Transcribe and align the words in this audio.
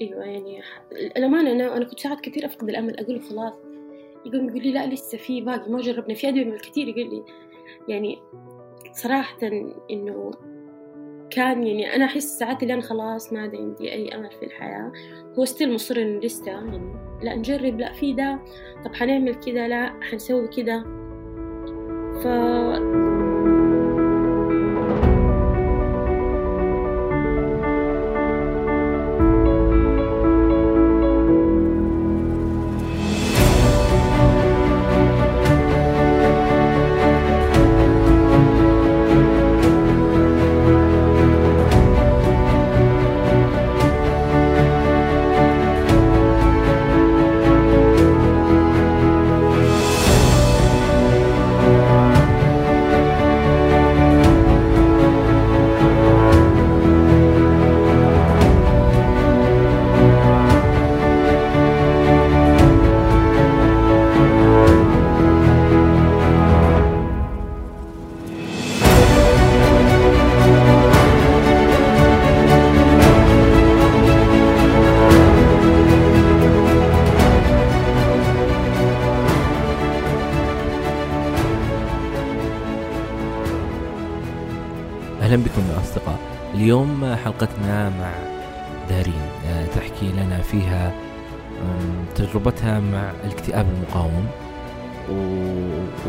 أيوه 0.00 0.24
يعني 0.24 0.60
الأمانة 0.92 1.52
أنا 1.52 1.76
أنا 1.76 1.84
كنت 1.84 2.00
ساعات 2.00 2.20
كثير 2.20 2.46
أفقد 2.46 2.68
الأمل 2.68 3.00
أقول 3.00 3.20
خلاص. 3.22 3.52
يقوم 4.26 4.48
يقول 4.48 4.62
لي 4.62 4.72
لا 4.72 4.86
لسه 4.86 5.18
في 5.18 5.40
باقي 5.40 5.70
ما 5.70 5.80
جربنا. 5.80 6.14
في 6.14 6.28
أدوية 6.28 6.44
من 6.44 6.52
الكثير 6.52 6.88
يقول 6.88 7.10
لي 7.10 7.24
يعني 7.88 8.18
صراحة 8.92 9.38
إنه 9.90 10.30
كان 11.30 11.66
يعني 11.66 11.96
أنا 11.96 12.04
أحس 12.04 12.38
ساعات 12.38 12.62
اللي 12.62 12.74
أنا 12.74 12.82
خلاص 12.82 13.32
ما 13.32 13.40
عندي 13.40 13.92
أي 13.92 14.14
أمل 14.14 14.30
في 14.30 14.46
الحياة. 14.46 14.92
هو 15.38 15.44
ستيل 15.44 15.74
مصر 15.74 15.96
إنه 15.96 16.20
لسه 16.20 16.46
يعني 16.46 16.94
لا 17.22 17.34
نجرب 17.34 17.80
لا 17.80 17.92
في 17.92 18.12
ده. 18.12 18.38
طب 18.84 18.94
حنعمل 18.94 19.34
كده 19.34 19.66
لا 19.66 19.92
حنسوي 20.02 20.48
كده. 20.48 20.82
ف 22.22 22.26
حلقتنا 87.16 87.88
مع 87.88 88.12
دارين. 88.88 89.28
آه، 89.46 89.66
تحكي 89.66 90.12
لنا 90.12 90.38
فيها 90.42 90.92
تجربتها 92.14 92.80
مع 92.80 93.10
الاكتئاب 93.24 93.66
المقاوم. 93.76 94.26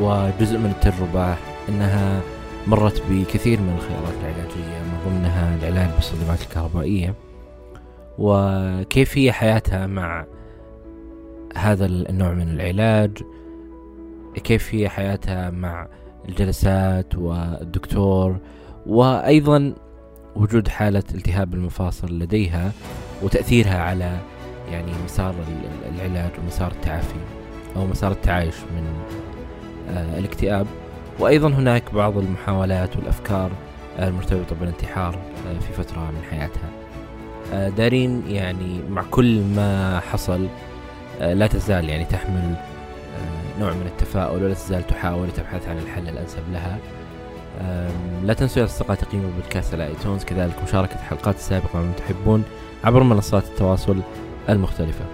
وجزء 0.02 0.58
من 0.58 0.74
التجربة 0.80 1.36
أنها 1.70 2.22
مرت 2.68 3.02
بكثير 3.10 3.62
من 3.62 3.76
الخيارات 3.78 4.14
العلاجية 4.22 4.80
من 4.80 5.00
ضمنها 5.06 5.56
العلاج 5.56 5.90
بالصدمات 5.96 6.42
الكهربائية. 6.42 7.14
وكيف 8.18 9.18
هي 9.18 9.32
حياتها 9.32 9.88
مع 9.88 10.26
هذا 11.56 11.86
النوع 11.86 12.34
من 12.34 12.50
العلاج؟ 12.50 13.24
كيف 14.44 14.76
هي 14.76 14.90
حياتها 14.90 15.50
مع 15.50 15.88
الجلسات 16.30 17.16
والدكتور؟ 17.16 18.38
وأيضا 18.86 19.74
وجود 20.38 20.68
حالة 20.68 21.04
التهاب 21.16 21.54
المفاصل 21.54 22.20
لديها 22.20 22.72
وتأثيرها 23.24 23.82
على 23.82 24.20
يعني 24.72 24.92
مسار 25.06 25.36
العلاج 25.96 26.32
ومسار 26.44 26.72
التعافي 26.72 27.20
أو 27.76 27.86
مسار 27.86 28.12
التعايش 28.12 28.56
من 28.56 28.88
آه، 29.90 30.20
الاكتئاب. 30.20 30.68
وأيضا 31.20 31.48
هناك 31.48 31.94
بعض 31.94 32.18
المحاولات 32.18 32.98
والأفكار 32.98 33.52
المرتبطة 34.00 34.56
بالانتحار 34.56 35.16
آه، 35.16 35.60
في 35.60 35.74
فترة 35.84 36.00
من 36.00 36.22
حياتها. 36.30 36.70
آه، 37.54 37.70
دارين 37.70 38.24
يعني 38.28 38.80
مع 38.90 39.04
كل 39.12 39.42
ما 39.42 40.00
حصل 40.00 40.48
لا 41.20 41.48
تزال 41.48 41.90
يعني 41.90 42.06
تحمل 42.06 42.56
نوع 43.60 43.74
من 43.74 43.86
التفاؤل 43.86 44.44
ولا 44.44 44.54
تزال 44.54 44.88
تحاول 44.88 45.32
تبحث 45.32 45.68
عن 45.68 45.78
الحل 45.78 46.10
الأنسب 46.10 46.44
لها. 46.52 46.78
لا 48.24 48.34
تنسوا 48.34 48.62
يا 48.62 48.66
أصدقاء 48.66 48.98
تقييم 48.98 49.26
البودكاست 49.26 49.74
على 49.74 49.88
iTunes 49.88 50.24
كذلك 50.24 50.64
مشاركة 50.64 50.94
الحلقات 50.94 51.36
السابقة 51.36 51.82
من 51.82 51.94
تحبون 51.98 52.44
عبر 52.84 53.04
منصات 53.04 53.44
التواصل 53.44 53.98
المختلفة. 54.50 55.06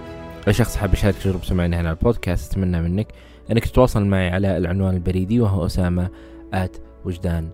أي 0.48 0.52
شخص 0.52 0.76
حاب 0.76 0.92
يشارك 0.92 1.14
تجربة 1.14 1.42
سمعنا 1.42 1.80
هنا 1.80 1.88
على 1.88 1.96
البودكاست 1.96 2.52
أتمنى 2.52 2.82
منك 2.82 3.06
أنك 3.50 3.64
تتواصل 3.64 4.04
معي 4.04 4.30
على 4.30 4.56
العنوان 4.56 4.94
البريدي 4.94 5.40
وهو 5.40 5.66
أسامة 5.66 6.08
at 6.54 6.76
وجدان 7.04 7.50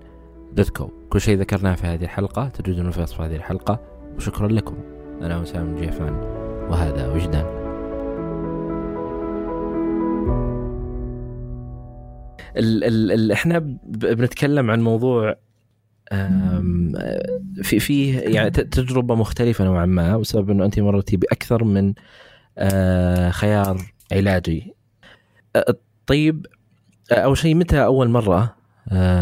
dot 0.52 0.70
co 0.70 0.90
كل 1.10 1.20
شيء 1.20 1.38
ذكرناه 1.38 1.74
في 1.74 1.86
هذه 1.86 2.04
الحلقة 2.04 2.48
تجدونه 2.48 2.90
في 2.90 3.02
وصف 3.02 3.20
هذه 3.20 3.36
الحلقة. 3.36 3.80
وشكرا 4.16 4.48
لكم. 4.48 4.76
أنا 5.22 5.42
أسامة 5.42 5.80
جيفان 5.80 6.14
وهذا 6.70 7.08
وجدان. 7.08 7.59
ال 12.56 12.84
ال 12.84 13.12
ال 13.12 13.32
إحنا 13.32 13.58
بنتكلم 13.84 14.70
عن 14.70 14.80
موضوع 14.80 15.36
في 17.62 17.80
فيه 17.80 18.18
يعني 18.18 18.50
تجربة 18.50 19.14
مختلفة 19.14 19.64
نوعا 19.64 19.86
ما 19.86 20.18
بسبب 20.18 20.50
إنه 20.50 20.64
انت 20.64 20.80
مرتي 20.80 21.16
بأكثر 21.16 21.64
من 21.64 21.94
آه، 22.58 23.30
خيار 23.30 23.92
علاجي 24.12 24.74
طيب 26.06 26.46
أول 27.12 27.38
شيء 27.38 27.54
متى 27.54 27.84
أول 27.84 28.08
مرة 28.08 28.56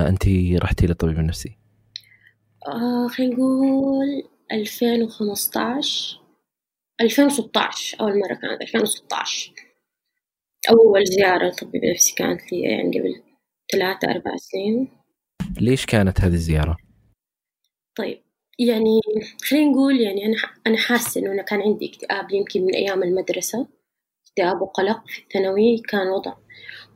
انت 0.08 0.28
رحتي 0.62 0.86
للطبيب 0.86 1.18
النفسي؟ 1.18 1.56
آه 2.66 3.08
خلينا 3.08 3.34
نقول 3.34 4.22
2015 4.52 6.20
2016 7.00 8.00
أول 8.00 8.20
مرة 8.20 8.34
كانت 8.34 8.62
2016 8.62 9.52
أول 10.70 11.04
زيارة 11.04 11.48
لطبيب 11.48 11.84
نفسي 11.84 12.14
كانت 12.14 12.52
لي 12.52 12.60
يعني 12.60 12.98
قبل 12.98 13.22
ثلاثة 13.72 14.10
أربع 14.10 14.36
سنين. 14.36 14.88
ليش 15.60 15.86
كانت 15.86 16.20
هذه 16.20 16.34
الزيارة؟ 16.34 16.76
طيب 17.96 18.22
يعني 18.58 19.00
خلينا 19.42 19.70
نقول 19.70 20.00
يعني 20.00 20.26
أنا 20.26 20.36
أنا 20.66 20.76
حاسة 20.76 21.20
إنه 21.20 21.32
أنا 21.32 21.42
كان 21.42 21.60
عندي 21.62 21.90
اكتئاب 21.90 22.32
يمكن 22.32 22.62
من 22.62 22.74
أيام 22.74 23.02
المدرسة. 23.02 23.68
اكتئاب 24.28 24.62
وقلق 24.62 25.02
في 25.06 25.22
الثانوي 25.22 25.78
كان 25.88 26.08
وضع. 26.08 26.34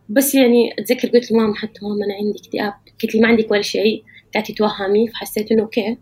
بس 0.09 0.35
يعني 0.35 0.73
أتذكر 0.79 1.09
قلت 1.09 1.33
لماما 1.33 1.55
حتى 1.55 1.81
ماما 1.83 2.05
أنا 2.07 2.15
عندي 2.15 2.39
اكتئاب. 2.39 2.73
قلت 3.03 3.15
لي 3.15 3.21
ما 3.21 3.29
عندك 3.29 3.51
ولا 3.51 3.63
شيء 3.63 4.05
قاعدة 4.35 4.55
تتوهمي 4.55 5.09
فحسيت 5.09 5.53
إنه 5.53 5.63
أوكي 5.63 5.99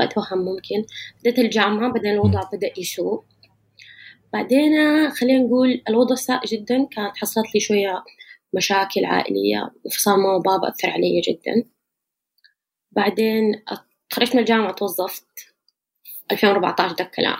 بتوهم 0.00 0.38
ممكن. 0.38 0.84
بدأت 1.20 1.38
الجامعة 1.38 1.92
بدأ 1.92 2.12
الوضع 2.12 2.42
بدأ 2.52 2.70
يسوء. 2.78 3.24
بعدين 4.32 4.72
خلينا 5.10 5.38
نقول 5.44 5.82
الوضع 5.88 6.14
ساء 6.14 6.46
جدا 6.46 6.88
كانت 6.90 7.16
حصلت 7.16 7.54
لي 7.54 7.60
شوية 7.60 8.04
مشاكل 8.54 9.04
عائلية 9.04 9.70
انفصال 9.86 10.14
ماما 10.14 10.34
وبابا 10.34 10.68
أثر 10.68 10.90
علي 10.90 11.20
جدا. 11.20 11.64
بعدين 12.92 13.62
خرجت 14.12 14.34
من 14.34 14.40
الجامعة 14.40 14.72
توظفت 14.72 15.24
2014 16.32 16.94
ده 16.94 17.04
الكلام. 17.04 17.38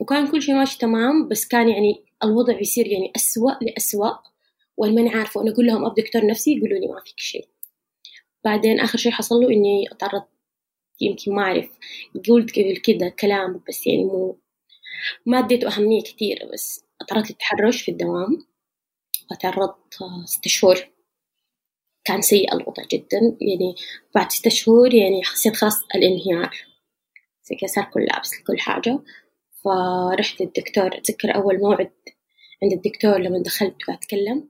وكان 0.00 0.26
كل 0.26 0.42
شيء 0.42 0.54
ماشي 0.54 0.78
تمام 0.78 1.28
بس 1.28 1.48
كان 1.48 1.68
يعني 1.68 2.04
الوضع 2.24 2.60
يصير 2.60 2.86
يعني 2.86 3.12
أسوأ 3.16 3.52
لأسوأ 3.62 4.10
ماني 4.78 5.08
عارفة 5.08 5.40
وأنا 5.40 5.52
أقول 5.52 5.66
لهم 5.66 5.84
أب 5.84 5.94
دكتور 5.94 6.26
نفسي 6.26 6.56
يقولوا 6.56 6.78
لي 6.78 6.86
ما 6.86 7.00
فيك 7.04 7.18
شيء. 7.20 7.48
بعدين 8.44 8.80
آخر 8.80 8.98
شيء 8.98 9.12
حصل 9.12 9.34
له 9.34 9.48
إني 9.50 9.84
تعرضت 9.98 10.28
يمكن 11.00 11.34
ما 11.34 11.42
أعرف 11.42 11.70
قلت 12.28 12.50
قبل 12.58 12.76
كده 12.76 13.08
كلام 13.08 13.60
بس 13.68 13.86
يعني 13.86 14.04
مو 14.04 14.38
ما 15.26 15.38
اديته 15.38 15.68
أهمية 15.68 16.02
كثيرة 16.02 16.46
بس 16.52 16.84
تعرضت 17.08 17.30
للتحرش 17.30 17.82
في 17.82 17.90
الدوام. 17.90 18.46
وتعرضت 19.30 19.94
ستة 20.24 20.48
شهور. 20.48 20.76
كان 22.04 22.22
سيء 22.22 22.54
الوضع 22.54 22.82
جدا. 22.92 23.36
يعني 23.40 23.74
بعد 24.14 24.32
ستة 24.32 24.50
شهور 24.50 24.94
يعني 24.94 25.24
حسيت 25.24 25.56
خلاص 25.56 25.82
الانهيار. 25.94 26.56
صار 27.66 27.84
كل 27.84 28.04
لابس 28.04 28.30
كل 28.46 28.58
حاجة. 28.58 29.00
فرحت 29.64 30.40
للدكتور. 30.40 30.98
أتذكر 30.98 31.34
أول 31.34 31.60
موعد 31.60 31.92
عند 32.62 32.72
الدكتور 32.72 33.18
لما 33.18 33.42
دخلت 33.42 33.88
وأتكلم. 33.88 34.48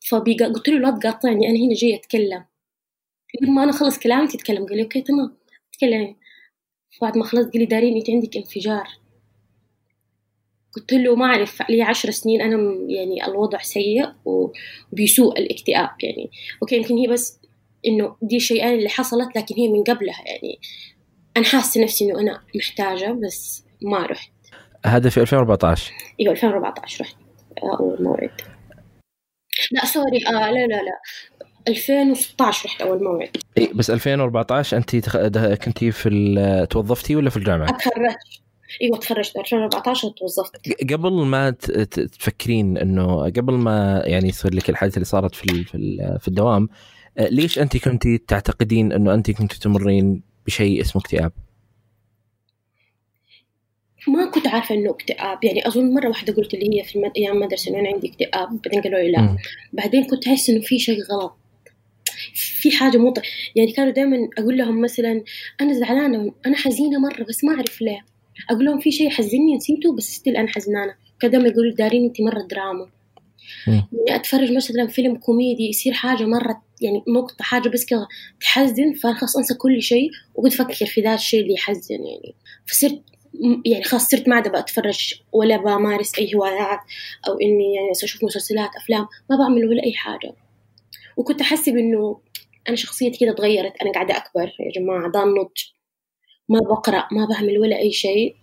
فبيقى 0.00 0.44
قلت 0.44 0.68
له 0.68 0.78
لا 0.78 0.98
تقاطعني 0.98 1.48
أنا 1.48 1.58
هنا 1.58 1.74
جاي 1.74 1.94
أتكلم. 1.94 2.44
يقول 3.34 3.54
ما 3.54 3.64
أنا 3.64 3.72
خلص 3.72 3.98
كلامي 3.98 4.28
تتكلم 4.28 4.66
قال 4.66 4.76
لي 4.76 4.82
okay 4.82 5.02
تمام. 5.02 5.36
تكلمي 5.72 6.16
بعد 7.02 7.18
ما 7.18 7.24
خلصت 7.24 7.52
قال 7.52 7.58
لي 7.58 7.66
دارين 7.66 7.96
أنت 7.96 8.10
عندك 8.10 8.36
انفجار. 8.36 8.88
قلت 10.76 10.92
له 10.92 11.16
ما 11.16 11.26
أعرف 11.26 11.62
لي 11.70 11.82
عشر 11.82 12.10
سنين 12.10 12.40
أنا 12.40 12.56
يعني 12.88 13.26
الوضع 13.26 13.58
سيء 13.58 14.08
وبيسوء 14.24 15.38
الاكتئاب 15.38 15.90
يعني. 16.02 16.30
okay 16.62 16.76
يمكن 16.76 16.96
هي 16.96 17.06
بس 17.06 17.40
إنه 17.86 18.16
دي 18.22 18.36
الشيئين 18.36 18.74
اللي 18.74 18.88
حصلت 18.88 19.36
لكن 19.36 19.54
هي 19.54 19.68
من 19.68 19.82
قبلها 19.84 20.22
يعني. 20.26 20.58
أنا 21.36 21.44
حاسة 21.44 21.82
نفسي 21.82 22.04
إنه 22.04 22.20
أنا 22.20 22.42
محتاجة 22.56 23.12
بس 23.26 23.64
ما 23.82 24.06
رحت. 24.06 24.32
هذا 24.86 25.10
في 25.10 25.20
2014 25.20 25.92
إيوه 26.20 26.32
2014 26.32 27.04
رحت. 27.04 27.16
أول 27.80 28.02
موعد. 28.02 28.40
لا 29.72 29.86
سوري 29.86 30.26
آه 30.26 30.50
لا 30.50 30.66
لا 30.66 30.82
لا. 30.82 31.00
2016 31.68 32.68
رحت 32.68 32.82
أول 32.82 33.04
موعد. 33.04 33.36
إي 33.58 33.70
بس 33.74 33.90
2014 33.90 34.76
انت 34.76 34.96
تخ... 34.96 35.16
كنتي 35.64 35.90
في 35.90 36.08
ال... 36.08 36.68
توظفتي 36.68 37.16
ولا 37.16 37.30
في 37.30 37.36
الجامعة؟ 37.36 37.76
تخرجت 37.76 38.42
إيوه 38.82 38.98
تخرجت 38.98 39.36
2014 39.36 40.08
توظفت. 40.08 40.82
قبل 40.92 41.12
ما 41.12 41.50
تفكرين 41.90 42.78
إنه 42.78 43.22
قبل 43.22 43.54
ما 43.54 44.02
يعني 44.06 44.28
يصير 44.28 44.54
لك 44.54 44.70
الحادثه 44.70 44.94
اللي 44.94 45.04
صارت 45.04 45.34
في 45.34 45.64
في, 46.20 46.28
الدوام 46.28 46.68
آه، 47.18 47.28
ليش 47.28 47.58
انت 47.58 47.76
كنتي 47.76 48.18
تعتقدين 48.18 48.92
إنه 48.92 49.14
انت 49.14 49.30
كنت 49.30 49.52
تمرين 49.52 50.22
بشيء 50.46 50.80
اسمه 50.80 51.02
اكتئاب؟ 51.02 51.32
ما 54.08 54.30
كنت 54.30 54.46
عارفة 54.46 54.74
إنه 54.74 54.90
اكتئاب. 54.90 55.44
يعني 55.44 55.66
أظن 55.66 55.94
مرة 55.94 56.08
واحدة 56.08 56.32
قلت 56.32 56.54
اللي 56.54 56.78
هي 56.78 56.84
في 56.84 56.96
المد... 56.96 57.12
أيام 57.16 57.40
مدرسة 57.40 57.70
إنه 57.70 57.80
أنا 57.80 57.88
عندي 57.88 58.08
اكتئاب. 58.08 58.62
بعدين 58.62 58.82
قالوا 58.82 58.98
لي 58.98 59.10
لا. 59.10 59.20
م. 59.22 59.36
بعدين 59.72 60.04
كنت 60.04 60.26
أحس 60.28 60.50
إنه 60.50 60.60
في 60.60 60.78
شيء 60.78 61.02
غلط. 61.02 61.36
في 62.34 62.70
حاجة 62.70 62.98
مو 62.98 63.14
يعني 63.56 63.72
كانوا 63.72 63.92
دائما 63.92 64.28
أقول 64.38 64.58
لهم 64.58 64.80
مثلا 64.80 65.24
أنا 65.60 65.72
زعلانة 65.72 66.32
أنا 66.46 66.56
حزينة 66.56 66.98
مرة 66.98 67.22
بس 67.28 67.44
ما 67.44 67.54
أعرف 67.54 67.82
ليه. 67.82 68.11
أقول 68.50 68.64
لهم 68.64 68.80
في 68.80 68.90
شيء 68.90 69.10
حزني 69.10 69.56
نسيته 69.56 69.96
بس 69.96 70.04
still 70.04 70.36
أنا 70.36 70.48
حزنانة. 70.48 70.94
كذا 71.20 71.38
ما 71.38 71.48
يقولوا 71.48 71.74
دارين 71.74 72.04
أنت 72.04 72.20
مرة 72.20 72.42
دراما. 72.50 72.86
يعني 73.66 74.16
أتفرج 74.16 74.52
مثلا 74.52 74.86
فيلم 74.86 75.16
كوميدي 75.16 75.68
يصير 75.68 75.92
حاجة 75.92 76.24
مرة 76.24 76.62
يعني 76.80 77.02
نقطة 77.08 77.44
حاجة 77.44 77.68
بس 77.68 77.86
كذا 77.86 78.06
تحزن 78.40 78.92
فخلاص 78.92 79.36
أنسى 79.36 79.54
كل 79.54 79.82
شيء 79.82 80.10
وقد 80.34 80.52
أفكر 80.52 80.86
في 80.86 81.00
ذا 81.00 81.14
الشيء 81.14 81.40
اللي 81.42 81.54
يحزن 81.54 81.94
يعني. 81.94 82.34
فصرت 82.66 83.02
يعني 83.66 83.84
خلاص 83.84 84.08
صرت 84.08 84.28
ما 84.28 84.34
عاد 84.36 84.56
بتفرج 84.62 85.14
ولا 85.32 85.56
بمارس 85.56 86.18
أي 86.18 86.34
هوايات 86.34 86.78
أو 87.28 87.32
إني 87.32 87.74
يعني 87.74 87.90
أشوف 88.04 88.24
مسلسلات 88.24 88.70
أفلام 88.76 89.06
ما 89.30 89.36
بعمل 89.36 89.68
ولا 89.68 89.84
أي 89.84 89.92
حاجة. 89.92 90.34
وكنت 91.16 91.40
أحسب 91.40 91.76
إنه 91.76 92.20
أنا 92.68 92.76
شخصيتي 92.76 93.18
كده 93.18 93.32
تغيرت 93.32 93.72
أنا 93.82 93.92
قاعدة 93.92 94.16
أكبر 94.16 94.52
يا 94.60 94.80
جماعة 94.80 95.10
ده 95.10 95.22
النضج 95.22 95.62
ما 96.48 96.58
بقرأ 96.60 97.08
ما 97.12 97.26
بعمل 97.26 97.58
ولا 97.58 97.78
أي 97.78 97.92
شيء. 97.92 98.36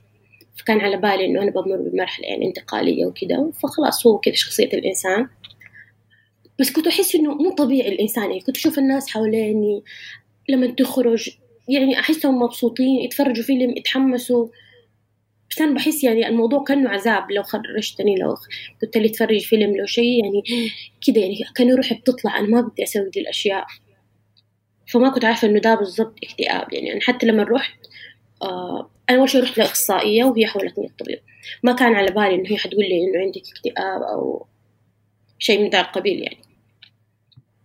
فكان 0.57 0.79
على 0.81 0.97
بالي 0.97 1.25
إنه 1.25 1.41
أنا 1.41 1.51
بمر 1.51 1.77
بمرحلة 1.77 2.27
يعني 2.27 2.45
انتقالية 2.47 3.05
وكده 3.05 3.51
فخلاص 3.63 4.07
هو 4.07 4.17
كده 4.17 4.35
شخصية 4.35 4.65
الإنسان. 4.73 5.27
بس 6.59 6.71
كنت 6.71 6.87
أحس 6.87 7.15
إنه 7.15 7.33
مو 7.35 7.51
طبيعي 7.51 7.89
الإنسان 7.89 8.23
يعني 8.23 8.39
كنت 8.39 8.57
أشوف 8.57 8.79
الناس 8.79 9.09
حواليني 9.09 9.83
لما 10.49 10.67
تخرج 10.67 11.29
يعني 11.69 11.99
أحسهم 11.99 12.39
مبسوطين 12.41 12.99
يتفرجوا 13.01 13.43
فيلم 13.43 13.77
يتحمسوا. 13.77 14.47
بس 15.51 15.61
أنا 15.61 15.73
بحس 15.75 16.03
يعني 16.03 16.27
الموضوع 16.27 16.63
كأنه 16.63 16.89
عذاب 16.89 17.31
لو 17.31 17.43
خرجتني 17.43 18.15
لو 18.15 18.35
قلت 18.81 18.97
لي 18.97 19.09
تفرج 19.09 19.41
فيلم 19.41 19.75
لو 19.77 19.85
شيء 19.85 20.23
يعني 20.25 20.43
كده 21.07 21.21
يعني 21.21 21.35
كأنه 21.55 21.75
روحي 21.75 21.95
بتطلع 21.95 22.39
أنا 22.39 22.47
ما 22.47 22.61
بدي 22.61 22.83
أسوي 22.83 23.09
دي 23.09 23.19
الأشياء. 23.19 23.65
فما 24.89 25.09
كنت 25.09 25.25
عارفة 25.25 25.47
إنه 25.47 25.59
ده 25.59 25.75
بالضبط 25.75 26.19
اكتئاب. 26.23 26.73
يعني 26.73 26.93
أنا 26.93 27.01
حتى 27.01 27.25
لما 27.25 27.43
رحت 27.43 27.79
آه 28.41 28.89
أنا 29.09 29.19
أول 29.19 29.29
شيء 29.29 29.43
رحت 29.43 29.57
لأخصائية 29.57 30.23
وهي 30.23 30.47
حولتني 30.47 30.85
الطبيب 30.85 31.19
ما 31.63 31.71
كان 31.71 31.95
على 31.95 32.07
بالي 32.11 32.35
إنه 32.35 32.49
هي 32.49 32.57
حتقول 32.57 32.83
لي 32.83 33.03
إنه 33.03 33.19
عندك 33.19 33.41
اكتئاب 33.57 34.01
أو 34.01 34.45
شيء 35.39 35.63
من 35.63 35.69
ذا 35.69 35.81
القبيل 35.81 36.21
يعني. 36.21 36.37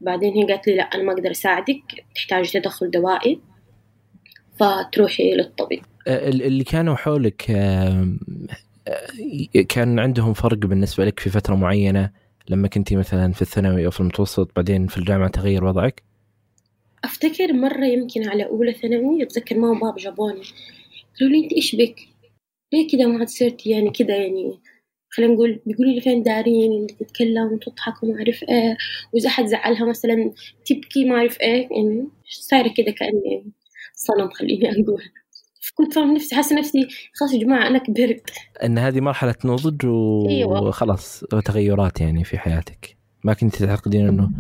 بعدين 0.01 0.35
هي 0.35 0.45
قالت 0.45 0.67
لي 0.67 0.77
لا 0.77 0.83
أنا 0.83 1.03
ما 1.03 1.13
أقدر 1.13 1.31
أساعدك 1.31 1.83
تحتاج 2.15 2.53
تدخل 2.53 2.91
دوائي 2.91 3.41
فتروحي 4.57 5.35
للطبيب. 5.35 5.83
اللي 6.07 6.65
كانوا 6.65 6.97
حولك 6.97 7.43
كان 9.69 9.99
عندهم 9.99 10.33
فرق 10.33 10.59
بالنسبة 10.59 11.05
لك 11.05 11.21
في 11.21 11.31
فترة 11.31 11.55
معينة؟ 11.55 12.11
لما 12.49 12.69
كنتي 12.69 12.97
مثلا 12.97 13.33
في 13.33 13.43
الثانوي 13.43 13.87
أو 13.87 13.91
في 13.91 14.01
المتوسط 14.01 14.51
بعدين 14.57 14.87
في 14.87 14.99
الجامعة 14.99 15.29
تغير 15.29 15.65
وضعك؟ 15.65 16.03
أفتكر 17.05 17.53
مرة 17.53 17.85
يمكن 17.85 18.29
على 18.29 18.47
أولى 18.47 18.73
ثانوي 18.73 19.23
أتذكر 19.23 19.59
ماما 19.59 19.77
وبابا 19.77 19.99
جابوني. 19.99 20.43
قالوا 21.21 21.33
لي 21.33 21.45
أنت 21.45 21.53
إيش 21.53 21.77
بك؟ 21.77 21.97
ليه 22.73 22.89
كده 22.93 23.07
ما 23.07 23.19
عاد 23.19 23.29
صرتي 23.29 23.71
يعني 23.71 23.91
كده 23.91 24.15
يعني 24.15 24.59
خلينا 25.11 25.35
نقول 25.35 25.61
بيقولوا 25.67 25.93
لي 25.93 26.01
فين 26.01 26.23
دارين 26.23 26.73
اللي 26.73 26.87
تتكلم 26.87 27.53
وتضحك 27.53 28.03
وما 28.03 28.19
أعرف 28.19 28.43
إيه. 28.43 28.77
وإذا 29.13 29.29
أحد 29.29 29.47
زعلها 29.47 29.85
مثلا 29.85 30.33
تبكي 30.67 31.05
ما 31.05 31.17
أعرف 31.17 31.41
إيه 31.41 31.69
يعني 31.71 32.09
صايرة 32.29 32.75
كده 32.77 32.93
كأني 32.93 33.53
صنم 33.95 34.31
خليني 34.31 34.71
أقول. 34.71 35.03
كنت 35.75 35.93
فاهم 35.93 36.15
نفسي 36.15 36.35
حاسة 36.37 36.59
نفسي 36.59 36.89
خلاص 37.15 37.35
يا 37.35 37.39
جماعة 37.39 37.67
أنا 37.69 37.79
كبرت. 37.79 38.31
إن 38.65 38.79
هذه 38.79 39.01
مرحلة 39.01 39.35
نضج 39.45 39.87
وخلاص 39.87 41.25
أيوة. 41.33 41.43
تغيرات 41.43 42.01
يعني 42.01 42.25
في 42.25 42.39
حياتك. 42.39 42.97
ما 43.25 43.35
كنت 43.35 43.57
تعتقدين 43.57 44.09
إنه 44.09 44.31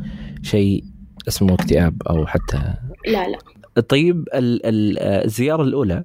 شيء 0.42 0.84
اسمه 1.28 1.54
اكتئاب 1.54 2.02
أو 2.02 2.26
حتى 2.26 2.74
لا 3.06 3.28
لا. 3.28 3.38
طيب 3.80 4.28
الزيارة 4.34 5.62
الأولى 5.62 6.04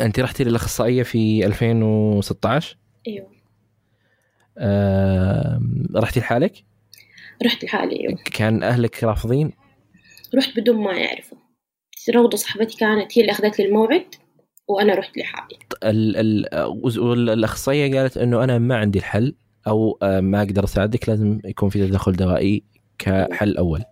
أنت 0.00 0.20
رحتي 0.20 0.44
للأخصائية 0.44 1.02
في 1.02 1.46
2016 1.46 2.76
أيوه. 3.08 3.26
آه 4.58 5.60
رحتي 5.96 6.20
لحالك؟ 6.20 6.64
رحت 7.44 7.64
لحالي 7.64 8.00
أيوه. 8.00 8.18
كان 8.24 8.62
أهلك 8.62 9.04
رافضين؟ 9.04 9.52
رحت 10.34 10.56
بدون 10.56 10.84
ما 10.84 10.92
يعرفوا. 10.92 11.38
روضة 12.14 12.36
صاحبتي 12.36 12.76
كانت 12.76 13.18
هي 13.18 13.22
اللي 13.22 13.32
أخذت 13.32 13.58
لي 13.58 13.66
الموعد 13.66 14.04
وأنا 14.68 14.94
رحت 14.94 15.18
لحالي. 15.18 15.58
الأخصائية 17.32 18.00
قالت 18.00 18.16
إنه 18.16 18.44
أنا 18.44 18.58
ما 18.58 18.76
عندي 18.76 18.98
الحل 18.98 19.34
أو 19.66 19.98
آه، 20.02 20.20
ما 20.20 20.42
أقدر 20.42 20.64
أساعدك 20.64 21.08
لازم 21.08 21.40
يكون 21.44 21.68
في 21.68 21.86
تدخل 21.86 22.12
دوائي. 22.12 22.62
كحل 23.02 23.56
أول. 23.56 23.84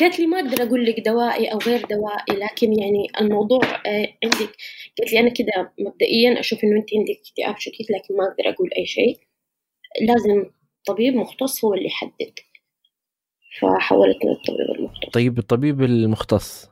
قالت 0.00 0.18
لي 0.18 0.26
ما 0.26 0.40
أقدر 0.40 0.62
أقول 0.62 0.86
لك 0.86 1.00
دوائي 1.00 1.52
أو 1.52 1.58
غير 1.58 1.86
دوائي 1.86 2.36
لكن 2.38 2.72
يعني 2.78 3.06
الموضوع 3.20 3.60
آه، 3.86 4.08
عندك. 4.24 4.56
قالت 4.98 5.12
لي 5.12 5.20
أنا 5.20 5.30
كده 5.30 5.72
مبدئيا 5.78 6.40
أشوف 6.40 6.64
إنه 6.64 6.76
أنت 6.76 6.88
عندك 6.96 7.20
اكتئاب 7.28 7.58
شديد 7.58 7.86
لكن 7.90 8.16
ما 8.16 8.24
أقدر 8.24 8.54
أقول 8.54 8.70
أي 8.78 8.86
شيء. 8.86 9.18
لازم 10.00 10.50
طبيب 10.86 11.14
مختص 11.14 11.64
هو 11.64 11.74
اللي 11.74 11.86
يحدد. 11.86 12.32
فحولتني 13.60 14.30
للطبيب 14.30 14.76
المختص. 14.78 15.10
طيب 15.12 15.38
الطبيب 15.38 15.82
المختص 15.82 16.70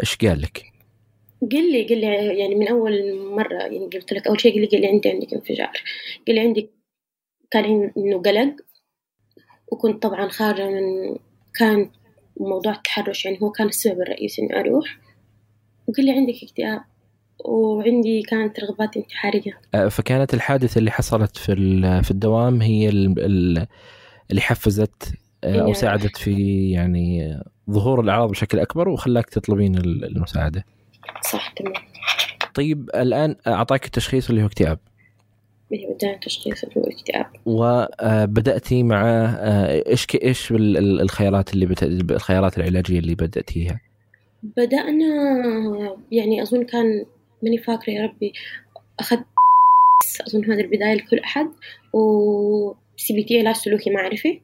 إيش 0.00 0.16
قال 0.16 0.40
لك؟ 0.40 0.62
قال 1.52 1.72
لي 1.72 1.82
قال 1.84 2.00
لي 2.00 2.38
يعني 2.38 2.54
من 2.54 2.68
أول 2.68 3.16
مرة 3.16 3.54
يعني 3.54 3.78
قلت 3.78 4.12
لك 4.12 4.26
أول 4.26 4.40
شيء 4.40 4.52
قال 4.52 4.60
لي 4.60 4.66
قال 4.66 4.80
لي 4.80 4.86
عندي 4.86 5.08
عندك 5.08 5.34
انفجار. 5.34 5.72
قال 6.26 6.36
لي 6.36 6.40
عندك 6.40 6.70
كان 7.50 7.92
انه 7.96 8.22
قلق 8.22 8.56
وكنت 9.72 10.02
طبعا 10.02 10.28
خارجة 10.28 10.70
من 10.70 11.16
كان 11.58 11.90
موضوع 12.40 12.72
التحرش 12.72 13.24
يعني 13.24 13.38
هو 13.42 13.50
كان 13.50 13.66
السبب 13.66 14.00
الرئيسي 14.00 14.42
إني 14.42 14.60
أروح. 14.60 14.98
وقال 15.86 16.06
لي 16.06 16.12
عندك 16.12 16.34
اكتئاب 16.42 16.80
وعندي 17.44 18.22
كانت 18.22 18.60
رغبات 18.60 18.96
انتحارية. 18.96 19.60
أه، 19.74 19.88
فكانت 19.88 20.34
الحادثة 20.34 20.78
اللي 20.78 20.90
حصلت 20.90 21.36
في 21.36 21.54
في 22.02 22.10
الدوام 22.10 22.62
هي 22.62 22.88
اللي 22.88 23.66
حفزت 24.40 25.12
أه، 25.44 25.60
أو 25.60 25.72
ساعدت 25.72 26.16
في 26.16 26.70
يعني 26.70 27.38
ظهور 27.70 28.00
الاعراض 28.00 28.30
بشكل 28.30 28.58
أكبر 28.58 28.88
وخلاك 28.88 29.30
تطلبين 29.30 29.76
المساعدة. 29.78 30.64
صح 31.30 31.52
تمام. 31.52 31.74
طيب 32.54 32.90
الآن 32.94 33.36
أعطاك 33.46 33.86
التشخيص 33.86 34.28
اللي 34.28 34.42
هو 34.42 34.46
اكتئاب. 34.46 34.78
بدأت 35.70 36.24
تشخيص 36.24 36.64
اللي 36.64 36.76
هو 36.76 36.84
اكتئاب 36.84 37.26
وبدأتي 37.46 38.82
مع 38.82 39.02
آه، 39.38 39.84
إيش 39.86 40.06
إيش 40.22 40.52
الخيارات 40.56 41.54
اللي 41.54 41.66
بت... 41.66 41.82
الخيارات 41.82 42.58
العلاجية 42.58 42.98
اللي 42.98 43.14
بدأتيها؟ 43.14 43.80
بدأنا 44.42 45.06
يعني 46.12 46.42
أظن 46.42 46.64
كان 46.64 47.04
ماني 47.42 47.58
فاكرة 47.58 47.92
يا 47.92 48.02
ربي 48.02 48.32
أخذت 49.00 49.26
أظن 50.28 50.44
هذا 50.52 50.60
البداية 50.60 50.94
لكل 50.94 51.18
أحد 51.18 51.48
و 51.92 52.74
CBT 52.96 53.40
علاج 53.40 53.54
سلوكي 53.54 53.90
معرفي. 53.90 54.40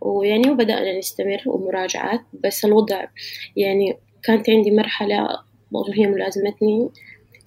ويعني 0.00 0.50
وبدأنا 0.50 0.98
نستمر 0.98 1.42
ومراجعات 1.46 2.20
بس 2.44 2.64
الوضع 2.64 3.04
يعني 3.56 3.98
كانت 4.22 4.50
عندي 4.50 4.70
مرحلة 4.70 5.28
برضو 5.72 5.92
هي 5.92 6.06
ملازمتني 6.06 6.88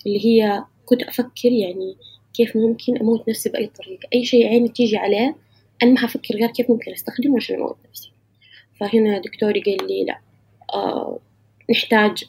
اللي 0.06 0.26
هي 0.26 0.64
كنت 0.86 1.04
أفكر 1.04 1.52
يعني 1.52 1.96
كيف 2.38 2.58
ممكن 2.58 2.98
أموت 2.98 3.30
نفسي 3.30 3.50
بأي 3.50 3.68
طريقة. 3.68 4.08
أي 4.14 4.26
شيء 4.26 4.48
عيني 4.48 4.70
تيجي 4.70 4.98
عليه 4.98 5.36
أنا 5.84 5.92
ما 5.92 5.98
حفكر 5.98 6.36
غير 6.36 6.52
كيف 6.52 6.70
ممكن 6.70 6.92
أستخدمه 6.92 7.38
عشان 7.38 7.56
أموت 7.56 7.78
نفسي. 7.90 8.12
فهنا 8.80 9.20
دكتوري 9.20 9.62
قال 9.62 9.88
لي 9.88 10.06
لا 10.06 10.20
آه 10.74 11.20
نحتاج 11.72 12.24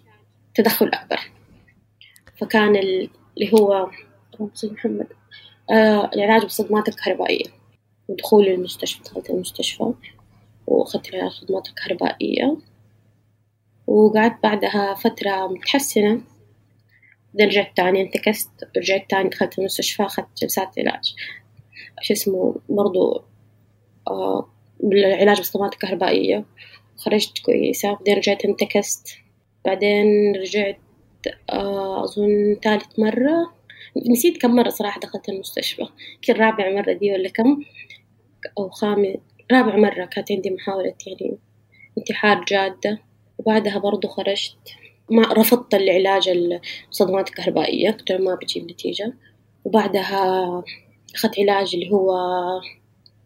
تدخل 0.54 0.86
أكبر. 0.86 1.20
فكان 2.36 2.76
اللي 2.76 3.52
هو 3.54 3.90
محمد 4.64 5.06
آه 5.70 6.10
العلاج 6.14 6.42
بالصدمات 6.42 6.88
الكهربائية 6.88 7.44
ودخول 8.08 8.48
المستشفى 8.48 9.02
دخلت 9.02 9.30
المستشفى 9.30 9.92
وأخذت 10.66 11.14
الخدمات 11.14 11.68
الكهربائية. 11.68 12.56
وقعدت 13.86 14.42
بعدها 14.42 14.94
فترة 14.94 15.46
متحسنة. 15.46 16.20
بعدين 17.38 17.50
رجعت 17.50 17.76
تاني 17.76 18.02
انتكست 18.02 18.50
رجعت 18.76 19.10
تاني 19.10 19.28
دخلت 19.28 19.58
المستشفى 19.58 20.02
أخذت 20.02 20.26
جلسات 20.42 20.78
علاج. 20.78 21.14
شو 22.02 22.12
اسمه 22.14 22.56
برضو 22.68 23.24
آه 24.08 24.50
بالعلاج 24.80 25.36
بالصدمات 25.36 25.72
الكهربائية. 25.72 26.44
خرجت 26.96 27.38
كويسة 27.38 27.94
بعدين 27.94 28.16
رجعت 28.16 28.44
انتكست. 28.44 29.18
بعدين 29.64 30.36
رجعت 30.36 30.78
آه 31.50 32.04
أظن 32.04 32.56
ثالث 32.62 32.98
مرة. 32.98 33.54
نسيت 34.10 34.42
كم 34.42 34.50
مرة 34.50 34.68
صراحة 34.68 35.00
دخلت 35.00 35.28
المستشفى. 35.28 35.86
يمكن 36.14 36.42
رابع 36.42 36.70
مرة 36.70 36.92
دي 36.92 37.12
ولا 37.12 37.28
كم 37.28 37.62
أو 38.58 38.70
خامس 38.70 39.16
رابع 39.52 39.76
مرة 39.76 40.04
كانت 40.04 40.32
عندي 40.32 40.50
محاولة 40.50 40.94
يعني 41.06 41.38
انتحار 41.98 42.44
جادة. 42.44 42.98
وبعدها 43.38 43.78
برضو 43.78 44.08
خرجت. 44.08 44.58
ما 45.10 45.32
رفضت 45.32 45.74
العلاج 45.74 46.28
الصدمات 46.90 47.28
الكهربائية 47.28 47.90
قلت 47.90 48.12
ما 48.12 48.34
بجيب 48.34 48.70
نتيجة. 48.70 49.14
وبعدها 49.64 50.62
أخذت 51.14 51.38
علاج 51.38 51.74
اللي 51.74 51.90
هو 51.90 52.12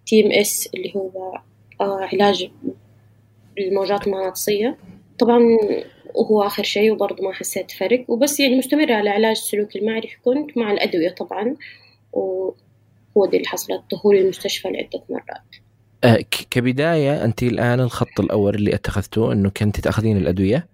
TMS 0.07 0.69
اللي 0.75 0.93
هو 0.97 1.39
آه 1.81 2.09
علاج 2.13 2.51
بالموجات 3.57 4.07
المغناطيسية 4.07 4.79
طبعا 5.19 5.41
وهو 6.15 6.43
آخر 6.43 6.63
شيء 6.63 6.93
وبرضه 6.93 7.25
ما 7.25 7.33
حسيت 7.33 7.71
فرق. 7.71 8.05
وبس 8.09 8.41
يعني 8.41 8.57
مستمرة 8.59 8.95
على 8.95 9.11
علاج 9.11 9.37
السلوك 9.37 9.77
المعرفي 9.77 10.17
كنت 10.25 10.59
مع 10.59 10.73
الأدوية 10.73 11.11
طبعا. 11.11 11.57
وهو 12.13 13.27
دي 13.31 13.37
اللي 13.37 13.49
حصلت 13.49 13.83
دخولي 13.93 14.21
المستشفى 14.21 14.69
لعدة 14.69 15.03
مرات. 15.11 15.57
أه 16.05 16.25
كبداية 16.51 17.25
أنت 17.25 17.43
الآن 17.43 17.81
الخط 17.81 18.21
الأول 18.21 18.55
اللي 18.55 18.75
اتخذته 18.75 19.33
أنه 19.33 19.51
كنت 19.51 19.81
تأخذين 19.81 20.17
الأدوية؟ 20.17 20.69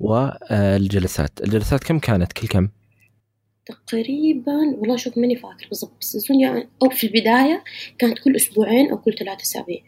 والجلسات. 0.00 1.40
الجلسات 1.44 1.84
كم 1.84 1.98
كانت؟ 1.98 2.32
كل 2.32 2.48
كم؟ 2.48 2.68
تقريبا 3.86 4.52
والله 4.78 4.96
شوف 4.96 5.18
ماني 5.18 5.36
فاكر 5.36 5.66
بالضبط 5.68 5.96
بس 6.00 6.30
يعني 6.30 6.68
أو 6.82 6.88
في 6.90 7.06
البداية 7.06 7.64
كانت 7.98 8.18
كل 8.18 8.36
أسبوعين 8.36 8.90
أو 8.90 8.98
كل 8.98 9.12
ثلاثة 9.12 9.42
أسابيع. 9.42 9.80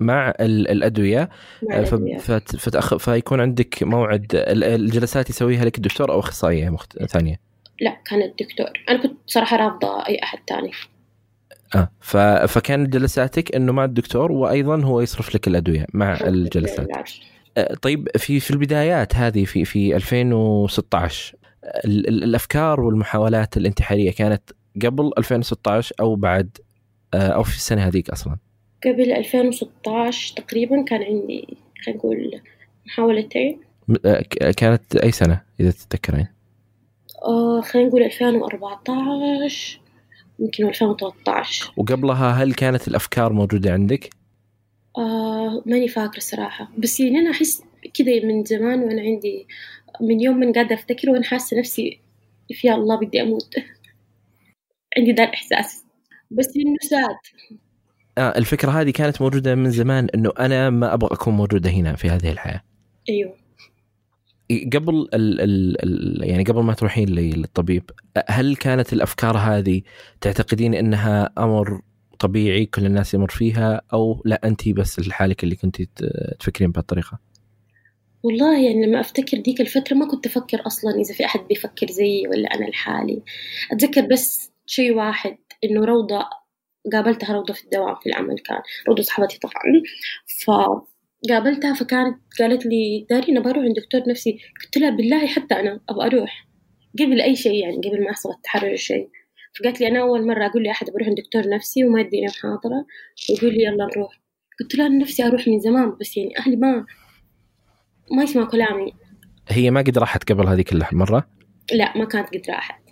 مع 0.00 0.34
الأدوية. 0.40 1.28
مع 1.62 1.78
الأدوية. 1.78 2.18
فتأخ... 2.18 2.96
فيكون 2.96 3.40
عندك 3.40 3.82
موعد 3.82 4.26
الجلسات 4.34 5.30
يسويها 5.30 5.64
لك 5.64 5.76
الدكتور 5.76 6.12
أو 6.12 6.20
أخصائية 6.20 6.68
مخت... 6.68 7.04
ثانية؟ 7.04 7.40
لا 7.80 7.96
كان 8.06 8.22
الدكتور 8.22 8.66
أنا 8.88 9.02
كنت 9.02 9.16
صراحة 9.26 9.56
رافضة 9.56 10.06
أي 10.06 10.22
أحد 10.22 10.38
تاني 10.46 10.70
آه 11.74 11.90
ف... 12.00 12.16
فكان 12.52 12.90
جلساتك 12.90 13.56
إنه 13.56 13.72
مع 13.72 13.84
الدكتور 13.84 14.32
وأيضا 14.32 14.84
هو 14.84 15.00
يصرف 15.00 15.34
لك 15.34 15.48
الأدوية 15.48 15.86
مع 15.94 16.20
الجلسات. 16.20 16.90
العلاج. 16.90 17.20
طيب 17.82 18.08
في 18.16 18.40
في 18.40 18.50
البدايات 18.50 19.16
هذه 19.16 19.44
في 19.44 19.64
في 19.64 19.96
2016 19.96 21.34
ال- 21.84 22.08
ال- 22.08 22.24
الأفكار 22.24 22.80
والمحاولات 22.80 23.56
الانتحارية 23.56 24.10
كانت 24.12 24.42
قبل 24.82 25.10
2016 25.18 25.94
أو 26.00 26.14
بعد 26.16 26.58
آه، 27.14 27.28
أو 27.28 27.42
في 27.42 27.56
السنة 27.56 27.82
هذيك 27.86 28.10
أصلا؟ 28.10 28.36
قبل 28.84 29.12
2016 29.12 30.34
تقريبا 30.36 30.84
كان 30.84 31.02
عندي 31.02 31.56
خلينا 31.84 31.98
نقول 31.98 32.40
محاولتين. 32.86 33.60
آه، 34.06 34.24
كانت 34.56 34.96
أي 34.96 35.10
سنة 35.12 35.40
إذا 35.60 35.70
تتذكرين؟ 35.70 36.26
آه 37.24 37.60
خلينا 37.60 37.88
نقول 37.88 38.02
2014 38.02 39.80
يمكن 40.38 40.68
2013 40.68 41.72
وقبلها 41.76 42.30
هل 42.30 42.54
كانت 42.54 42.88
الأفكار 42.88 43.32
موجودة 43.32 43.72
عندك؟ 43.72 44.10
آه 44.96 45.62
ماني 45.66 45.88
فاكرة 45.88 46.16
الصراحة 46.16 46.70
بس 46.78 47.00
يعني 47.00 47.18
أنا 47.18 47.30
أحس 47.30 47.62
كذا 47.94 48.24
من 48.24 48.44
زمان 48.44 48.82
وأنا 48.82 49.02
عندي 49.02 49.46
من 50.00 50.20
يوم 50.20 50.36
من 50.36 50.52
قاعدة 50.52 50.74
أفتكر 50.74 51.10
وأنا 51.10 51.24
حاسة 51.24 51.58
نفسي 51.58 52.00
في 52.52 52.72
الله 52.72 52.96
بدي 52.96 53.22
أموت. 53.22 53.54
عندي 54.96 55.12
ذا 55.12 55.24
الإحساس. 55.24 55.84
بس 56.30 56.56
إنه 56.56 56.76
ساد 56.82 57.16
آه 58.18 58.38
الفكرة 58.38 58.70
هذه 58.70 58.90
كانت 58.90 59.22
موجودة 59.22 59.54
من 59.54 59.70
زمان 59.70 60.08
إنه 60.14 60.32
أنا 60.38 60.70
ما 60.70 60.94
أبغى 60.94 61.08
أكون 61.12 61.34
موجودة 61.34 61.70
هنا 61.70 61.96
في 61.96 62.08
هذه 62.10 62.30
الحياة. 62.32 62.62
أيوه. 63.08 63.34
قبل 64.50 65.08
ال 65.14 65.40
ال 65.40 65.76
ال 65.84 66.28
يعني 66.30 66.44
قبل 66.44 66.62
ما 66.62 66.74
تروحين 66.74 67.08
للطبيب 67.08 67.90
هل 68.28 68.56
كانت 68.56 68.92
الأفكار 68.92 69.38
هذه 69.38 69.82
تعتقدين 70.20 70.74
إنها 70.74 71.30
أمر 71.38 71.80
طبيعي 72.20 72.66
كل 72.66 72.86
الناس 72.86 73.14
يمر 73.14 73.28
فيها 73.30 73.82
أو 73.92 74.22
لا 74.24 74.40
انت 74.44 74.68
بس 74.68 75.00
لحالك 75.00 75.44
اللي 75.44 75.56
كنت 75.56 75.82
تفكرين 76.40 76.70
بهالطريقة؟ 76.70 77.18
والله 78.22 78.64
يعني 78.64 78.86
لما 78.86 79.00
أفتكر 79.00 79.36
ديك 79.36 79.60
الفترة 79.60 79.96
ما 79.96 80.08
كنت 80.08 80.26
أفكر 80.26 80.66
أصلا 80.66 80.94
إذا 80.94 81.14
في 81.14 81.24
أحد 81.24 81.40
بيفكر 81.48 81.86
زيي 81.86 82.28
ولا 82.28 82.54
أنا 82.54 82.64
لحالي. 82.64 83.22
أتذكر 83.72 84.06
بس 84.06 84.52
شيء 84.66 84.94
واحد 84.94 85.36
إنه 85.64 85.84
روضة 85.84 86.24
قابلتها 86.92 87.34
روضة 87.34 87.54
في 87.54 87.64
الدوام 87.64 87.94
في 88.02 88.08
العمل 88.08 88.38
كان 88.38 88.58
روضة 88.88 89.02
صاحبتي 89.02 89.38
طبعا. 89.38 89.62
فقابلتها 90.44 91.74
فكانت 91.74 92.18
قالت 92.40 92.66
لي 92.66 93.06
دارين 93.10 93.38
أبغى 93.38 93.50
أروح 93.50 93.64
عند 93.64 93.76
دكتور 93.76 94.00
نفسي. 94.10 94.38
قلت 94.64 94.76
لها 94.78 94.90
بالله 94.90 95.26
حتى 95.26 95.54
أنا 95.54 95.80
أبغى 95.88 96.06
أروح. 96.06 96.48
قبل 97.00 97.20
أي 97.20 97.36
شيء 97.36 97.54
يعني 97.54 97.76
قبل 97.76 98.00
ما 98.00 98.10
يحصل 98.10 98.30
التحرر 98.30 98.76
شيء. 98.76 99.08
فقالت 99.58 99.80
لي 99.80 99.88
أنا 99.88 100.00
أول 100.00 100.26
مرة 100.26 100.46
أقول 100.46 100.62
لي 100.62 100.70
أحد 100.70 100.90
بروح 100.90 101.08
عند 101.08 101.16
دكتور 101.16 101.48
نفسي 101.48 101.84
وما 101.84 102.00
يديني 102.00 102.26
محاضرة 102.26 102.86
ويقول 103.30 103.52
لي 103.52 103.62
يلا 103.62 103.88
نروح. 103.96 104.20
قلت 104.60 104.74
لها 104.74 104.86
أنا 104.86 104.98
نفسي 104.98 105.26
أروح 105.26 105.48
من 105.48 105.60
زمان 105.60 105.96
بس 106.00 106.16
يعني 106.16 106.38
أهلي 106.38 106.56
ما 106.56 106.86
ما 108.10 108.22
يسمعوا 108.22 108.48
كلامي. 108.48 108.92
هي 109.48 109.70
ما 109.70 109.80
قد 109.80 109.98
راحت 109.98 110.32
قبل 110.32 110.46
هذيك 110.46 110.72
المره؟ 110.72 111.28
لا 111.72 111.98
ما 111.98 112.04
كانت 112.04 112.28
قد 112.28 112.42
راحت 112.50 112.82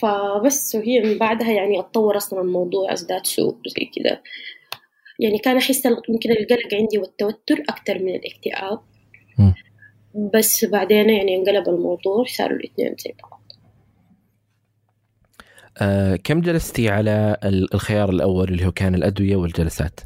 فبس 0.00 0.74
وهي 0.74 1.00
من 1.00 1.18
بعدها 1.18 1.52
يعني 1.52 1.80
أتطور 1.80 2.16
أصلا 2.16 2.40
الموضوع 2.40 2.92
ازداد 2.92 3.26
سوء 3.26 3.56
زي 3.66 3.90
كذا. 3.96 4.20
يعني 5.18 5.38
كان 5.38 5.56
أحس 5.56 5.86
يمكن 5.86 6.30
القلق 6.30 6.74
عندي 6.74 6.98
والتوتر 6.98 7.62
أكثر 7.68 7.98
من 7.98 8.14
الاكتئاب. 8.14 8.80
مم. 9.38 9.54
بس 10.34 10.64
بعدين 10.64 11.10
يعني 11.10 11.36
انقلب 11.36 11.68
الموضوع 11.68 12.24
صاروا 12.24 12.56
الاثنين 12.56 12.94
زي 12.98 13.14
بعض. 13.22 13.39
آه 15.80 16.16
كم 16.16 16.40
جلستي 16.40 16.88
على 16.88 17.36
ال- 17.44 17.74
الخيار 17.74 18.10
الأول 18.10 18.48
اللي 18.48 18.66
هو 18.66 18.72
كان 18.72 18.94
الأدوية 18.94 19.36
والجلسات؟ 19.36 20.00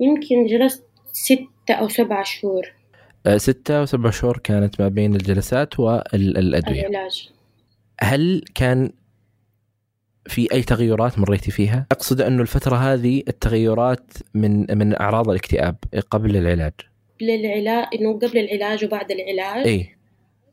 يمكن 0.00 0.46
جلست 0.46 0.84
ستة 1.12 1.74
أو 1.74 1.88
سبعة 1.88 2.24
شهور 2.24 2.72
آه 3.26 3.36
ستة 3.36 3.82
وسبع 3.82 4.10
شهور 4.10 4.38
كانت 4.38 4.80
ما 4.80 4.88
بين 4.88 5.14
الجلسات 5.14 5.80
والأدوية 5.80 6.86
العلاج 6.88 7.30
هل 8.00 8.44
كان 8.54 8.92
في 10.26 10.52
أي 10.52 10.62
تغيرات 10.62 11.18
مريتي 11.18 11.50
فيها؟ 11.50 11.86
أقصد 11.92 12.20
انه 12.20 12.42
الفترة 12.42 12.76
هذه 12.76 13.22
التغيرات 13.28 14.12
من 14.34 14.78
من 14.78 15.00
أعراض 15.00 15.28
الاكتئاب 15.30 15.76
قبل 16.10 16.36
العلاج. 16.36 16.72
قبل 17.20 17.30
العلاج 17.30 17.86
إنه 17.94 18.18
قبل 18.18 18.38
العلاج 18.38 18.84
وبعد 18.84 19.10
العلاج 19.10 19.66
اي 19.66 19.96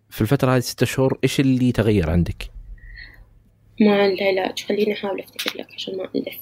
في 0.10 0.22
الفترة 0.22 0.52
هذه 0.56 0.60
ستة 0.60 0.86
شهور 0.86 1.20
إيش 1.24 1.40
اللي 1.40 1.72
تغير 1.72 2.10
عندك؟ 2.10 2.50
مع 3.82 4.06
العلاج 4.06 4.64
خليني 4.64 4.94
أحاول 4.94 5.20
أفتكر 5.20 5.60
لك 5.60 5.68
عشان 5.74 5.98
ما 5.98 6.10
ألف. 6.16 6.40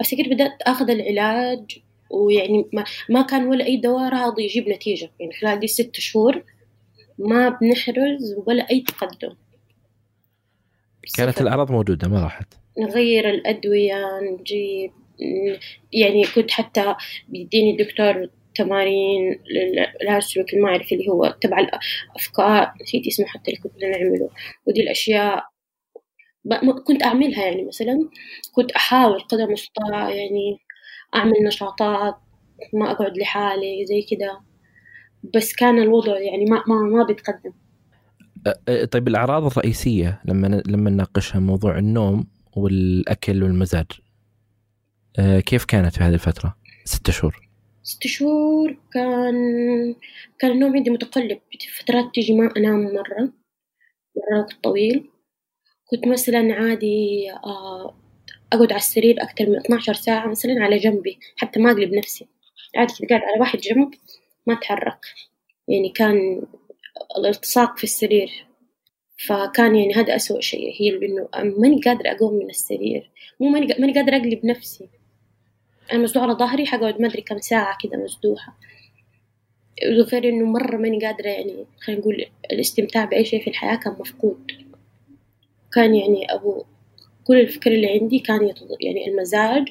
أفتكر 0.00 0.28
بدأت 0.34 0.62
أخذ 0.62 0.90
العلاج 0.90 1.78
ويعني 2.10 2.66
ما, 2.72 2.84
ما 3.08 3.22
كان 3.22 3.46
ولا 3.46 3.66
أي 3.66 3.76
دواء 3.76 4.08
راضي 4.08 4.44
يجيب 4.44 4.68
نتيجة. 4.68 5.10
يعني 5.20 5.32
خلال 5.32 5.60
دي 5.60 5.66
ست 5.66 5.96
شهور 5.96 6.44
ما 7.18 7.48
بنحرز 7.48 8.34
ولا 8.46 8.70
أي 8.70 8.80
تقدم. 8.80 9.34
كانت 11.16 11.30
صفر. 11.30 11.42
الأعراض 11.42 11.72
موجودة 11.72 12.08
ما 12.08 12.22
راحت. 12.22 12.54
نغير 12.78 13.30
الأدوية 13.30 14.20
نجيب 14.20 14.92
يعني 15.92 16.24
كنت 16.34 16.50
حتى 16.50 16.94
بيديني 17.28 17.70
الدكتور 17.70 18.28
تمارين 18.54 19.40
للعلاج 19.50 20.16
السلوكي 20.16 20.56
المعرفي 20.56 20.94
اللي 20.94 21.08
هو 21.08 21.36
تبع 21.40 21.58
الأفكار. 21.60 22.72
نسيت 22.82 23.06
اسمه 23.06 23.26
حتى 23.26 23.50
اللي 23.50 23.60
كنا 23.62 23.88
نعمله. 23.88 24.30
ودي 24.66 24.80
الأشياء 24.82 25.44
كنت 26.86 27.02
أعملها 27.02 27.44
يعني 27.44 27.64
مثلا 27.64 28.08
كنت 28.52 28.72
أحاول 28.72 29.20
قدر 29.20 29.44
المستطاع 29.44 30.10
يعني 30.10 30.58
أعمل 31.14 31.32
نشاطات 31.46 32.16
ما 32.74 32.90
أقعد 32.90 33.18
لحالي 33.18 33.86
زي 33.86 34.02
كده 34.10 34.40
بس 35.34 35.54
كان 35.54 35.78
الوضع 35.78 36.18
يعني 36.18 36.44
ما 36.44 36.62
ما 36.66 36.82
ما 36.82 37.04
بيتقدم 37.04 37.52
طيب 38.90 39.08
الأعراض 39.08 39.44
الرئيسية 39.44 40.20
لما 40.24 40.62
لما 40.66 40.90
نناقشها 40.90 41.40
موضوع 41.40 41.78
النوم 41.78 42.26
والأكل 42.56 43.42
والمزاج 43.42 43.86
كيف 45.46 45.64
كانت 45.64 45.94
في 45.96 46.04
هذه 46.04 46.14
الفترة؟ 46.14 46.56
ستة 46.84 47.12
شهور. 47.12 47.50
ست 47.82 48.06
شهور 48.06 48.76
كان 48.92 49.34
كان 50.38 50.50
النوم 50.50 50.76
عندي 50.76 50.90
متقلب 50.90 51.38
فترات 51.78 52.14
تيجي 52.14 52.34
ما 52.34 52.52
أنام 52.56 52.84
مرة 52.84 53.32
مرة 54.16 54.40
وقت 54.40 54.52
طويل 54.62 55.10
كنت 55.90 56.06
مثلا 56.06 56.54
عادي 56.54 57.30
آه، 57.32 57.94
أقعد 58.52 58.72
على 58.72 58.80
السرير 58.80 59.22
أكثر 59.22 59.46
من 59.46 59.56
12 59.56 59.94
ساعة 59.94 60.26
مثلا 60.26 60.64
على 60.64 60.78
جنبي 60.78 61.18
حتى 61.36 61.60
ما 61.60 61.70
أقلب 61.70 61.94
نفسي. 61.94 62.26
عادي 62.76 62.94
كنت 63.00 63.10
قاعد 63.10 63.22
على 63.22 63.40
واحد 63.40 63.58
جنب 63.58 63.90
ما 64.46 64.54
أتحرك. 64.54 64.98
يعني 65.68 65.88
كان 65.88 66.42
الالتصاق 67.18 67.78
في 67.78 67.84
السرير. 67.84 68.46
فكان 69.26 69.76
يعني 69.76 69.94
هذا 69.94 70.16
أسوأ 70.16 70.40
شيء 70.40 70.74
هي 70.80 71.06
إنه 71.06 71.28
ماني 71.34 71.80
قادرة 71.80 72.10
أقوم 72.10 72.34
من 72.34 72.50
السرير. 72.50 73.10
مو 73.40 73.48
ماني 73.48 73.92
قادرة 73.92 74.16
أقلب 74.16 74.46
نفسي. 74.46 74.88
أنا 75.92 76.02
مسدوحة 76.02 76.26
على 76.26 76.34
ظهري 76.34 76.66
حقعد 76.66 77.00
ما 77.00 77.08
أدري 77.08 77.22
كم 77.22 77.38
ساعة 77.38 77.78
كذا 77.82 77.96
مسدوحة 78.04 78.56
غير 79.84 80.28
إنه 80.28 80.44
مرة 80.46 80.76
ماني 80.76 81.06
قادرة 81.06 81.28
يعني 81.28 81.66
خلينا 81.80 82.00
نقول 82.00 82.26
الاستمتاع 82.52 83.04
بأي 83.04 83.24
شيء 83.24 83.44
في 83.44 83.50
الحياة 83.50 83.76
كان 83.76 83.96
مفقود. 84.00 84.69
كان 85.72 85.94
يعني 85.94 86.34
أبو 86.34 86.64
كل 87.26 87.40
الفكر 87.40 87.72
اللي 87.72 87.98
عندي 88.00 88.18
كان. 88.18 88.54
يعني 88.80 89.08
المزاج 89.08 89.64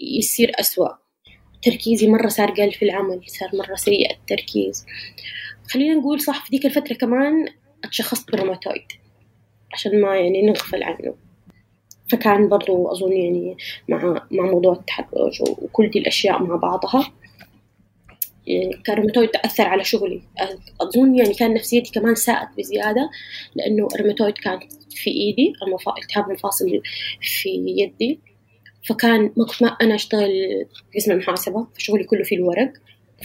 يصير 0.00 0.52
أسوأ. 0.60 0.88
تركيزي 1.62 2.08
مرة 2.08 2.28
صار 2.28 2.50
قل 2.50 2.72
في 2.72 2.84
العمل 2.84 3.20
صار 3.26 3.50
مرة 3.54 3.74
سيء 3.74 4.12
التركيز. 4.12 4.86
خلينا 5.70 5.94
نقول 5.94 6.20
صح 6.20 6.44
في 6.46 6.56
ذيك 6.56 6.66
الفترة 6.66 6.94
كمان 6.94 7.46
اتشخصت 7.84 8.30
بالروماتويد 8.30 8.86
عشان 9.72 10.00
ما 10.00 10.16
يعني 10.16 10.42
نغفل 10.42 10.82
عنه. 10.82 11.14
فكان 12.10 12.48
برضو 12.48 12.88
أظن 12.88 13.12
يعني 13.12 13.56
مع 13.88 14.26
مع 14.30 14.44
موضوع 14.44 14.72
التحرش 14.72 15.40
وكل 15.40 15.90
دي 15.90 15.98
الأشياء 15.98 16.42
مع 16.42 16.56
بعضها. 16.56 17.12
يعني 18.48 18.82
كان 18.84 18.96
الروماتويد 18.96 19.28
تأثر 19.28 19.66
على 19.66 19.84
شغلي. 19.84 20.22
أظن 20.80 21.14
يعني 21.14 21.34
كان 21.34 21.54
نفسيتي 21.54 21.92
كمان 21.92 22.14
ساءت 22.14 22.48
بزيادة 22.58 23.10
لأنه 23.54 23.88
الروماتويد 23.94 24.38
كان 24.38 24.58
في 24.90 25.10
إيدي 25.10 25.52
التهاب 26.02 26.30
مفاصل 26.30 26.80
في 27.20 27.48
يدي. 27.78 28.20
فكان 28.88 29.32
ما 29.36 29.44
كنت 29.44 29.62
ما 29.62 29.68
أنا 29.68 29.94
أشتغل 29.94 30.66
قسم 30.96 31.12
المحاسبة 31.12 31.66
فشغلي 31.74 32.04
كله 32.04 32.22
في 32.22 32.34
الورق. 32.34 32.72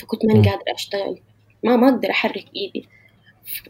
فكنت 0.01 0.25
ماني 0.25 0.49
قادرة 0.49 0.73
أشتغل. 0.75 1.19
ما 1.63 1.75
ما 1.75 1.89
أقدر 1.89 2.09
أحرك 2.09 2.45
إيدي. 2.55 2.87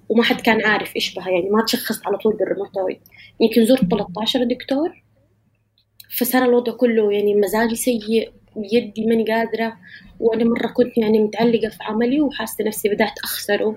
وما 0.09 0.23
حد 0.23 0.41
كان 0.41 0.65
عارف 0.65 0.95
إيش 0.95 1.13
بها 1.15 1.29
يعني 1.29 1.49
ما 1.49 1.65
تشخصت 1.65 2.07
على 2.07 2.17
طول 2.17 2.33
بالروماتويد 2.37 2.99
يمكن 3.39 3.65
زرت 3.65 3.85
13 3.91 4.43
دكتور. 4.43 5.03
فصار 6.17 6.43
الوضع 6.45 6.71
كله 6.71 7.11
يعني 7.13 7.35
مزاجي 7.35 7.75
سيء. 7.75 8.31
بيدي 8.55 9.05
ماني 9.05 9.25
قادرة. 9.25 9.73
وأنا 10.19 10.43
مرة 10.43 10.67
كنت 10.67 10.97
يعني 10.97 11.19
متعلقة 11.19 11.69
في 11.69 11.77
عملي 11.81 12.21
وحاسة 12.21 12.63
نفسي 12.63 12.89
بدأت 12.89 13.19
أخسره. 13.23 13.75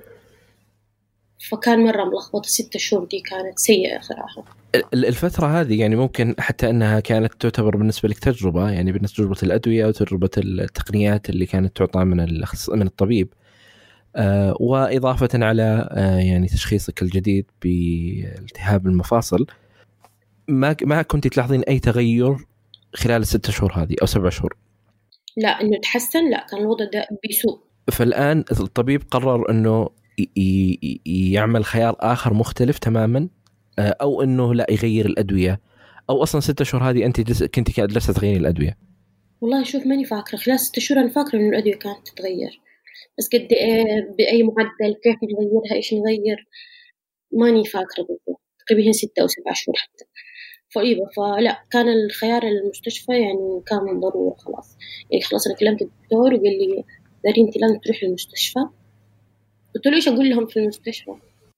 فكان 1.51 1.85
مرة 1.85 2.05
ملخبطة. 2.05 2.49
ستة 2.49 2.79
شهور 2.79 3.05
دي 3.05 3.21
كانت 3.21 3.59
سيئة 3.59 4.01
صراحة. 4.01 4.45
الفترة 4.95 5.61
هذه 5.61 5.81
يعني 5.81 5.97
ممكن 5.97 6.35
حتى 6.39 6.71
أنها 6.71 7.01
كانت 7.01 7.33
تعتبر 7.41 7.77
بالنسبة 7.77 8.09
لك 8.09 8.19
تجربة 8.19 8.71
يعني 8.71 8.93
بالنسبة 8.93 9.25
لتجربة 9.25 9.43
الأدوية 9.43 9.87
وتجربة 9.87 10.31
التقنيات 10.39 11.31
اللي 11.31 11.47
كانت 11.47 11.77
تعطى 11.77 12.05
من 12.05 12.17
من 12.69 12.87
الطبيب. 12.87 13.29
آه 14.17 14.57
وإضافة 14.61 15.29
على 15.35 15.89
آه 15.91 16.19
يعني 16.19 16.47
تشخيصك 16.47 17.03
الجديد 17.03 17.47
بالتهاب 17.63 18.87
المفاصل 18.87 19.47
ما 20.49 20.77
ما 20.83 21.03
كنت 21.03 21.27
تلاحظين 21.27 21.63
أي 21.63 21.79
تغير 21.79 22.37
خلال 22.95 23.23
الستة 23.23 23.53
شهور 23.53 23.73
هذه 23.73 23.97
أو 24.03 24.07
سبع 24.07 24.29
شهور؟ 24.29 24.57
لا 25.37 25.49
إنه 25.49 25.79
تحسن 25.83 26.31
لا 26.31 26.47
كان 26.51 26.61
الوضع 26.61 26.85
ده 26.85 27.09
بيسوء. 27.23 27.61
فالآن 27.93 28.45
الطبيب 28.61 29.03
قرر 29.11 29.51
أنه 29.51 29.89
يعمل 31.07 31.65
خيار 31.65 31.97
آخر 32.01 32.35
مختلف 32.35 32.79
تماما 32.79 33.29
آه، 33.79 33.97
أو 34.01 34.23
إنه 34.23 34.55
لا 34.55 34.67
يغير 34.71 35.07
الأدوية. 35.07 35.61
أو 36.11 36.23
أصلا 36.23 36.41
ستة 36.41 36.65
شهور 36.65 36.91
هذه 36.91 37.07
أنت 37.07 37.21
جلس 37.21 37.43
كنت 37.43 37.81
جالسه 37.81 38.13
تغيري 38.13 38.37
الأدوية. 38.37 38.79
والله 39.41 39.65
شوف 39.65 39.87
ماني 39.87 40.05
فاكرة. 40.05 40.39
خلال 40.39 40.61
ستة 40.61 40.81
شهور 40.81 41.01
أنا 41.01 41.09
فاكرة 41.09 41.39
إنه 41.39 41.49
الأدوية 41.49 41.75
كانت 41.75 42.09
تتغير. 42.09 42.61
بس 43.19 43.29
قد 43.29 43.49
إيه 43.53 43.85
بأي 44.19 44.43
معدل 44.43 44.95
كيف 45.05 45.17
نغيرها 45.23 45.77
إيش 45.77 45.95
نغير 45.95 46.47
ماني 47.33 47.65
فاكرة 47.65 48.03
بالضبط. 48.03 48.43
تقريبا 48.69 48.93
ستة 48.93 49.21
أو 49.23 49.27
سبعة 49.27 49.55
شهور 49.55 49.77
حتى. 49.77 50.05
فإيوه 50.75 51.11
فلا 51.17 51.65
كان 51.71 51.89
الخيار 51.89 52.43
المستشفى 52.43 53.13
يعني 53.13 53.63
كان 53.67 53.79
من 53.85 54.01
ضروره 54.01 54.37
خلاص. 54.39 54.77
يعني 55.11 55.23
خلاص 55.23 55.47
أنا 55.47 55.57
كلمت 55.57 55.83
الدكتور 55.83 56.35
وقال 56.35 56.59
لي 56.59 56.85
داري 57.25 57.41
أنت 57.41 57.57
لازم 57.57 57.79
تروحي 57.79 58.07
المستشفى. 58.07 58.61
قلت 59.75 59.87
له 59.87 59.95
إيش 59.95 60.09
أقول 60.09 60.31
لهم 60.31 60.47
في 60.47 60.57
المستشفى؟ 60.59 61.11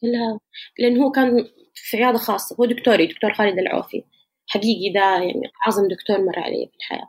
قال 0.03 0.13
لها 0.13 0.41
لأن 0.79 0.99
هو 0.99 1.11
كان 1.11 1.49
في 1.75 1.97
عيادة 2.05 2.19
خاصة 2.19 2.57
هو 2.61 2.65
دكتوري 2.65 3.07
دكتور 3.07 3.35
خالد 3.35 3.59
العوفي 3.59 4.05
حقيقي 4.49 4.93
ده 4.93 5.01
يعني 5.01 5.43
أعظم 5.67 5.89
دكتور 5.89 6.21
مر 6.21 6.39
علي 6.39 6.69
في 6.71 6.77
الحياة. 6.77 7.09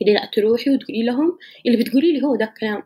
قال 0.00 0.08
لي 0.08 0.14
لا 0.14 0.30
تروحي 0.34 0.70
وتقولي 0.70 1.02
لهم 1.04 1.38
اللي 1.66 1.76
بتقولي 1.84 2.12
لي 2.12 2.22
هو 2.26 2.36
ده 2.36 2.44
الكلام. 2.44 2.82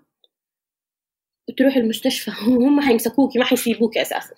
وتروحي 1.49 1.81
المستشفى 1.81 2.31
هم 2.67 2.81
حيمسكوكي 2.81 3.39
ما 3.39 3.45
حيسيبوكي 3.45 4.03
أساسا. 4.03 4.35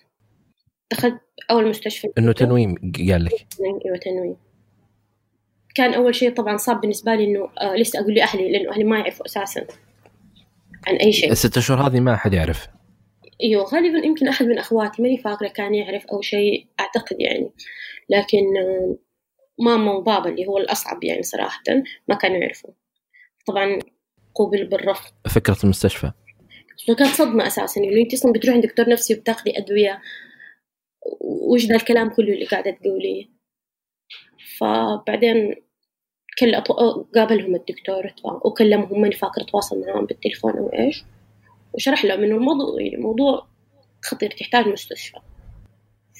دخلت 0.93 1.21
أول 1.51 1.69
مستشفى. 1.69 2.09
إنه 2.19 2.33
تنويم 2.33 2.75
قال 3.11 3.25
لك. 3.25 3.47
أيوه 3.85 3.97
تنويم. 3.97 4.37
كان 5.75 5.95
أول 5.95 6.15
شيء 6.15 6.35
طبعا 6.35 6.57
صعب 6.57 6.81
بالنسبة 6.81 7.15
لي 7.15 7.25
إنه 7.25 7.49
آه 7.61 7.77
لسه 7.77 8.01
أقول 8.01 8.15
لأهلي 8.15 8.53
لأنه 8.53 8.73
أهلي 8.73 8.85
ما 8.85 8.99
يعرفوا 8.99 9.27
أساسا 9.27 9.67
عن 10.87 10.97
أي 10.97 11.13
شيء. 11.13 11.33
الست 11.33 11.59
شهور 11.59 11.81
هذه 11.81 12.01
ما 12.01 12.17
حد 12.17 12.35
يعرف. 12.35 12.67
أيوه 13.43 13.65
غالبا 13.65 14.07
يمكن 14.07 14.29
أحد 14.29 14.47
من 14.47 14.59
أخواتي 14.59 15.03
ماني 15.03 15.19
فاكرة 15.19 15.49
كان 15.49 15.75
يعرف 15.75 16.07
أو 16.07 16.21
شيء 16.21 16.67
أعتقد 16.81 17.17
يعني. 17.21 17.51
لكن 18.11 18.57
آه، 18.57 18.97
ماما 19.59 19.93
وبابا 19.93 20.31
اللي 20.31 20.47
هو 20.47 20.59
الأصعب 20.59 21.05
يعني 21.05 21.23
صراحة 21.23 21.63
ما 22.09 22.15
كانوا 22.15 22.37
يعرفوا. 22.37 22.71
طبعا 23.47 23.79
قوبل 24.35 24.67
بالرفض. 24.67 25.11
فكرة 25.29 25.57
المستشفى. 25.65 26.13
كانت 26.87 27.15
صدمة 27.15 27.47
أساسا 27.47 27.81
انه 27.81 28.03
أنت 28.03 28.15
أصلا 28.15 28.33
بتروحي 28.33 28.61
دكتور 28.61 28.89
نفسي 28.89 29.15
وبتاخذي 29.15 29.59
أدوية 29.59 30.01
وش 31.21 31.67
ذا 31.67 31.77
الكلام 31.77 32.09
كله 32.09 32.33
اللي 32.33 32.45
قاعدة 32.45 32.71
تقوليه. 32.71 33.27
فبعدين 34.59 35.55
كل 36.39 36.55
قابلهم 37.15 37.55
الدكتور 37.55 38.13
وكلمهم 38.45 39.01
ماني 39.01 39.15
فاكرة 39.15 39.43
تواصل 39.43 39.81
معاهم 39.81 40.07
بالتليفون 40.07 40.53
أو 40.53 40.73
إيش 40.73 41.05
وشرح 41.73 42.05
لهم 42.05 42.23
إنه 42.25 42.37
الموضوع 42.37 42.83
يعني 42.83 42.97
موضوع 42.97 43.47
خطير 44.05 44.31
تحتاج 44.31 44.69
مستشفى. 44.69 45.19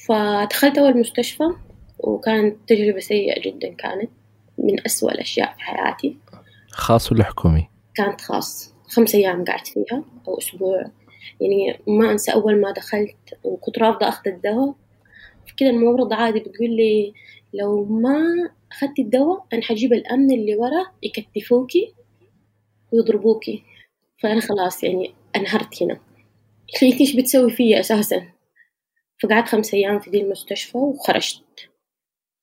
فدخلت 0.07 0.77
أول 0.77 0.97
مستشفى 0.99 1.43
وكانت 1.99 2.57
تجربة 2.67 2.99
سيئة 2.99 3.41
جدا 3.41 3.73
كانت 3.73 4.11
من 4.57 4.85
أسوأ 4.85 5.11
الأشياء 5.11 5.53
في 5.53 5.61
حياتي. 5.61 6.17
خاص 6.69 7.11
ولا 7.11 7.23
حكومي؟ 7.23 7.69
كانت 7.95 8.21
خاص. 8.21 8.73
خمس 8.87 9.15
أيام 9.15 9.45
قعدت 9.45 9.67
فيها 9.67 10.03
أو 10.27 10.37
أسبوع. 10.37 10.91
يعني 11.41 11.79
ما 11.87 12.11
أنسى 12.11 12.33
أول 12.33 12.61
ما 12.61 12.71
دخلت 12.71 13.39
وكنت 13.43 13.79
رافضة 13.79 14.07
أخذ 14.07 14.27
الدواء. 14.27 14.75
كده 15.57 15.69
الممرضة 15.69 16.15
عادي 16.15 16.39
بتقول 16.39 16.69
لي 16.69 17.13
لو 17.53 17.85
ما 17.85 18.49
أخذتي 18.71 19.01
الدواء 19.01 19.45
أنا 19.53 19.61
حجيب 19.61 19.93
الأمن 19.93 20.31
اللي 20.31 20.55
ورا 20.55 20.85
يكتفوكي 21.03 21.93
ويضربوكي. 22.93 23.63
فأنا 24.17 24.41
خلاص 24.41 24.83
يعني 24.83 25.13
أنهرت 25.35 25.83
هنا. 25.83 25.99
قلت 26.81 27.01
إيش 27.01 27.15
بتسوي 27.15 27.51
فيا 27.51 27.79
أساسا؟ 27.79 28.27
فقعدت 29.23 29.47
خمس 29.47 29.73
أيام 29.73 29.99
في 29.99 30.09
دي 30.09 30.21
المستشفى 30.21 30.77
وخرجت. 30.77 31.69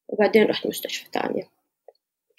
وبعدين 0.09 0.44
رحت 0.44 0.66
مستشفى 0.66 1.11
تانية 1.11 1.42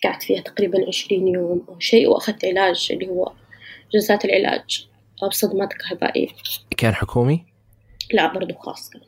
قعدت 0.04 0.24
فيها 0.24 0.42
تقريبا 0.42 0.88
عشرين 0.88 1.28
يوم 1.28 1.66
أو 1.70 1.80
شيء 1.80 2.08
وأخذت 2.08 2.46
علاج 2.46 2.88
اللي 2.92 3.08
هو 3.08 3.34
جلسات 3.94 4.26
العلاج. 4.26 4.88
بصدمات 5.24 5.74
كهربائية 5.74 6.28
كان 6.78 6.96
حكومي؟ 6.96 7.46
لا 8.14 8.34
برضو 8.34 8.54
خاص 8.54 8.90
كان 8.90 9.02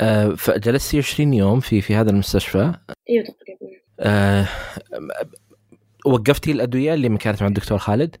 آه 0.00 0.28
فجلستي 0.28 0.98
20 0.98 1.34
يوم 1.34 1.60
في 1.60 1.80
في 1.80 1.94
هذا 1.94 2.10
المستشفى 2.10 2.72
أيوه 3.10 3.24
تقريبا 3.24 3.80
آه 4.00 4.48
وقفتي 6.06 6.52
الأدوية 6.52 6.94
اللي 6.94 7.18
كانت 7.18 7.42
مع 7.42 7.48
الدكتور 7.48 7.78
خالد؟ 7.78 8.16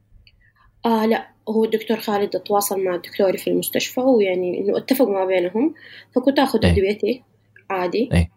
آه 0.86 1.06
لا 1.06 1.28
هو 1.48 1.64
الدكتور 1.64 2.00
خالد 2.00 2.30
تواصل 2.30 2.84
مع 2.84 2.96
دكتوري 2.96 3.38
في 3.38 3.50
المستشفى 3.50 4.00
ويعني 4.00 4.58
إنه 4.60 4.78
اتفقوا 4.78 5.14
ما 5.14 5.24
بينهم 5.24 5.74
فكنت 6.14 6.38
آخذ 6.38 6.64
أي. 6.64 6.72
أدويتي 6.72 7.22
عادي 7.70 8.10
أي. 8.12 8.30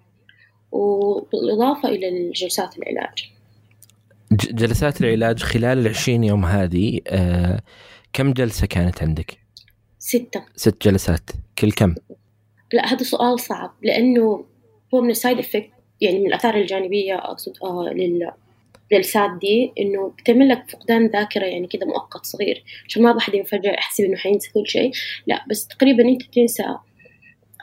وبالإضافة 0.72 1.90
إلى 1.90 2.10
الجلسات 2.10 2.78
العلاج 2.78 3.32
جلسات 4.32 5.02
العلاج 5.02 5.44
خلال 5.44 5.78
العشرين 5.78 6.24
يوم 6.24 6.46
هذه 6.46 7.00
آه 7.08 7.62
كم 8.14 8.34
جلسة 8.34 8.68
كانت 8.68 9.04
عندك؟ 9.04 9.38
ستة 10.00 10.44
ست 10.56 10.88
جلسات 10.88 11.30
كل 11.60 11.72
كم؟ 11.72 11.96
لا 12.74 12.94
هذا 12.94 13.04
سؤال 13.04 13.40
صعب 13.40 13.74
لأنه 13.84 14.46
هو 14.94 15.02
من 15.02 15.10
ال 15.10 15.16
side 15.16 15.40
effect 15.40 15.70
يعني 16.02 16.20
من 16.20 16.28
الآثار 16.28 16.56
الجانبية 16.56 17.16
أقصد 17.16 17.54
آه 17.64 17.94
لل 17.94 18.32
للجلسات 18.92 19.30
دي 19.42 19.72
إنه 19.80 20.14
بتعمل 20.20 20.50
لك 20.50 20.70
فقدان 20.70 21.08
ذاكرة 21.08 21.46
يعني 21.46 21.68
كده 21.68 21.86
مؤقت 21.86 22.26
صغير 22.26 22.64
عشان 22.88 23.04
ما 23.04 23.12
بحد 23.12 23.32
فجأة 23.48 23.72
يحسب 23.72 24.04
إنه 24.04 24.18
حينسى 24.18 24.52
كل 24.54 24.68
شيء 24.68 24.92
لا 25.28 25.46
بس 25.50 25.68
تقريبا 25.68 26.04
أنت 26.04 26.22
تنسى 26.22 26.64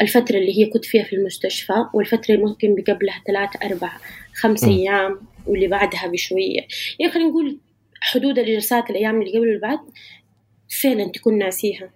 الفترة 0.00 0.36
اللي 0.36 0.58
هي 0.58 0.66
كنت 0.66 0.84
فيها 0.84 1.04
في 1.04 1.16
المستشفى 1.16 1.84
والفترة 1.94 2.34
اللي 2.34 2.46
ممكن 2.46 2.74
بقبلها 2.74 3.22
ثلاثة 3.26 3.66
أربعة 3.66 4.00
خمس. 4.34 4.64
أيام 4.64 5.20
واللي 5.46 5.66
بعدها 5.66 6.06
بشوية 6.06 6.60
يعني 6.98 7.12
خلينا 7.12 7.28
نقول 7.28 7.58
حدود 8.00 8.38
الجلسات 8.38 8.90
الأيام 8.90 9.22
اللي 9.22 9.38
قبل 9.38 9.48
والبعد 9.48 9.78
فعلا 10.68 11.08
تكون 11.08 11.38
ناسيها. 11.38 11.90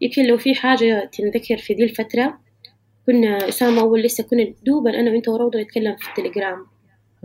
يمكن 0.00 0.26
لو 0.26 0.38
في 0.38 0.54
حاجة 0.54 1.10
تنذكر 1.12 1.56
في 1.56 1.74
دي 1.74 1.84
الفترة 1.84 2.38
كنا 3.06 3.48
أسامة 3.48 3.80
أول 3.80 4.02
لسه 4.02 4.24
كنا 4.24 4.54
دوبا 4.62 5.00
أنا 5.00 5.10
وأنت 5.10 5.28
وروضة 5.28 5.60
نتكلم 5.60 5.96
في 5.96 6.08
التليجرام. 6.08 6.66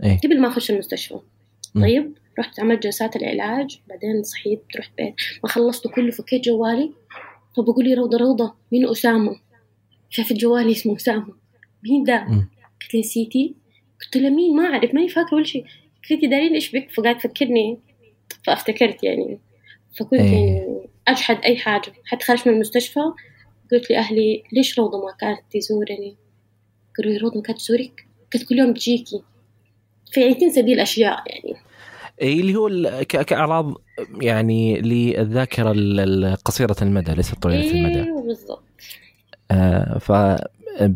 إيه. 0.04 0.18
قبل 0.24 0.40
ما 0.40 0.48
أخش 0.48 0.70
المستشفى. 0.70 1.20
طيب 1.74 2.14
رحت 2.38 2.60
عملت 2.60 2.82
جلسات 2.82 3.16
العلاج 3.16 3.80
بعدين 3.88 4.22
صحيت 4.22 4.62
رحت 4.76 4.90
بيت. 4.98 5.14
ما 5.44 5.50
خلصته 5.50 5.90
كله 5.90 6.10
فكيت 6.10 6.44
جوالي. 6.44 6.92
فبقول 7.56 7.84
لي 7.84 7.94
روضة 7.94 8.18
روضة 8.18 8.54
مين 8.72 8.88
أسامة؟ 8.88 9.36
شافت 10.10 10.32
جوالي 10.32 10.72
اسمه 10.72 10.96
أسامة. 10.96 11.34
مين 11.84 12.04
ده. 12.04 12.18
قلت 12.82 12.94
لي 12.94 13.00
نسيتي 13.00 13.54
قلت 14.00 14.16
لها 14.16 14.30
مين؟ 14.30 14.56
ما 14.56 14.64
أعرف 14.64 14.94
ماني 14.94 15.08
فاكرة 15.08 15.34
ولا 15.34 15.44
شيء. 15.44 15.64
قلت 16.10 16.22
لي 16.22 16.28
دارين 16.28 16.54
إيش 16.54 16.76
بك؟ 16.76 16.90
فقاعد 16.90 17.18
تفكرني. 17.18 17.78
فافتكرت 18.44 19.02
يعني. 19.02 19.38
فكنت 19.98 20.20
إيه. 20.20 20.32
يعني 20.32 20.88
أجحد 21.08 21.44
أي 21.44 21.56
حاجة 21.56 21.92
حتى 22.04 22.24
خرجت 22.24 22.48
من 22.48 22.54
المستشفى 22.54 23.00
قلت 23.72 23.90
لأهلي 23.90 24.42
ليش 24.52 24.78
روضة 24.78 24.98
ما 24.98 25.12
كانت 25.20 25.40
تزورني؟ 25.52 26.16
قالوا 26.98 27.12
لي 27.12 27.18
روضة 27.18 27.36
ما 27.36 27.42
كانت 27.42 27.58
تزورك؟ 27.58 28.06
قلت 28.34 28.48
كل 28.48 28.58
يوم 28.58 28.74
تجيكي 28.74 29.22
فيعني 30.12 30.34
تنسى 30.34 30.62
دي 30.62 30.72
الأشياء 30.72 31.22
يعني. 31.26 31.56
إيه 32.20 32.40
اللي 32.40 32.56
هو 32.56 32.70
كأعراض 33.08 33.74
يعني 34.20 34.80
للذاكرة 34.80 35.70
ال- 35.70 36.00
ال- 36.00 36.36
قصيرة 36.36 36.76
المدى 36.82 37.14
ليست 37.14 37.34
طويلة 37.34 37.70
المدى. 37.70 38.02
أيوه 38.02 38.22
بالضبط. 38.22 38.62
آه 39.50 39.98
ف 39.98 40.12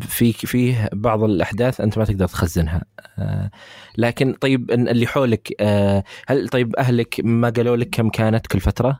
في 0.01 0.33
فيه 0.33 0.89
بعض 0.93 1.23
الأحداث 1.23 1.81
أنت 1.81 1.97
ما 1.97 2.05
تقدر 2.05 2.27
تخزنها. 2.27 2.83
آه 3.19 3.51
لكن 3.97 4.33
طيب 4.33 4.71
اللي 4.71 5.07
حولك 5.07 5.53
آه 5.59 6.03
هل 6.27 6.49
طيب 6.49 6.75
أهلك 6.75 7.15
ما 7.23 7.49
قالوا 7.49 7.75
لك 7.77 7.89
كم 7.89 8.09
كانت 8.09 8.47
كل 8.47 8.59
فترة؟ 8.59 8.99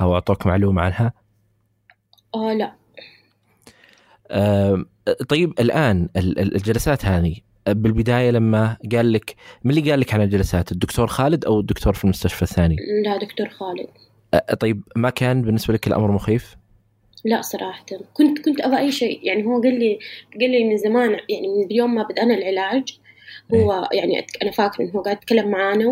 أو 0.00 0.14
أعطوك 0.14 0.46
معلومة 0.46 0.82
عنها؟ 0.82 1.12
آه 2.34 2.52
لا. 2.52 2.72
طيب 5.28 5.52
الآن 5.60 6.08
ال- 6.16 6.38
ال- 6.38 6.54
الجلسات 6.56 7.04
هذه 7.04 7.36
بالبداية 7.68 8.30
لما 8.30 8.76
قال 8.92 9.12
لك 9.12 9.34
من 9.64 9.70
اللي 9.78 9.90
قال 9.90 10.00
لك 10.00 10.14
عن 10.14 10.22
الجلسات؟ 10.22 10.72
الدكتور 10.72 11.06
خالد 11.06 11.44
أو 11.44 11.60
الدكتور 11.60 11.92
في 11.92 12.04
المستشفى 12.04 12.42
الثاني؟ 12.42 12.76
لا 13.04 13.16
دكتور 13.16 13.48
خالد. 13.48 13.86
آه 14.34 14.54
طيب 14.54 14.82
ما 14.96 15.10
كان 15.10 15.42
بالنسبة 15.42 15.74
لك 15.74 15.86
الأمر 15.86 16.10
مخيف؟ 16.12 16.56
لا 17.24 17.40
صراحة. 17.42 17.84
كنت 18.14 18.38
كنت 18.44 18.60
أبغى 18.60 18.78
أي 18.78 18.92
شيء. 18.92 19.20
يعني 19.22 19.46
هو 19.46 19.60
قال 19.62 19.78
لي 19.78 19.98
قال 20.40 20.50
لي 20.50 20.64
من 20.64 20.76
زمان 20.76 21.10
يعني 21.28 21.48
من 21.48 21.64
اليوم 21.64 21.94
ما 21.94 22.02
بدأنا 22.02 22.34
العلاج 22.34 22.98
هو 23.54 23.88
يعني 23.92 24.22
أت- 24.22 24.42
أنا 24.42 24.50
فاكرة 24.50 24.84
إنه 24.84 24.92
هو 24.92 25.02
قاعد 25.02 25.16
يتكلم 25.16 25.48
معانا 25.48 25.86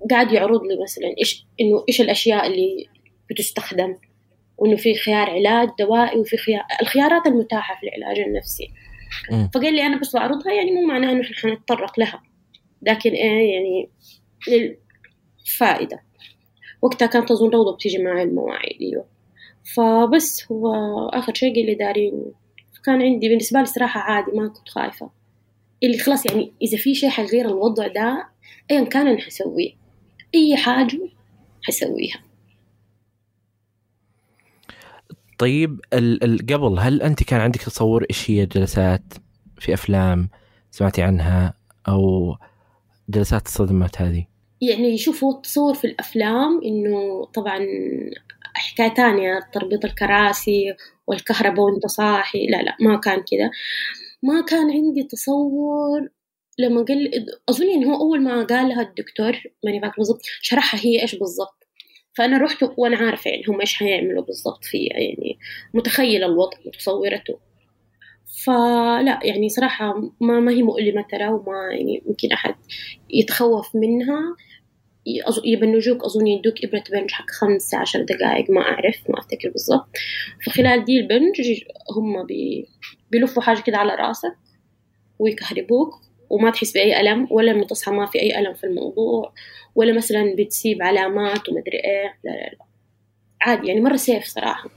وقاعد 0.00 0.32
يعرض 0.32 0.62
لي 0.62 0.82
مثلا 0.82 1.14
إيش 1.18 1.46
إنه 1.60 1.84
إيش 1.88 2.00
الأشياء 2.00 2.46
اللي 2.46 2.86
بتستخدم 3.30 3.94
وإنه 4.58 4.76
في 4.76 4.94
خيار 4.94 5.30
علاج 5.30 5.68
دوائي 5.78 6.18
وفي 6.18 6.36
خيار 6.36 6.62
الخيارات 6.82 7.26
المتاحة 7.26 7.80
في 7.80 7.86
العلاج 7.96 8.18
النفسي. 8.18 8.68
مم. 9.30 9.50
فقال 9.54 9.74
لي 9.74 9.82
أنا 9.86 10.00
بس 10.00 10.14
بعرضها 10.16 10.52
يعني 10.52 10.70
مو 10.70 10.86
معناها 10.86 11.12
إنه 11.12 11.20
إحنا 11.20 11.36
حنتطرق 11.36 12.00
لها. 12.00 12.22
لكن 12.82 13.10
إيه 13.10 13.54
يعني 13.54 13.88
للفائدة. 14.48 16.02
وقتها 16.82 17.06
كانت 17.06 17.30
أظن 17.30 17.50
روضة 17.50 17.74
بتيجي 17.74 17.98
معي 17.98 18.22
المواعيد 18.22 18.76
أيوه. 18.80 19.17
فبس 19.74 20.52
هو 20.52 20.74
آخر 21.08 21.34
شيء 21.34 21.54
قال 21.54 21.66
لي 21.66 21.74
دارين 21.74 22.32
كان 22.84 23.02
عندي 23.02 23.28
بالنسبة 23.28 23.60
لي 23.60 23.66
صراحة 23.66 24.00
عادي 24.00 24.30
ما 24.32 24.48
كنت 24.48 24.68
خايفة. 24.68 25.10
اللي 25.82 25.98
خلاص 25.98 26.26
يعني 26.26 26.52
إذا 26.62 26.78
في 26.78 26.94
شيء 26.94 27.08
حيغير 27.10 27.48
الوضع 27.48 27.86
ده 27.86 28.28
أيا 28.70 28.84
كان 28.84 29.06
أنا 29.06 29.20
حسويه. 29.20 29.72
أي 30.34 30.56
حاجة 30.56 31.00
حسويها. 31.62 32.20
طيب 35.38 35.80
ال- 35.92 36.24
ال- 36.24 36.46
قبل 36.46 36.78
هل 36.78 37.02
أنت 37.02 37.22
كان 37.22 37.40
عندك 37.40 37.62
تصور 37.62 38.04
إيش 38.10 38.30
هي 38.30 38.46
جلسات 38.46 39.14
في 39.58 39.74
أفلام 39.74 40.28
سمعتي 40.70 41.02
عنها 41.02 41.54
أو 41.88 42.36
جلسات 43.08 43.46
الصدمات 43.46 44.02
هذه؟ 44.02 44.26
يعني 44.62 44.98
شوفوا 44.98 45.34
التصور 45.36 45.74
في 45.74 45.86
الأفلام 45.86 46.60
إنه 46.64 47.24
طبعا 47.24 47.66
حكاية 48.54 48.88
تانية 48.88 49.40
تربيط 49.52 49.84
الكراسي 49.84 50.74
والكهرباء 51.06 51.66
وأنت 51.66 51.86
صاحي. 51.86 52.46
لا 52.46 52.62
لا 52.62 52.76
ما 52.80 52.96
كان 53.00 53.24
كده. 53.32 53.50
ما 54.22 54.40
كان 54.40 54.70
عندي 54.70 55.02
تصور 55.02 56.08
لما 56.58 56.82
قال 56.82 57.26
أظن 57.48 57.70
إن 57.70 57.84
هو 57.84 57.94
أول 58.00 58.22
ما 58.22 58.44
قالها 58.44 58.82
الدكتور 58.82 59.42
ماني 59.64 59.80
فاكرة 59.80 59.96
بالضبط 59.98 60.20
شرحها 60.42 60.80
هي 60.84 61.02
إيش 61.02 61.14
بالضبط. 61.14 61.68
فأنا 62.16 62.38
رحت 62.38 62.64
وأنا 62.76 62.96
عارفة 62.96 63.30
يعني 63.30 63.42
هم 63.48 63.60
إيش 63.60 63.82
هيعملوا 63.82 64.24
بالضبط 64.24 64.64
فيها 64.64 64.98
يعني 64.98 65.38
متخيلة 65.74 66.26
الوضع 66.26 66.58
متصورته. 66.66 67.38
فلا 68.44 69.20
يعني 69.22 69.48
صراحة 69.48 69.94
ما 70.20 70.40
ما 70.40 70.52
هي 70.52 70.62
مؤلمة 70.62 71.04
ترى 71.10 71.28
وما 71.28 71.68
يعني 71.72 72.02
يمكن 72.06 72.32
أحد 72.32 72.54
يتخوف 73.10 73.76
منها. 73.76 74.36
يبنجوك 75.44 76.04
أظن 76.04 76.26
يدوك 76.26 76.64
إبرة 76.64 76.84
بنج 76.92 77.10
حق 77.10 77.30
خمسة 77.30 77.78
عشر 77.78 78.02
دقائق 78.02 78.50
ما 78.50 78.60
أعرف 78.60 79.10
ما 79.10 79.18
أفتكر 79.18 79.50
بالضبط. 79.50 79.88
فخلال 80.46 80.84
دي 80.84 81.00
البنج 81.00 81.40
هم 81.96 82.26
بي 82.26 82.66
بيلفوا 83.10 83.42
حاجة 83.42 83.60
كده 83.60 83.76
على 83.78 83.94
رأسك 83.94 84.36
ويكهربوك 85.18 85.94
وما 86.30 86.50
تحس 86.50 86.72
بأي 86.72 87.00
ألم 87.00 87.28
ولا 87.30 87.50
لما 87.50 87.64
تصحى 87.66 87.90
ما 87.90 88.06
في 88.06 88.20
أي 88.22 88.38
ألم 88.38 88.54
في 88.54 88.64
الموضوع 88.64 89.32
ولا 89.74 89.92
مثلا 89.92 90.34
بتسيب 90.38 90.82
علامات 90.82 91.48
ومدري 91.48 91.78
إيه. 91.84 92.18
لا 92.24 92.30
لا 92.30 92.36
لا. 92.36 92.58
عادي 93.42 93.66
يعني 93.68 93.80
مرة 93.80 93.96
سيف 93.96 94.24
صراحة. 94.24 94.70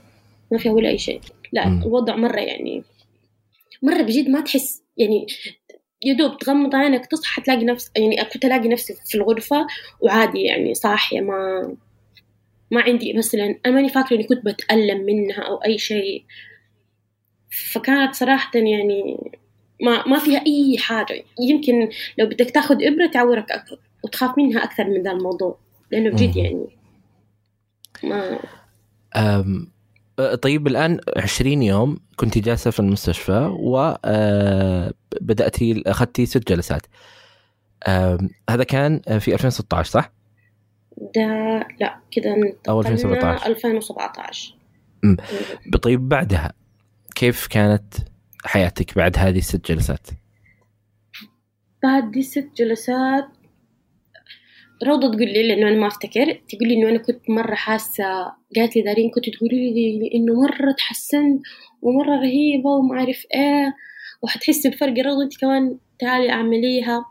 ما 0.52 0.58
فيها 0.58 0.72
ولا 0.72 0.88
أي 0.88 0.98
شيء. 0.98 1.20
لا. 1.52 1.66
الوضع 1.68 2.16
مرة 2.16 2.40
يعني 2.40 2.82
مرة 3.82 4.02
بجد 4.02 4.28
ما 4.28 4.40
تحس 4.40 4.82
يعني 4.96 5.26
يا 6.02 6.14
دوب 6.14 6.38
تغمض 6.38 6.74
عينك 6.74 7.06
تصحى 7.06 7.42
تلاقي 7.42 7.64
نفس 7.64 7.90
يعني 7.96 8.24
كنت 8.24 8.44
ألاقي 8.44 8.68
نفسي 8.68 8.94
في 9.06 9.14
الغرفة 9.14 9.66
وعادي 10.00 10.42
يعني 10.42 10.74
صاحية 10.74 11.20
ما 11.20 11.74
ما 12.70 12.80
عندي 12.80 13.12
مثلا 13.12 13.58
أنا 13.66 13.74
ماني 13.74 13.88
فاكرة 13.88 14.16
إني 14.16 14.24
كنت 14.24 14.44
بتألم 14.44 15.06
منها 15.06 15.42
أو 15.42 15.56
أي 15.56 15.78
شيء 15.78 16.24
فكانت 17.72 18.14
صراحة 18.14 18.50
يعني 18.54 19.32
ما 19.82 20.06
ما 20.06 20.18
فيها 20.18 20.42
أي 20.46 20.78
حاجة 20.78 21.24
يمكن 21.40 21.88
لو 22.18 22.26
بدك 22.26 22.50
تاخذ 22.50 22.76
إبرة 22.84 23.06
تعورك 23.06 23.50
أكثر 23.50 23.78
وتخاف 24.04 24.38
منها 24.38 24.64
أكثر 24.64 24.84
من 24.84 25.02
ذا 25.02 25.10
الموضوع 25.10 25.58
لأنه 25.90 26.10
بجد. 26.10 26.36
يعني 26.36 26.66
ما 28.02 28.38
أم 29.16 29.71
طيب 30.42 30.66
الآن 30.66 31.00
20 31.16 31.62
يوم 31.62 31.98
كنت 32.16 32.38
جالسة 32.38 32.70
في 32.70 32.80
المستشفى 32.80 33.50
وبداتي 35.20 35.82
أخذتي 35.86 36.26
ست 36.26 36.48
جلسات 36.48 36.82
هذا 38.50 38.64
كان 38.68 39.00
في 39.18 39.34
2016 39.34 39.90
صح؟ 39.90 40.12
ده 41.14 41.58
لا 41.80 42.00
كده 42.10 42.34
انتقلنا 42.34 42.88
2017. 42.92 43.46
2017 43.46 44.54
مم. 45.02 45.16
طيب 45.82 46.08
بعدها 46.08 46.52
كيف 47.14 47.46
كانت 47.46 47.94
حياتك 48.44 48.96
بعد 48.96 49.18
هذه 49.18 49.38
الست 49.38 49.66
جلسات؟ 49.72 50.06
بعد 51.82 52.10
دي 52.10 52.22
ست 52.22 52.50
جلسات 52.56 53.28
روضة 54.86 55.08
تقول 55.08 55.28
لي 55.28 55.48
لأنه 55.48 55.68
أنا 55.68 55.76
ما 55.76 55.86
أفتكر 55.86 56.32
تقول 56.48 56.68
لي 56.68 56.74
إنه 56.74 56.88
أنا 56.88 56.98
كنت 56.98 57.30
مرة 57.30 57.54
حاسة 57.54 58.04
قالت 58.56 58.76
لي 58.76 58.82
دارين 58.82 59.10
كنت 59.10 59.30
تقولي 59.30 59.70
لي 59.74 60.10
إنه 60.14 60.40
مرة 60.40 60.72
تحسنت 60.72 61.42
ومرة 61.82 62.20
رهيبة 62.20 62.70
وما 62.70 62.98
أعرف 62.98 63.26
إيه 63.34 63.74
وحتحسي 64.22 64.70
بفرق 64.70 64.98
يا 64.98 65.02
روضة 65.02 65.22
أنت 65.22 65.40
كمان 65.40 65.78
تعالي 65.98 66.30
أعمليها. 66.30 67.04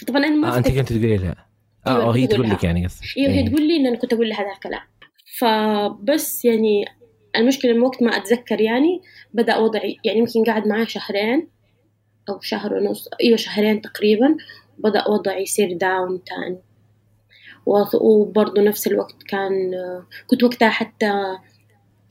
فطبعا 0.00 0.24
أنا 0.24 0.36
ما 0.36 0.54
آه 0.54 0.58
انت 0.58 0.68
كنت 0.68 0.92
تقولي 0.92 1.16
لها. 1.16 1.46
آه 1.86 2.00
أيوة، 2.00 2.16
هي 2.16 2.26
تقول 2.26 2.50
لك 2.50 2.64
يعني 2.64 2.86
قصدك. 2.86 3.06
أيوه 3.18 3.32
هي 3.32 3.38
إيه. 3.40 3.46
تقول 3.48 3.68
لي 3.68 3.76
إن 3.76 3.86
أنا 3.86 3.96
كنت 3.96 4.12
أقول 4.12 4.28
لها 4.28 4.40
هذا 4.40 4.52
الكلام. 4.52 4.82
فبس 5.38 6.44
يعني 6.44 6.84
المشكلة 7.36 7.72
من 7.72 7.82
وقت 7.82 8.02
ما 8.02 8.16
أتذكر 8.16 8.60
يعني 8.60 9.00
بدأ 9.34 9.56
وضعي 9.56 9.96
يعني 10.04 10.18
يمكن 10.18 10.44
قاعد 10.44 10.66
معاه 10.66 10.84
شهرين 10.84 11.48
أو 12.28 12.40
شهر 12.40 12.74
ونص 12.74 13.08
أيوه 13.22 13.36
شهرين 13.36 13.80
تقريبا 13.80 14.36
بدأ 14.78 15.08
وضعي 15.08 15.42
يصير 15.42 15.76
داون 15.76 16.20
تاني. 16.24 16.67
وبرضه 18.00 18.62
نفس 18.62 18.86
الوقت 18.86 19.22
كان 19.22 19.72
كنت 20.26 20.44
وقتها 20.44 20.70
حتى 20.70 21.38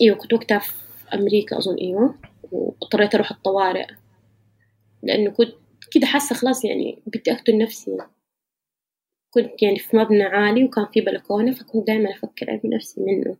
إيوه 0.01 0.17
كنت 0.17 0.33
وقتها 0.33 0.59
في 0.59 0.73
أمريكا 1.13 1.57
أظن 1.57 1.75
إيوه 1.75 2.15
واضطريت 2.51 3.15
أروح 3.15 3.31
الطوارئ. 3.31 3.87
لأنه 5.03 5.31
كنت 5.31 5.53
كده 5.91 6.07
حاسة 6.07 6.35
خلاص 6.35 6.65
يعني 6.65 6.99
بدي 7.07 7.31
أقتل 7.31 7.57
نفسي. 7.57 7.97
كنت 9.29 9.63
يعني 9.63 9.79
في 9.79 9.97
مبنى 9.97 10.23
عالي 10.23 10.63
وكان 10.63 10.85
في 10.93 11.01
بلكونة 11.01 11.51
فكنت 11.51 11.87
دائما 11.87 12.09
أفكر 12.11 12.47
أرمي 12.49 12.75
نفسي 12.75 13.01
منه. 13.01 13.37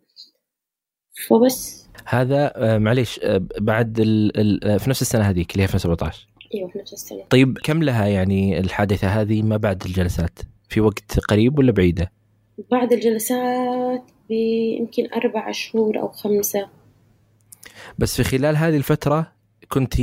فبس. 1.28 1.88
هذا 2.06 2.54
آه، 2.56 2.78
معليش 2.78 3.20
آه، 3.24 3.48
بعد 3.58 4.00
ال 4.00 4.40
ال 4.40 4.64
آه، 4.64 4.78
في 4.78 4.90
نفس 4.90 5.02
السنة 5.02 5.24
هذيك 5.24 5.52
اللي 5.52 5.62
هي 5.62 5.66
2017 5.66 6.28
أيوه 6.56 6.70
في 6.70 6.80
نفس 6.80 6.94
السنة. 6.94 7.24
طيب 7.30 7.58
كم 7.64 7.84
لها 7.84 8.06
يعني 8.08 8.60
الحادثة 8.60 9.08
هذه 9.08 9.42
ما 9.42 9.58
بعد 9.58 9.84
الجلسات؟ 9.86 10.40
في 10.70 10.82
وقت 10.82 11.20
قريب 11.20 11.60
ولا 11.60 11.72
بعيدة؟ 11.72 12.12
بعد 12.72 12.94
الجلسات 12.94 14.04
بيمكن 14.30 15.08
أربع 15.14 15.52
شهور 15.52 16.00
أو 16.00 16.08
خمسة 16.08 16.70
بس 17.98 18.22
في 18.22 18.24
خلال 18.24 18.58
هذه 18.58 18.78
الفترة 18.78 19.34
كنت 19.70 19.96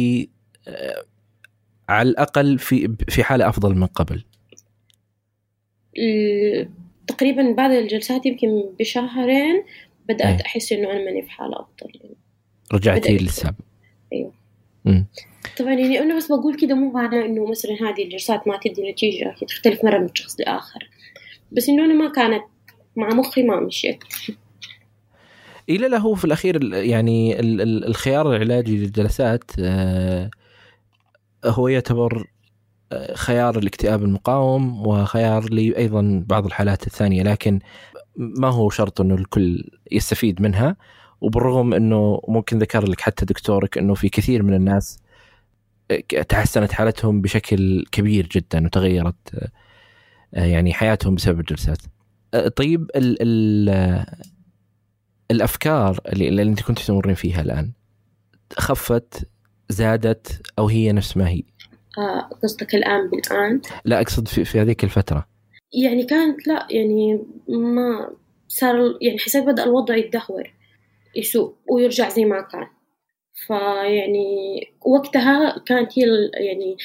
على 1.89 2.09
الأقل 2.09 2.59
في 2.59 2.97
في 3.09 3.25
حالة 3.25 3.49
أفضل 3.49 3.75
من 3.75 3.87
قبل 3.87 4.25
تقريبا 7.07 7.53
بعد 7.53 7.71
الجلسات 7.71 8.27
يمكن 8.27 8.63
بشهرين 8.81 9.65
بدأت 10.09 10.41
أيه. 10.41 10.47
أحس 10.47 10.73
إنه 10.73 10.91
أنا 10.91 11.05
ماني 11.05 11.23
في 11.23 11.31
حالة 11.31 11.61
أفضل 11.61 11.91
يعني 11.95 12.17
رجعتي 12.73 13.17
للسابق 13.17 13.65
أيوه 14.13 14.33
مم. 14.85 15.07
طبعا 15.59 15.73
يعني 15.73 15.99
أنا 15.99 16.17
بس 16.17 16.27
بقول 16.27 16.57
كده 16.57 16.75
مو 16.75 16.93
معناه 16.93 17.25
إنه 17.25 17.51
مثلا 17.51 17.73
هذه 17.73 18.05
الجلسات 18.05 18.49
ما 18.49 18.59
تدي 18.63 18.91
نتيجة 18.91 19.35
تختلف 19.49 19.85
مرة 19.85 19.99
من 19.99 20.09
شخص 20.15 20.41
لآخر. 20.41 20.89
بس 21.53 21.69
إنه 21.69 21.85
أنا 21.85 21.95
ما 21.95 22.13
كانت 22.13 22.43
مع 22.97 23.09
مخي 23.09 23.43
ما 23.43 23.61
مشيت. 23.61 24.05
إلى 25.69 25.89
له 25.89 26.15
في 26.15 26.25
الأخير 26.25 26.75
يعني 26.75 27.41
الخيار 27.63 28.37
العلاجي 28.37 28.77
للجلسات 28.77 29.51
آه، 29.59 30.31
هو 31.45 31.69
يعتبر 31.69 32.27
آه، 32.93 33.15
خيار 33.15 33.59
الاكتئاب 33.59 34.03
المقاوم 34.03 34.87
وخيار 34.87 35.45
لي 35.51 35.77
أيضا 35.77 36.25
بعض 36.27 36.47
الحالات 36.47 36.87
الثانية 36.87 37.23
لكن 37.23 37.59
ما 38.17 38.49
هو 38.49 38.71
شرط 38.71 39.01
أنه 39.01 39.15
الكل 39.15 39.71
يستفيد 39.93 40.43
منها. 40.43 40.77
وبالرغم 41.21 41.75
أنه 41.75 42.21
ممكن 42.29 42.59
ذكر 42.59 42.89
لك 42.89 43.01
حتى 43.01 43.25
دكتورك 43.25 43.79
أنه 43.79 43.95
في 43.95 44.09
كثير 44.09 44.43
من 44.43 44.55
الناس 44.55 44.99
تحسنت 46.29 46.73
حالتهم 46.73 47.21
بشكل 47.21 47.85
كبير 47.93 48.27
جدا 48.27 48.65
وتغيرت 48.67 49.51
يعني 50.33 50.73
حياتهم 50.73 51.15
بسبب 51.15 51.41
الجلسات. 51.41 51.79
طيب 52.57 52.91
ال 52.97 53.17
ال 53.21 54.07
الأفكار 55.31 56.01
اللي, 56.13 56.29
اللي 56.29 56.43
أنت 56.43 56.63
كنت 56.63 56.79
تمرين 56.79 57.15
فيها 57.15 57.41
الآن 57.41 57.73
خفت 58.59 59.29
زادت 59.69 60.43
أو 60.59 60.69
هي 60.69 60.93
نفس 60.93 61.17
ما 61.17 61.29
هي؟ 61.29 61.43
آه، 61.99 62.21
قصدك 62.43 62.75
الآن 62.75 63.11
بالآن؟ 63.11 63.61
لا 63.85 64.01
أقصد 64.01 64.29
في, 64.29 64.45
في 64.45 64.61
هذيك 64.61 64.85
الفترة. 64.85 65.27
يعني 65.73 66.05
كانت 66.05 66.49
لا 66.49 66.67
يعني 66.71 67.25
ما 67.49 68.11
صار 68.49 68.99
يعني 69.01 69.19
حسيت 69.19 69.45
بدأ 69.45 69.65
الوضع 69.65 69.97
يتدهور 69.97 70.53
يسوء 71.17 71.55
ويرجع 71.71 72.09
زي 72.09 72.25
ما 72.25 72.41
كان. 72.41 72.67
فيعني 73.35 74.61
وقتها 74.87 75.63
كانت 75.67 75.99
هي 75.99 76.31
يعني 76.35 76.77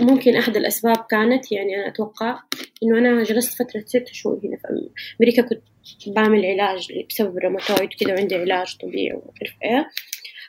ممكن 0.00 0.36
أحد 0.36 0.56
الأسباب 0.56 0.96
كانت 1.10 1.52
يعني 1.52 1.76
أنا 1.76 1.88
أتوقع 1.88 2.40
إنه 2.82 2.98
أنا 2.98 3.22
جلست 3.22 3.62
فترة 3.62 3.80
ست 3.86 4.06
شهور 4.12 4.40
هنا 4.44 4.56
في 4.56 4.90
أمريكا 5.20 5.42
كنت 5.42 5.62
بعمل 6.06 6.46
علاج 6.46 6.88
بسبب 7.10 7.38
الروماتويد 7.38 7.88
كده 8.00 8.14
وعندي 8.14 8.34
علاج 8.34 8.76
طبيعي 8.76 9.12
وعارف 9.12 9.54
إيه. 9.64 9.90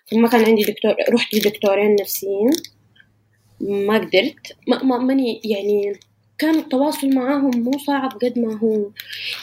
فما 0.05 0.27
كان 0.27 0.45
عندي 0.45 0.61
دكتور 0.61 0.95
رحت 1.13 1.35
لدكتورين 1.35 1.95
نفسيين. 2.01 2.49
ما 3.61 3.97
قدرت. 3.97 4.55
ما, 4.67 4.83
ما 4.83 4.97
ماني 4.97 5.41
يعني 5.45 5.93
كان 6.37 6.55
التواصل 6.59 7.09
معاهم 7.15 7.51
مو 7.63 7.71
صعب 7.71 8.11
قد 8.11 8.39
ما 8.39 8.59
هو. 8.59 8.91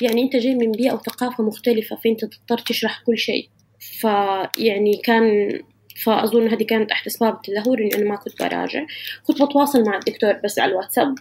يعني 0.03 0.23
أنت 0.23 0.37
جاي 0.37 0.55
من 0.55 0.73
بيئة 0.73 0.93
وثقافة 0.93 1.45
مختلفة 1.45 1.97
فأنت 1.97 2.25
تضطر 2.25 2.59
تشرح 2.59 3.03
كل 3.07 3.19
شيء. 3.19 3.49
فيعني 3.79 4.97
كان 5.05 5.59
فأظن 6.05 6.49
هذه 6.49 6.63
كانت 6.63 6.91
أحد 6.93 7.07
أسباب 7.07 7.35
التدهور 7.35 7.79
إني 7.79 7.95
أنا 7.95 8.05
ما 8.05 8.17
كنت 8.17 8.43
براجع. 8.43 8.87
كنت 9.27 9.43
بتواصل 9.43 9.85
مع 9.85 9.97
الدكتور 9.97 10.33
بس 10.45 10.59
على 10.59 10.73
الواتساب. 10.73 11.15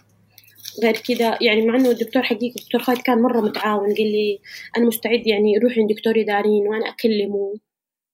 غير 0.82 0.96
كذا 0.96 1.38
يعني 1.40 1.66
مع 1.66 1.76
إنه 1.76 1.90
الدكتور 1.90 2.22
حقيقي 2.22 2.54
الدكتور 2.60 2.82
خالد 2.82 2.98
كان 3.00 3.22
مرة 3.22 3.40
متعاون 3.40 3.94
قال 3.94 4.12
لي 4.12 4.38
أنا 4.76 4.86
مستعد 4.86 5.26
يعني 5.26 5.58
روح 5.58 5.78
عند 5.78 5.92
دكتور 5.92 6.22
دارين 6.22 6.68
وأنا 6.68 6.88
أكلمه 6.88 7.54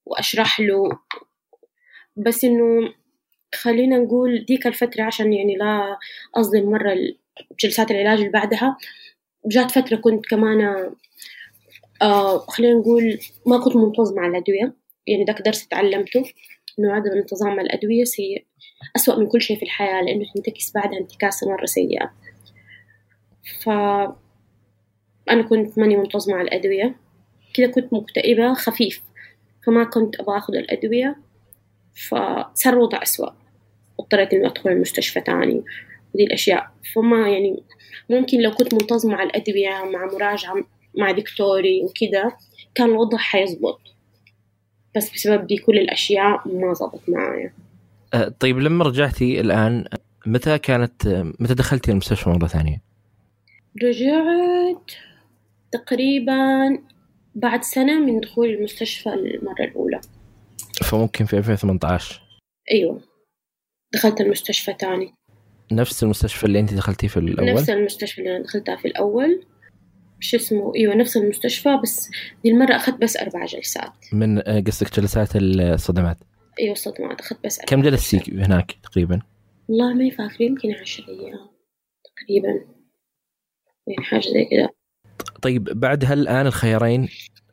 وأشرح 0.07 0.61
له. 0.61 0.99
بس 2.17 2.45
إنه 2.45 2.95
خلينا 3.55 3.99
نقول 3.99 4.45
ديك 4.45 4.67
الفترة 4.67 5.03
عشان 5.03 5.33
يعني 5.33 5.57
لا 5.57 5.99
أظلم 6.35 6.71
مرة 6.71 6.97
جلسات 7.61 7.91
العلاج 7.91 8.19
اللي 8.19 8.31
بعدها 8.31 8.77
جات 9.47 9.71
فترة 9.71 9.97
كنت 9.97 10.27
كمان 10.27 10.91
آه 12.03 12.39
خلينا 12.39 12.75
نقول 12.75 13.19
ما 13.47 13.59
كنت 13.59 13.77
منتظمة 13.77 14.21
على 14.21 14.31
الأدوية. 14.31 14.82
يعني 15.07 15.25
ذاك 15.25 15.43
درس 15.43 15.69
تعلمته 15.69 16.25
إنه 16.79 16.93
عدم 16.93 17.11
الانتظام 17.11 17.57
مع 17.57 17.63
الأدوية 17.63 18.05
سيء 18.05 18.47
أسوأ 18.97 19.17
من 19.17 19.27
كل 19.27 19.43
شيء 19.43 19.57
في 19.57 19.63
الحياة 19.63 20.03
لأنه 20.03 20.25
تنتكس 20.35 20.73
بعدها 20.75 20.99
انتكاسة 20.99 21.51
مرة 21.51 21.65
سيئة. 21.65 22.13
ف 23.63 23.69
أنا 25.31 25.43
كنت 25.43 25.79
ماني 25.79 25.97
منتظمة 25.97 26.35
على 26.37 26.49
الأدوية. 26.49 26.95
كذا 27.55 27.67
كنت 27.67 27.93
مكتئبة 27.95 28.55
خفيف. 28.55 29.03
فما 29.67 29.85
كنت 29.85 30.21
أبغى 30.21 30.39
أخذ 30.39 30.55
الأدوية. 30.55 31.17
فصار 32.09 32.73
الوضع 32.73 33.03
أسوأ. 33.03 33.31
اضطريت 34.01 34.35
إني 34.35 34.47
أدخل 34.47 34.71
المستشفى 34.71 35.21
تاني. 35.21 35.65
ودي 36.15 36.25
الأشياء. 36.25 36.71
فما 36.95 37.29
يعني 37.29 37.63
ممكن 38.11 38.41
لو 38.41 38.51
كنت 38.51 38.75
منتظمة 38.75 39.15
على 39.15 39.31
الأدوية 39.31 39.69
مع 39.69 40.07
مراجعة 40.07 40.65
مع 40.99 41.11
دكتوري 41.11 41.85
وكذا 41.85 42.33
كان 42.75 42.91
الوضع 42.91 43.19
حيزبط. 43.19 43.92
بس 44.97 45.13
بسبب 45.13 45.47
دي 45.47 45.57
كل 45.57 45.79
الأشياء 45.79 46.49
ما 46.49 46.75
زبط 46.75 47.03
معايا. 47.09 47.53
أه، 48.15 48.29
طيب 48.29 48.59
لما 48.59 48.85
رجعتي 48.85 49.41
الآن 49.41 49.85
متى 50.27 50.59
كانت 50.59 51.07
متى 51.41 51.55
دخلتي 51.55 51.91
المستشفى 51.91 52.31
مرة 52.31 52.47
ثانية؟ 52.47 52.83
رجعت 53.83 54.91
تقريبا 55.73 56.79
بعد 57.35 57.63
سنة 57.63 58.01
من 58.01 58.21
دخول 58.21 58.49
المستشفى 58.49 59.09
المرة 59.09 59.65
الأولى. 59.65 60.01
فممكن 60.85 61.25
في 61.25 61.39
2018 61.39 62.23
أيوة. 62.73 63.01
دخلت 63.95 64.21
المستشفى 64.21 64.73
تاني. 64.73 65.15
نفس 65.73 66.03
المستشفى 66.03 66.45
اللي 66.45 66.61
أنت 66.61 66.75
دخلتيه 66.75 67.09
في 67.09 67.17
الأول؟ 67.17 67.53
نفس 67.53 67.71
المستشفى 67.71 68.19
اللي 68.19 68.37
أنا 68.37 68.45
دخلتها 68.45 68.77
في 68.77 68.89
الأول. 68.89 69.45
شو 70.23 70.37
اسمه 70.37 70.73
إيوه 70.77 70.95
نفس 70.95 71.17
المستشفى 71.17 71.79
بس 71.83 72.11
دي 72.45 72.51
المرة 72.51 72.77
أخذت 72.77 73.03
بس 73.03 73.17
أربع 73.17 73.45
جلسات. 73.45 73.93
من 74.13 74.49
آه، 74.49 74.61
قصدك 74.61 75.01
جلسات 75.01 75.29
الصدمات؟ 75.35 76.17
إيوه 76.61 76.73
الصدمات 76.73 77.21
أخذت 77.21 77.39
بس 77.45 77.59
أربع 77.59 77.69
كم 77.69 77.83
جلستي 77.83 78.23
هناك 78.33 78.73
تقريبا؟ 78.83 79.21
والله 79.69 79.95
ما 79.95 80.11
فاكر 80.11 80.43
يمكن 80.45 80.73
عشر 80.81 81.05
أيام 81.09 81.49
تقريبا. 82.05 82.65
يعني 83.87 84.05
حاجة 84.05 84.21
زي 84.21 84.45
كذا. 84.45 84.69
طيب 85.43 85.65
بعد 85.65 86.05
هل 86.05 86.21
الان 86.21 86.47
الخيارين 86.47 87.09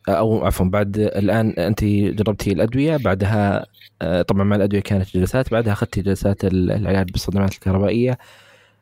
أو 0.09 0.45
عفوا 0.45 0.65
بعد 0.65 0.97
الآن 0.97 1.49
أنت 1.49 1.83
جربتي 1.83 2.51
الأدوية 2.51 2.97
بعدها 2.97 3.65
آه، 4.01 4.21
طبعا 4.21 4.43
مع 4.43 4.55
الأدوية 4.55 4.81
كانت 4.81 5.17
جلسات 5.17 5.51
بعدها 5.51 5.73
أخذتي 5.73 6.01
جلسات 6.01 6.45
العلاج 6.45 7.11
بالصدمات 7.11 7.53
الكهربائية 7.53 8.17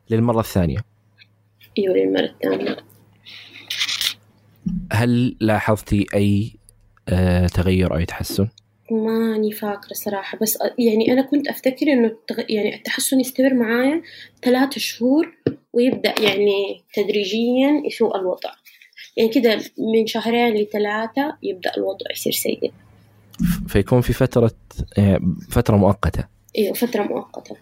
للمرة 0.09 0.39
الثانية. 0.39 0.79
إيوه 1.77 1.95
للمرة 1.95 2.25
الثانية. 2.25 2.77
هل 4.91 5.37
لاحظتي 5.41 6.05
أي 6.13 6.51
آه 7.09 7.47
تغير 7.47 7.95
أو 7.95 8.03
تحسن؟ 8.03 8.47
ماني 8.91 9.51
فاكرة 9.51 9.93
صراحة 9.93 10.37
بس 10.41 10.57
يعني 10.79 11.13
أنا 11.13 11.21
كنت 11.21 11.47
أفتكر 11.47 11.87
إنه 11.87 12.11
يعني 12.49 12.75
التحسن 12.75 13.19
يستمر 13.19 13.53
معايا 13.53 14.01
ثلاثة 14.43 14.79
شهور 14.79 15.35
ويبدأ 15.73 16.13
يعني 16.21 16.83
تدريجيا 16.93 17.81
يسوء 17.85 18.17
الوضع 18.17 18.49
يعني 19.17 19.29
كده 19.29 19.61
من 19.93 20.07
شهرين 20.07 20.53
لثلاثة 20.55 21.37
يبدأ 21.43 21.71
الوضع 21.77 22.11
يصير 22.11 22.33
سيء 22.33 22.71
فيكون 23.67 24.01
في 24.01 24.13
فترة 24.13 24.51
آه، 24.97 25.19
فترة 25.49 25.77
مؤقتة 25.77 26.23
إيوه 26.57 26.73
فترة 26.73 27.03
مؤقتة 27.03 27.55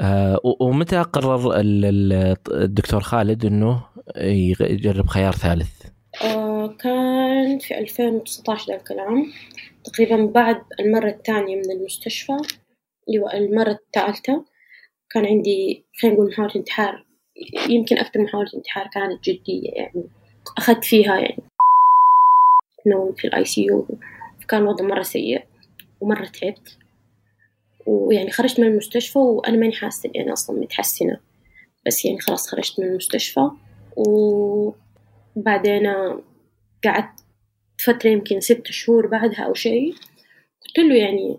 آه 0.00 0.40
ومتى 0.60 1.02
قرر 1.02 1.52
الدكتور 1.56 3.00
خالد 3.00 3.44
إنه 3.44 3.82
يجرب 4.60 5.06
خيار 5.06 5.32
ثالث؟ 5.32 5.70
آه 6.22 6.76
كان 6.78 7.58
في 7.58 7.78
2019 7.78 8.72
ذا 8.72 8.76
الكلام 8.76 9.32
تقريبا 9.84 10.26
بعد 10.26 10.62
المرة 10.80 11.08
الثانية 11.08 11.56
من 11.56 11.70
المستشفى 11.70 12.36
اللي 13.08 13.34
المرة 13.34 13.70
الثالثة 13.70 14.44
كان 15.10 15.26
عندي 15.26 15.84
خلينا 16.00 16.16
نقول 16.16 16.30
محاولة 16.30 16.52
انتحار 16.56 17.06
يمكن 17.68 17.98
أكثر 17.98 18.22
محاولة 18.22 18.50
انتحار 18.54 18.88
كانت 18.94 19.24
جدية 19.24 19.70
يعني 19.70 20.04
أخذت 20.58 20.84
فيها 20.84 21.18
يعني. 21.18 21.42
نوم 22.86 23.14
في 23.14 23.26
ال 23.26 23.44
ICU 23.44 23.86
كان 24.48 24.62
الوضع 24.62 24.84
مرة 24.84 25.02
سيء 25.02 25.44
ومرة 26.00 26.26
تعبت 26.26 26.78
ويعني 27.86 28.30
خرجت 28.30 28.60
من 28.60 28.66
المستشفى 28.66 29.18
وأنا 29.18 29.56
ماني 29.56 29.72
حاسة 29.72 30.08
إني 30.08 30.24
أنا 30.24 30.32
أصلا 30.32 30.60
متحسنة 30.60 31.20
بس 31.86 32.04
يعني 32.04 32.20
خلاص 32.20 32.50
خرجت 32.50 32.80
من 32.80 32.86
المستشفى 32.86 33.50
وبعدين 35.36 35.86
قعدت 36.84 37.20
فترة 37.84 38.10
يمكن 38.10 38.40
ست 38.40 38.66
شهور 38.66 39.06
بعدها 39.06 39.44
أو 39.44 39.54
شيء 39.54 39.94
قلت 40.66 40.78
له 40.78 40.94
يعني 40.94 41.38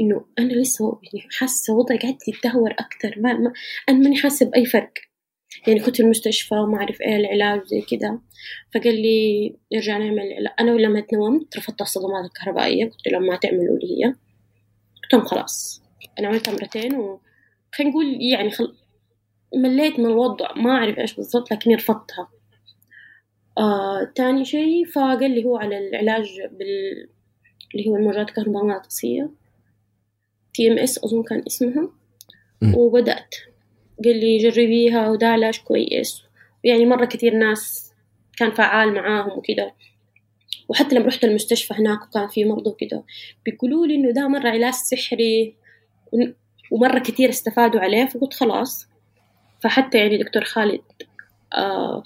إنه 0.00 0.24
أنا 0.38 0.52
لسه 0.52 1.00
يعني 1.02 1.28
حاسة 1.38 1.74
وضعي 1.74 1.98
قاعد 1.98 2.16
يتدهور 2.28 2.70
أكثر 2.70 3.14
ما, 3.16 3.32
ما 3.32 3.52
أنا 3.88 3.98
ماني 3.98 4.16
حاسة 4.16 4.46
بأي 4.46 4.64
فرق. 4.64 4.92
يعني 5.66 5.80
كنت 5.80 5.96
في 5.96 6.02
المستشفى 6.02 6.54
وما 6.54 6.78
أعرف 6.78 7.00
إيه 7.00 7.16
العلاج 7.16 7.60
وزي 7.62 7.80
كذا 7.80 8.18
فقال 8.74 9.02
لي 9.02 9.56
نرجع 9.72 9.98
نعمل 9.98 10.18
علاج 10.20 10.52
أنا 10.60 10.70
لما 10.70 11.00
تنومت 11.00 11.56
رفضت 11.56 11.80
الصدمات 11.80 12.24
الكهربائية 12.24 12.84
قلت 12.84 13.08
لهم 13.08 13.26
ما 13.26 13.36
تعملوا 13.36 13.78
لي 13.78 14.04
هي. 14.04 14.06
قلت 15.02 15.12
لهم 15.12 15.24
خلاص. 15.24 15.82
أنا 16.18 16.28
عملتها 16.28 16.52
مرتين 16.52 16.94
و 16.96 17.20
نقول 17.80 18.18
يعني 18.32 18.50
خل... 18.50 18.76
مليت 19.54 19.98
من 19.98 20.06
الوضع 20.06 20.52
ما 20.56 20.70
أعرف 20.70 20.98
إيش 20.98 21.14
بالضبط 21.14 21.52
لكني 21.52 21.74
رفضتها. 21.74 22.28
آه، 23.58 24.12
تاني 24.14 24.44
شيء 24.44 24.86
فقال 24.86 25.30
لي 25.30 25.44
هو 25.44 25.56
على 25.56 25.78
العلاج 25.78 26.40
بال 26.50 27.08
اللي 27.74 27.88
هو 27.88 27.96
الموجات 27.96 28.28
الكهرومغناطيسية 28.28 29.30
TMS 30.54 31.04
أظن 31.04 31.22
كان 31.22 31.42
اسمها. 31.46 31.90
وبدأت. 32.74 33.34
قال 34.04 34.20
لي 34.20 34.38
جربيها 34.38 35.08
وده 35.10 35.26
علاج 35.26 35.58
كويس. 35.58 36.22
يعني 36.64 36.86
مرة 36.86 37.04
كثير 37.04 37.34
ناس 37.34 37.92
كان 38.36 38.50
فعال 38.50 38.94
معاهم 38.94 39.38
وكده. 39.38 39.74
وحتى 40.68 40.94
لما 40.94 41.06
رحت 41.06 41.24
المستشفى 41.24 41.74
هناك 41.74 42.02
وكان 42.02 42.28
في 42.28 42.44
مرضى 42.44 42.70
وكده. 42.70 43.04
بيقولوا 43.44 43.86
لي 43.86 43.94
إنه 43.94 44.10
ده 44.10 44.28
مرة 44.28 44.48
علاج 44.48 44.72
سحري 44.72 45.54
ومرة 46.70 46.98
كثير 46.98 47.28
استفادوا 47.28 47.80
عليه 47.80 48.06
فقلت 48.06 48.34
خلاص. 48.34 48.88
فحتى 49.60 49.98
يعني 49.98 50.18
دكتور 50.18 50.44
خالد 50.44 50.82
آه 51.54 52.02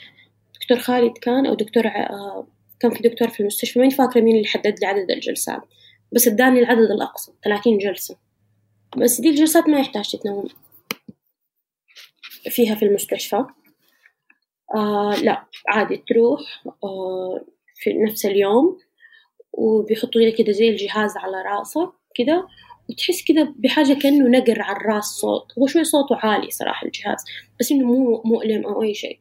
دكتور 0.71 0.85
خالد 0.85 1.19
كان 1.19 1.47
أو 1.47 1.55
دكتور 1.55 1.87
آه 1.87 2.47
كان 2.81 2.91
في 2.91 3.03
دكتور 3.09 3.29
في 3.29 3.41
المستشفى 3.41 3.79
ماني 3.79 3.91
فاكرة 3.91 4.21
مين 4.21 4.37
اللي 4.37 4.47
حدد 4.47 4.81
لي 4.81 4.87
عدد 4.87 5.11
الجلسات 5.11 5.61
بس 6.13 6.29
اداني 6.29 6.61
العدد 6.61 6.91
الأقصى 6.91 7.33
30 7.45 7.79
جلسة. 7.79 8.17
بس 8.97 9.21
دي 9.21 9.31
الجلسات 9.31 9.69
ما 9.69 9.81
يحتاج 9.81 10.13
تتنوم 10.13 10.49
فيها 12.51 12.75
في 12.75 12.85
المستشفى. 12.85 13.45
آه 14.75 15.15
لا 15.23 15.45
عادي 15.69 15.97
تروح 15.97 16.41
آه 16.85 17.45
في 17.75 17.93
نفس 17.93 18.27
اليوم 18.27 18.79
وبيحطوا 19.53 20.21
لك 20.21 20.35
كده 20.35 20.53
زي 20.53 20.69
الجهاز 20.69 21.17
على 21.17 21.43
راسك 21.43 21.91
كده 22.15 22.49
وتحس 22.89 23.25
كده 23.25 23.55
بحاجة 23.57 23.95
كأنه 23.95 24.39
نقر 24.39 24.63
على 24.63 24.77
الراس 24.77 25.05
صوت 25.05 25.59
هو 25.59 25.67
شوي 25.67 25.85
صوته 25.85 26.17
عالي 26.17 26.51
صراحة 26.51 26.87
الجهاز 26.87 27.25
بس 27.61 27.73
إنه 27.73 27.87
مو 27.87 28.23
مؤلم 28.25 28.67
أو 28.67 28.83
أي 28.83 28.95
شيء. 28.95 29.21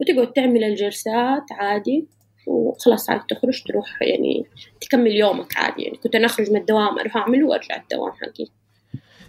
وتقعد 0.00 0.32
تعمل 0.32 0.64
الجلسات 0.64 1.52
عادي 1.52 2.06
وخلاص 2.46 3.10
عاد 3.10 3.20
تخرج 3.20 3.62
تروح 3.62 4.02
يعني 4.02 4.46
تكمل 4.80 5.10
يومك 5.10 5.56
عادي. 5.56 5.82
يعني 5.82 5.96
كنت 5.96 6.14
أنا 6.14 6.26
أخرج 6.26 6.50
من 6.50 6.56
الدوام 6.56 6.98
أروح 6.98 7.16
أعمله 7.16 7.46
وأرجع 7.46 7.76
الدوام 7.76 8.12
حقي. 8.12 8.46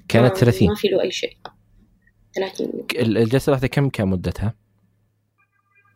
كانت 0.07 0.37
30 0.37 0.67
ما 0.67 0.75
في 0.75 0.87
له 0.87 1.01
أي 1.01 1.11
شيء. 1.11 1.37
30 2.35 2.85
الجلسة 2.95 3.49
الواحدة 3.49 3.67
كم 3.67 3.89
كان 3.89 4.07
مدتها؟ 4.07 4.53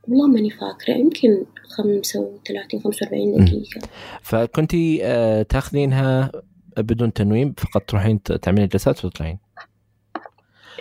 والله 0.07 0.27
ماني 0.27 0.49
فاكرة. 0.49 0.93
يمكن 0.93 1.45
35 1.77 2.81
45 2.81 3.45
دقيقة. 3.45 3.87
فكنتي 4.21 4.99
آه 5.03 5.41
تاخذينها 5.41 6.31
بدون 6.77 7.13
تنويم؟ 7.13 7.53
فقط 7.53 7.89
تروحين 7.89 8.23
تعملين 8.23 8.67
جلسات 8.67 9.05
وتطلعين. 9.05 9.39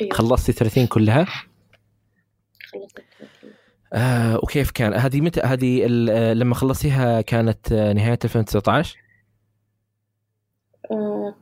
أيوة. 0.00 0.14
خلصتي 0.14 0.52
30 0.52 0.87
كلها؟ 0.87 1.24
خلصت. 1.24 2.96
30 2.96 3.02
آه 3.92 4.37
وكيف 4.42 4.70
كان؟ 4.70 4.94
هذه 4.94 5.20
متى؟ 5.20 5.40
هذه 5.40 5.87
لما 6.35 6.55
خلصتيها 6.55 7.20
كانت 7.20 7.72
نهاية 7.72 8.18
2019 8.24 8.98
آه 10.90 11.35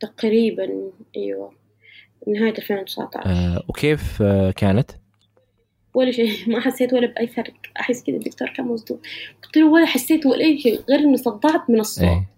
تقريبا 0.00 0.68
أيوه. 1.16 1.52
نهاية 2.28 2.58
2019 2.58 3.30
آه 3.30 3.62
وكيف 3.68 4.22
آه 4.22 4.50
كانت؟ 4.50 4.90
ولا 5.94 6.10
شيء 6.10 6.30
ما 6.50 6.60
حسيت 6.60 6.92
ولا 6.92 7.06
بأي 7.06 7.26
فرق. 7.26 7.54
أحس 7.80 8.02
كذا 8.02 8.16
الدكتور 8.16 8.48
كان 8.48 8.66
مصدوم. 8.66 9.00
قلت 9.44 9.56
له 9.56 9.66
ولا 9.70 9.86
حسيت 9.86 10.26
ولا 10.26 10.40
أي 10.40 10.58
شيء 10.58 10.80
غير 10.88 10.98
إني 10.98 11.16
صدعت 11.16 11.70
من 11.70 11.80
الصوت. 11.80 12.04
إيه. 12.04 12.28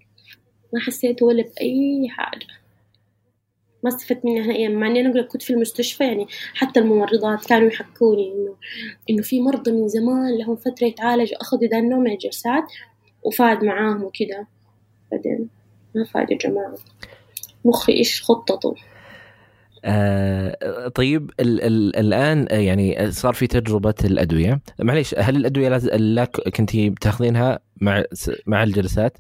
ما 0.73 0.81
حسيت 0.81 1.23
ولا 1.23 1.43
بأي 1.43 2.09
حاجة. 2.09 2.47
ما 3.83 3.89
استفدت 3.91 4.25
منها 4.25 4.47
نهائيا 4.47 4.69
مع 4.69 4.87
إني 4.87 5.01
أنا 5.01 5.23
كنت 5.23 5.43
في 5.43 5.53
المستشفى 5.53 6.05
يعني 6.05 6.27
حتى 6.55 6.81
الممرضات 6.81 7.47
كانوا 7.47 7.69
يحكوني 7.69 8.33
انه 8.33 8.57
إنه 9.11 9.23
في 9.23 9.41
مرضى 9.41 9.73
من 9.73 9.89
زمان 9.89 10.39
لهم 10.39 10.57
فترة 10.57 10.87
يتعالجوا 10.87 11.41
أخذوا 11.41 11.69
ذا 11.69 11.79
النوع 11.79 11.99
من 11.99 12.11
الجلسات 12.11 12.65
وفاد 13.23 13.65
معاهم 13.65 14.05
وكذا 14.05 14.47
بعدين 15.13 15.49
ما 15.95 16.05
فاد 16.05 16.31
يا 16.31 16.37
جماعة. 16.37 16.75
مخي 17.65 17.93
إيش 17.93 18.23
خطته 18.23 18.75
آه 19.85 20.89
طيب 20.89 21.31
ال 21.41 21.63
ال 21.63 21.97
الآن 21.97 22.47
يعني 22.51 23.11
صار 23.11 23.35
في 23.35 23.47
تجربة 23.47 23.95
الأدوية. 24.05 24.61
معليش 24.81 25.15
هل 25.19 25.37
الأدوية 25.37 25.69
لا 25.97 26.25
كنتي 26.25 26.91
بتاخذينها 26.91 27.59
مع 27.81 28.05
مع 28.47 28.63
الجلسات؟ 28.63 29.19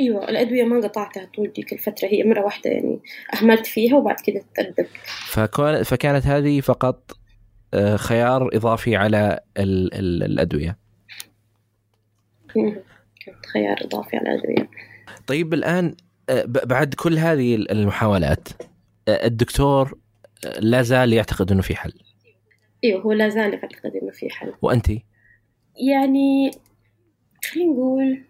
إيوه 0.00 0.28
الادويه 0.28 0.64
ما 0.64 0.80
قطعتها 0.80 1.24
طول 1.36 1.52
ديك 1.52 1.72
الفترة 1.72 2.08
هي 2.08 2.24
مرة 2.24 2.44
واحدة 2.44 2.70
يعني 2.70 3.00
أهملت 3.34 3.66
فيها 3.66 3.96
وبعد 3.96 4.16
كده 4.20 4.44
تأدب 4.54 4.86
فكون 5.26 5.82
فكانت 5.82 6.26
هذه 6.26 6.60
فقط 6.60 7.12
آه، 7.74 7.96
خيار 7.96 8.48
إضافي 8.56 8.96
على 8.96 9.40
ال 9.58 9.94
ال 9.94 10.22
الأدوية. 10.22 10.78
كانت 12.54 13.46
خيار 13.52 13.76
إضافي 13.84 14.16
على 14.16 14.34
الأدوية. 14.34 14.70
طيب 15.26 15.54
الآن 15.54 15.96
آه، 16.30 16.44
بعد 16.46 16.94
كل 16.94 17.18
هذه 17.18 17.54
المحاولات 17.54 18.48
آه، 19.08 19.26
الدكتور 19.26 19.98
لا 20.58 20.82
زال 20.82 21.12
يعتقد 21.12 21.52
إنه 21.52 21.62
في 21.62 21.76
حل. 21.76 21.92
إيوه 22.84 23.02
هو 23.02 23.12
لا 23.12 23.28
زال 23.28 23.54
يعتقد 23.54 23.96
إنه 24.02 24.12
في 24.12 24.30
حل. 24.30 24.54
وانت؟ 24.62 24.88
يعني 25.90 26.50
خلينا 27.44 27.72
نقول 27.72 28.24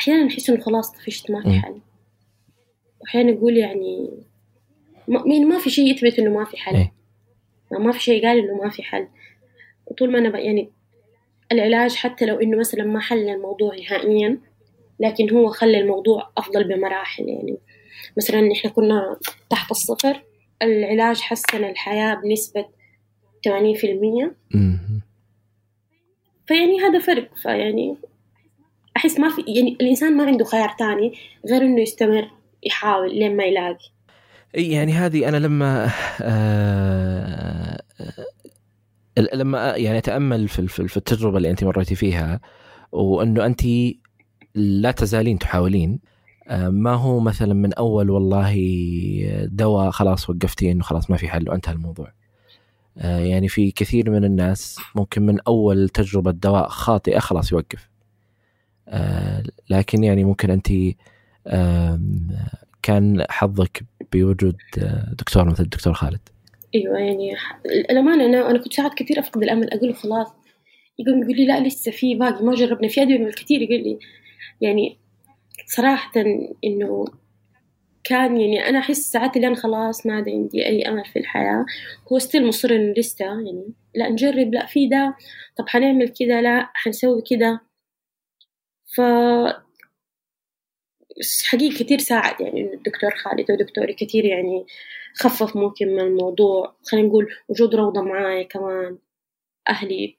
أحيانا 0.00 0.24
نحس 0.24 0.50
إنه 0.50 0.60
خلاص 0.60 0.92
طفشت 0.92 1.30
ما 1.30 1.42
في 1.42 1.60
حل. 1.60 1.80
وأحيانا 3.00 3.32
نقول 3.32 3.56
يعني 3.56 4.10
ما, 5.08 5.24
ما 5.24 5.58
في 5.58 5.70
شيء 5.70 5.94
يثبت 5.94 6.18
إنه 6.18 6.30
ما 6.30 6.44
في 6.44 6.56
حل. 6.56 6.76
إيه؟ 6.76 6.92
ما 7.70 7.92
في 7.92 8.02
شيء 8.02 8.26
قال 8.26 8.38
إنه 8.38 8.54
ما 8.54 8.70
في 8.70 8.82
حل. 8.82 9.08
وطول 9.86 10.12
ما 10.12 10.18
أنا 10.18 10.38
يعني 10.38 10.70
العلاج 11.52 11.94
حتى 11.94 12.26
لو 12.26 12.36
إنه 12.36 12.58
مثلا 12.58 12.84
ما 12.84 13.00
حل 13.00 13.28
الموضوع 13.28 13.74
نهائيا 13.74 14.38
لكن 15.00 15.30
هو 15.30 15.48
خلى 15.48 15.80
الموضوع 15.80 16.30
أفضل 16.38 16.64
بمراحل 16.64 17.28
يعني 17.28 17.58
مثلا 18.16 18.52
إحنا 18.52 18.70
كنا 18.70 19.16
تحت 19.50 19.70
الصفر 19.70 20.24
العلاج 20.62 21.20
حسن 21.20 21.64
الحياة 21.64 22.14
بنسبة 22.14 22.64
80% 23.48 24.30
فيعني 26.46 26.80
هذا 26.80 26.98
فرق 26.98 27.34
فيعني 27.34 27.96
أحس 28.96 29.20
ما 29.20 29.28
في 29.30 29.44
يعني 29.46 29.76
الإنسان 29.80 30.16
ما 30.16 30.24
عنده 30.24 30.44
خيار 30.44 30.74
تاني 30.78 31.12
غير 31.50 31.62
إنه 31.62 31.80
يستمر 31.80 32.30
يحاول 32.62 33.14
لين 33.18 33.36
ما 33.36 33.44
يلاقي. 33.44 33.90
يعني 34.54 34.92
هذه 34.92 35.28
أنا 35.28 35.36
لما 35.36 35.90
آه 36.22 37.82
لما 39.18 39.76
يعني 39.76 39.98
أتأمل 39.98 40.48
في 40.48 40.68
في 40.68 40.96
التجربة 40.96 41.36
اللي 41.36 41.50
أنت 41.50 41.64
مريتي 41.64 41.94
فيها 41.94 42.40
وأنه 42.92 43.46
أنت 43.46 43.62
لا 44.54 44.90
تزالين 44.90 45.38
تحاولين 45.38 46.00
آه 46.48 46.68
ما 46.68 46.94
هو 46.94 47.20
مثلا 47.20 47.54
من 47.54 47.74
أول 47.74 48.10
والله 48.10 48.56
دواء 49.44 49.90
خلاص 49.90 50.30
وقفتي 50.30 50.70
إنه 50.70 50.82
خلاص 50.82 51.10
ما 51.10 51.16
في 51.16 51.28
حل 51.28 51.48
وانتهى 51.50 51.72
الموضوع. 51.72 52.12
آه 52.98 53.18
يعني 53.18 53.48
في 53.48 53.70
كثير 53.70 54.10
من 54.10 54.24
الناس 54.24 54.78
ممكن 54.94 55.26
من 55.26 55.40
أول 55.40 55.88
تجربة 55.88 56.30
دواء 56.30 56.68
خاطئة 56.68 57.18
خلاص 57.18 57.52
يوقف. 57.52 57.84
آه، 57.84 57.99
لكن 59.70 60.04
يعني 60.04 60.24
ممكن 60.24 60.50
انت 60.50 60.68
كان 62.82 63.24
حظك 63.30 63.82
بوجود 64.12 64.56
آه، 64.78 65.14
دكتور 65.18 65.44
مثل 65.44 65.62
الدكتور 65.62 65.92
خالد. 65.92 66.20
أيوه 66.74 66.98
يعني 66.98 67.32
الأمانة 67.66 68.24
أنا 68.26 68.50
أنا 68.50 68.58
كنت 68.58 68.72
ساعات 68.72 68.94
كثير 68.94 69.18
أفقد 69.18 69.42
الأمل 69.42 69.70
أقول 69.72 69.94
خلاص. 69.94 70.28
يقوم 70.98 71.22
يقول 71.22 71.36
لي 71.36 71.46
لا 71.46 71.60
لسه 71.66 71.92
في 71.92 72.14
باقي 72.14 72.44
ما 72.44 72.54
جربنا 72.54 72.88
في 72.88 73.02
أدوية 73.02 73.26
الكثير. 73.26 73.62
يقول 73.62 73.82
لي 73.84 73.98
يعني 74.60 74.98
صراحة 75.66 76.12
إنه 76.64 77.04
كان 78.04 78.40
يعني 78.40 78.68
أنا 78.68 78.78
أحس 78.78 79.12
ساعات 79.12 79.36
اللي 79.36 79.46
أنا 79.46 79.56
خلاص 79.56 80.06
ما 80.06 80.14
عندي 80.14 80.66
أي 80.66 80.88
أمل 80.88 81.04
في 81.04 81.18
الحياة. 81.18 81.64
هو 82.12 82.18
ستيل 82.18 82.46
مصر 82.46 82.70
إنه 82.70 82.94
لسه 82.96 83.24
يعني 83.24 83.72
لا 83.94 84.08
نجرب 84.08 84.54
لا 84.54 84.66
في 84.66 84.88
ده. 84.88 85.16
طب 85.56 85.68
حنعمل 85.68 86.08
كده 86.08 86.40
لا 86.40 86.70
حنسوي 86.74 87.22
كده. 87.30 87.60
ف 88.96 89.00
حقيقي 91.48 91.84
كثير 91.84 91.98
ساعد 91.98 92.40
يعني 92.40 92.74
الدكتور 92.74 93.10
خالد 93.10 93.50
ودكتوري 93.50 93.92
كثير 93.92 94.24
يعني 94.24 94.66
خفف 95.14 95.56
ممكن 95.56 95.88
من 95.88 96.00
الموضوع 96.00 96.76
خلينا 96.82 97.08
نقول 97.08 97.28
وجود 97.48 97.74
روضة 97.74 98.02
معايا 98.02 98.42
كمان 98.42 98.98
أهلي 99.68 100.16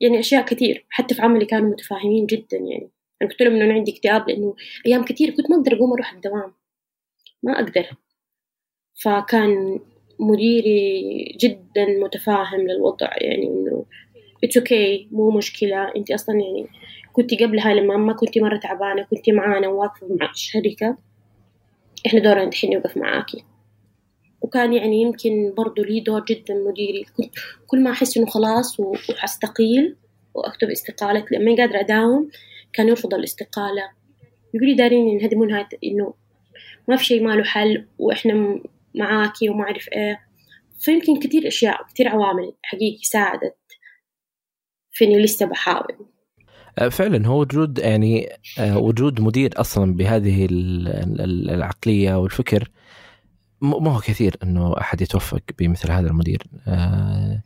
يعني 0.00 0.20
أشياء 0.20 0.44
كثير 0.44 0.86
حتى 0.90 1.14
في 1.14 1.22
عملي 1.22 1.46
كانوا 1.46 1.70
متفاهمين 1.70 2.26
جدا 2.26 2.56
يعني. 2.56 2.90
أنا 3.22 3.30
قلت 3.30 3.42
لهم 3.42 3.54
إنه 3.54 3.64
أنا 3.64 3.74
عندي 3.74 3.92
اكتئاب 3.92 4.28
لأنه 4.28 4.56
أيام 4.86 5.04
كثير 5.04 5.30
كنت 5.30 5.50
ما 5.50 5.56
أقدر 5.56 5.76
أقوم 5.76 5.92
أروح 5.92 6.12
الدوام 6.12 6.52
ما 7.42 7.52
أقدر. 7.52 7.86
فكان 9.02 9.80
مديري 10.20 11.36
جدا 11.40 11.86
متفاهم 11.86 12.60
للوضع 12.60 13.10
يعني 13.16 13.46
إنه 13.46 13.86
it's 14.44 14.56
okay 14.56 14.98
okay, 14.98 15.12
مو 15.12 15.30
مشكلة 15.30 15.92
انت 15.96 16.10
أصلا 16.10 16.34
يعني 16.34 16.68
كنت 17.18 17.42
قبلها 17.42 17.74
لما 17.74 17.96
ما 17.96 18.12
كنت 18.12 18.38
مرة 18.38 18.56
تعبانة 18.56 19.02
كنت 19.02 19.30
معانا 19.30 19.68
وواقفة 19.68 20.06
مع 20.20 20.30
الشركة 20.30 20.96
إحنا 22.06 22.20
دورنا 22.20 22.44
دحين 22.44 22.74
نوقف 22.74 22.96
معاكي. 22.96 23.44
وكان 24.40 24.72
يعني 24.72 25.02
يمكن 25.02 25.54
برضو 25.56 25.82
لي 25.82 26.00
دور 26.00 26.24
جدا 26.24 26.54
مديري 26.54 27.04
كنت 27.04 27.34
كل 27.66 27.82
ما 27.82 27.90
أحس 27.90 28.16
إنه 28.16 28.26
خلاص 28.26 28.80
وحستقيل 28.80 29.96
وأكتب 30.34 30.70
استقالة 30.70 31.24
لما 31.32 31.56
قادرة 31.56 31.80
أداوم 31.80 32.30
كان 32.72 32.88
يرفض 32.88 33.14
الاستقالة. 33.14 33.90
يقولي 34.54 34.74
دارين 34.74 35.08
ينهدمون 35.08 35.52
هذا 35.52 35.68
إنه 35.84 36.14
ما 36.88 36.96
في 36.96 37.04
شيء 37.04 37.22
ما 37.24 37.32
له 37.32 37.44
حل 37.44 37.86
وإحنا 37.98 38.60
معاكي 38.94 39.48
وما 39.48 39.64
أعرف 39.64 39.88
إيه. 39.92 40.20
فيمكن 40.78 41.20
كثير 41.20 41.48
أشياء 41.48 41.82
كثير 41.94 42.08
عوامل 42.08 42.52
حقيقي 42.62 43.02
ساعدت 43.02 43.56
في 44.90 45.04
إني 45.04 45.22
لسه 45.22 45.46
بحاول. 45.46 46.17
فعلا 46.90 47.26
هو 47.26 47.40
وجود 47.40 47.78
يعني 47.78 48.28
أه، 48.58 48.78
وجود 48.78 49.20
مدير 49.20 49.50
أصلا 49.56 49.94
بهذه 49.94 50.46
العقلية 50.50 52.18
والفكر 52.18 52.70
ما 53.60 53.92
هو 53.92 54.00
كثير 54.00 54.36
إنه 54.42 54.74
أحد 54.80 55.00
يتوفق 55.00 55.40
بمثل 55.58 55.90
هذا 55.90 56.08
المدير. 56.08 56.42
أه، 56.66 57.42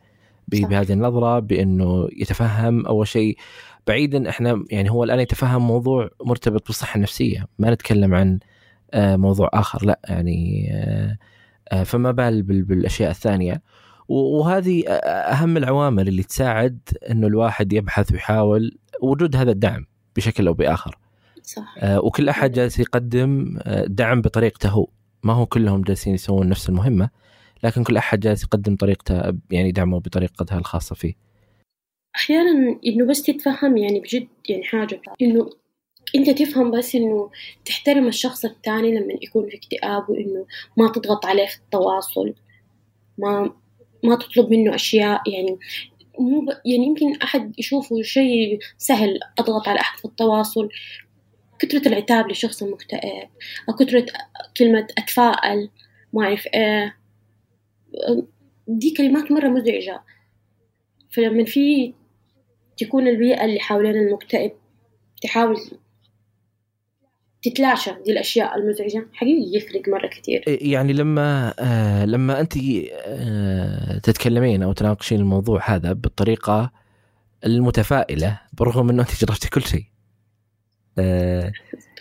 بهذه 0.49 0.93
النظرة 0.93 1.39
بإنه 1.39 2.09
يتفهم 2.17 2.87
أول 2.87 3.09
شيء 3.09 3.37
بعيدا 3.87 4.29
إحنا 4.29 4.65
يعني 4.71 4.91
هو 4.91 5.05
الآن 5.05 5.21
يتفهم 5.21 5.67
موضوع 5.67 6.11
مرتبط 6.25 6.67
بالصحة 6.67 6.97
النفسية 6.97 7.47
ما 7.59 7.71
نتكلم 7.71 8.15
عن 8.15 8.39
موضوع 8.95 9.51
آخر 9.53 9.87
لا 9.87 10.01
يعني 10.09 10.69
فما 11.85 12.11
بال 12.11 12.43
بالأشياء 12.43 13.11
الثانية. 13.11 13.63
وهذه 14.13 14.89
أهم 14.89 15.57
العوامل 15.57 16.09
اللي 16.09 16.23
تساعد 16.23 16.79
إنه 17.11 17.27
الواحد 17.27 17.73
يبحث 17.73 18.13
ويحاول 18.13 18.79
وجود 19.03 19.37
هذا 19.37 19.51
الدعم 19.51 19.87
بشكل 20.17 20.47
أو 20.47 20.55
بآخر. 20.55 20.99
صح. 21.43 21.75
آه 21.79 22.01
وكل 22.01 22.29
أحد 22.29 22.53
جالس 22.53 22.79
يقدم 22.79 23.59
دعم 23.87 24.21
بطريقته 24.21 24.69
هو. 24.69 24.87
ما 25.23 25.33
هو 25.33 25.47
كلهم 25.47 25.83
جالسين 25.83 26.15
يسوون 26.15 26.49
نفس 26.49 26.69
المهمة 26.69 27.11
لكن 27.65 27.85
كل 27.85 27.97
أحد 27.97 28.21
جالس 28.21 28.43
يقدم 28.43 28.77
طريقته 28.77 29.39
يعني 29.51 29.73
دعمه 29.73 30.01
بطريقتها 30.01 30.59
الخاصة 30.59 30.95
فيه. 30.95 31.15
أحيانا 32.17 32.79
إنه 32.87 33.07
بس 33.07 33.23
تتفهم 33.23 33.77
يعني 33.77 34.01
بجد 34.01 34.29
يعني 34.49 34.65
حاجة. 34.65 35.03
إنه 35.23 35.51
أنت 36.15 36.31
تفهم 36.31 36.71
بس 36.71 36.95
إنه 36.95 37.31
تحترم 37.65 38.07
الشخص 38.07 38.45
الثاني 38.45 38.91
لما 38.91 39.13
يكون 39.23 39.49
في 39.49 39.57
اكتئاب 39.57 40.11
وإنه 40.11 40.47
ما 40.79 40.93
تضغط 40.93 41.27
عليه 41.27 41.47
في 41.47 41.57
التواصل. 41.57 42.35
ما 43.19 43.53
ما 44.03 44.17
تطلب 44.17 44.51
منه 44.51 44.75
أشياء 44.75 45.31
يعني 45.31 45.59
مو. 46.19 46.47
يعني 46.65 46.87
يمكن 46.87 47.17
أحد 47.17 47.55
يشوفه 47.59 48.03
شيء 48.03 48.59
سهل 48.79 49.21
أضغط 49.39 49.69
على 49.69 49.81
أحد 49.81 49.99
في 49.99 50.05
التواصل 50.05 50.69
كثرة 51.59 51.89
العتاب 51.89 52.31
لشخص 52.31 52.63
مكتئب 52.63 53.29
أو 53.69 53.75
كثرة 53.75 54.07
كلمة 54.57 54.87
أتفائل 54.99 55.71
ما 56.13 56.25
أعرف 56.25 56.47
إيه 56.47 56.97
دي 58.69 58.91
كلمات 58.91 59.33
مرة 59.33 59.49
مزعجة 59.49 60.03
فلما 61.11 61.45
في 61.45 61.95
تكون 62.77 63.09
البيئة 63.09 63.45
اللي 63.45 63.61
حوالين 63.61 63.97
المكتئب 63.97 64.53
تحاول 65.23 65.57
تتلاشى 67.43 67.91
دي 68.05 68.13
الأشياء 68.13 68.59
المزعجة. 68.59 69.07
حقيقي 69.13 69.57
يفرق 69.57 69.89
مرة 69.89 70.07
كثير 70.07 70.45
يعني 70.47 70.93
لما 70.93 71.55
آه 71.59 72.05
لما 72.05 72.41
أنت 72.41 72.55
آه 72.93 73.99
تتكلمين 73.99 74.63
أو 74.63 74.73
تناقشين 74.73 75.21
الموضوع 75.21 75.71
هذا 75.75 75.93
بالطريقة 75.93 76.73
المتفائلة 77.47 78.41
برغم 78.53 78.91
إنه 78.91 79.03
أنت 79.03 79.25
جربتي 79.25 79.51
كل 79.51 79.63
شيء. 79.63 79.85
آه 80.99 81.53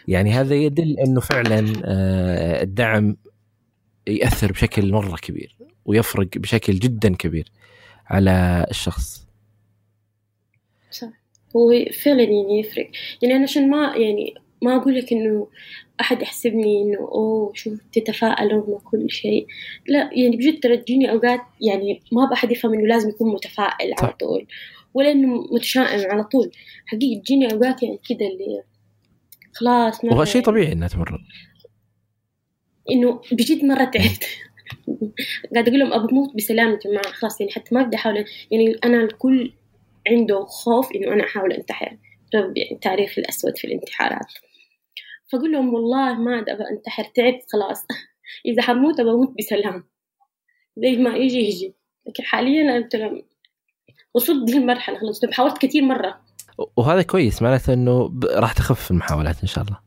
يعني 0.07 0.31
هذا 0.31 0.55
يدل 0.55 0.99
إنه 0.99 1.21
فعلا 1.21 1.73
آه 1.85 2.63
الدعم 2.63 3.17
يأثر 4.07 4.51
بشكل 4.51 4.91
مرة 4.91 5.15
كبير 5.15 5.57
ويفرق 5.85 6.27
بشكل 6.35 6.73
جدا 6.73 7.15
كبير 7.15 7.51
على 8.07 8.65
الشخص. 8.69 9.27
صح. 10.91 11.07
هو 11.55 11.71
فعلا 12.03 12.23
يعني 12.23 12.59
يفرق. 12.59 12.91
يعني 13.21 13.35
أنا 13.35 13.43
عشان 13.43 13.69
ما 13.69 13.93
يعني 13.97 14.33
ما 14.62 14.76
أقول 14.76 14.95
لك 14.95 15.14
إنه 15.14 15.47
أحد 16.01 16.22
يحسبني 16.22 16.82
إنه 16.82 16.97
أوه 16.97 17.51
شوف 17.55 17.80
تتفائل 17.93 18.51
رغم 18.51 18.78
كل 18.78 19.12
شيء. 19.12 19.47
لا 19.88 20.09
يعني 20.14 20.38
بجد 20.38 20.59
ترى 20.59 20.78
تجيني 20.78 21.12
أوقات 21.12 21.39
يعني 21.62 22.01
ما 22.12 22.26
بأحد 22.26 22.51
يفهم 22.51 22.74
إنه 22.74 22.88
لازم 22.88 23.09
يكون 23.09 23.34
متفائل 23.34 23.93
على 24.01 24.14
طول 24.14 24.47
ولا 24.93 25.12
إنه 25.12 25.47
متشائم 25.51 26.12
على 26.12 26.24
طول. 26.24 26.51
حقيقة 26.86 27.22
تجيني 27.22 27.53
أوقات 27.53 27.84
يعني 27.84 27.99
كذا 28.09 28.28
اللي 28.28 28.64
خلاص 29.53 30.03
وهذا 30.03 30.26
شيء 30.26 30.43
طبيعي 30.43 30.72
إنها 30.72 30.88
تمر. 30.88 31.22
إنه 32.91 33.22
بجد 33.32 33.66
مرة 33.66 33.84
تعبت. 33.84 34.26
قاعد 35.53 35.68
أقول 35.68 35.80
لهم 35.80 35.93
أبى 35.93 36.12
أموت 36.12 36.36
بسلام 36.36 36.72
يا 36.72 36.80
جماعة 36.86 37.12
خلاص 37.12 37.41
يعني 37.41 37.53
حتى 37.53 37.76
ما 37.76 37.84
بدي 37.84 37.95
أحاول 37.95 38.26
يعني 38.51 38.76
أنا 38.86 39.03
الكل 39.03 39.53
عنده 40.07 40.45
خوف 40.45 40.91
إنه 40.95 41.14
أنا 41.14 41.24
أحاول 41.24 41.53
أنتحر 41.53 41.97
بسبب 42.28 42.57
يعني 42.57 42.72
التاريخ 42.72 43.18
الأسود 43.18 43.57
في 43.57 43.68
الانتحارات. 43.68 44.34
فأقول 45.32 45.51
لهم 45.51 45.73
والله 45.73 46.13
ما 46.13 46.39
أبغى 46.39 46.69
أنتحر 46.71 47.03
تعبت 47.03 47.41
خلاص. 47.53 47.86
إذا 48.45 48.61
حموت 48.61 48.99
أبغى 48.99 49.13
أموت 49.13 49.34
بسلام. 49.39 49.84
زي 50.77 50.97
ما 50.97 51.15
يجي 51.15 51.38
يجي. 51.38 51.75
لكن 52.07 52.23
حاليا 52.23 52.61
أنا 52.61 53.21
وصلت 54.13 54.45
دي 54.51 54.57
المرحلة 54.57 54.99
خلاص. 54.99 55.25
حاولت 55.32 55.57
كثير 55.57 55.84
مرة. 55.84 56.21
وهذا 56.77 57.01
كويس 57.01 57.41
معناته 57.41 57.73
إنه 57.73 58.19
راح 58.23 58.53
تخف 58.53 58.91
المحاولات 58.91 59.41
إن 59.41 59.47
شاء 59.47 59.63
الله. 59.63 59.79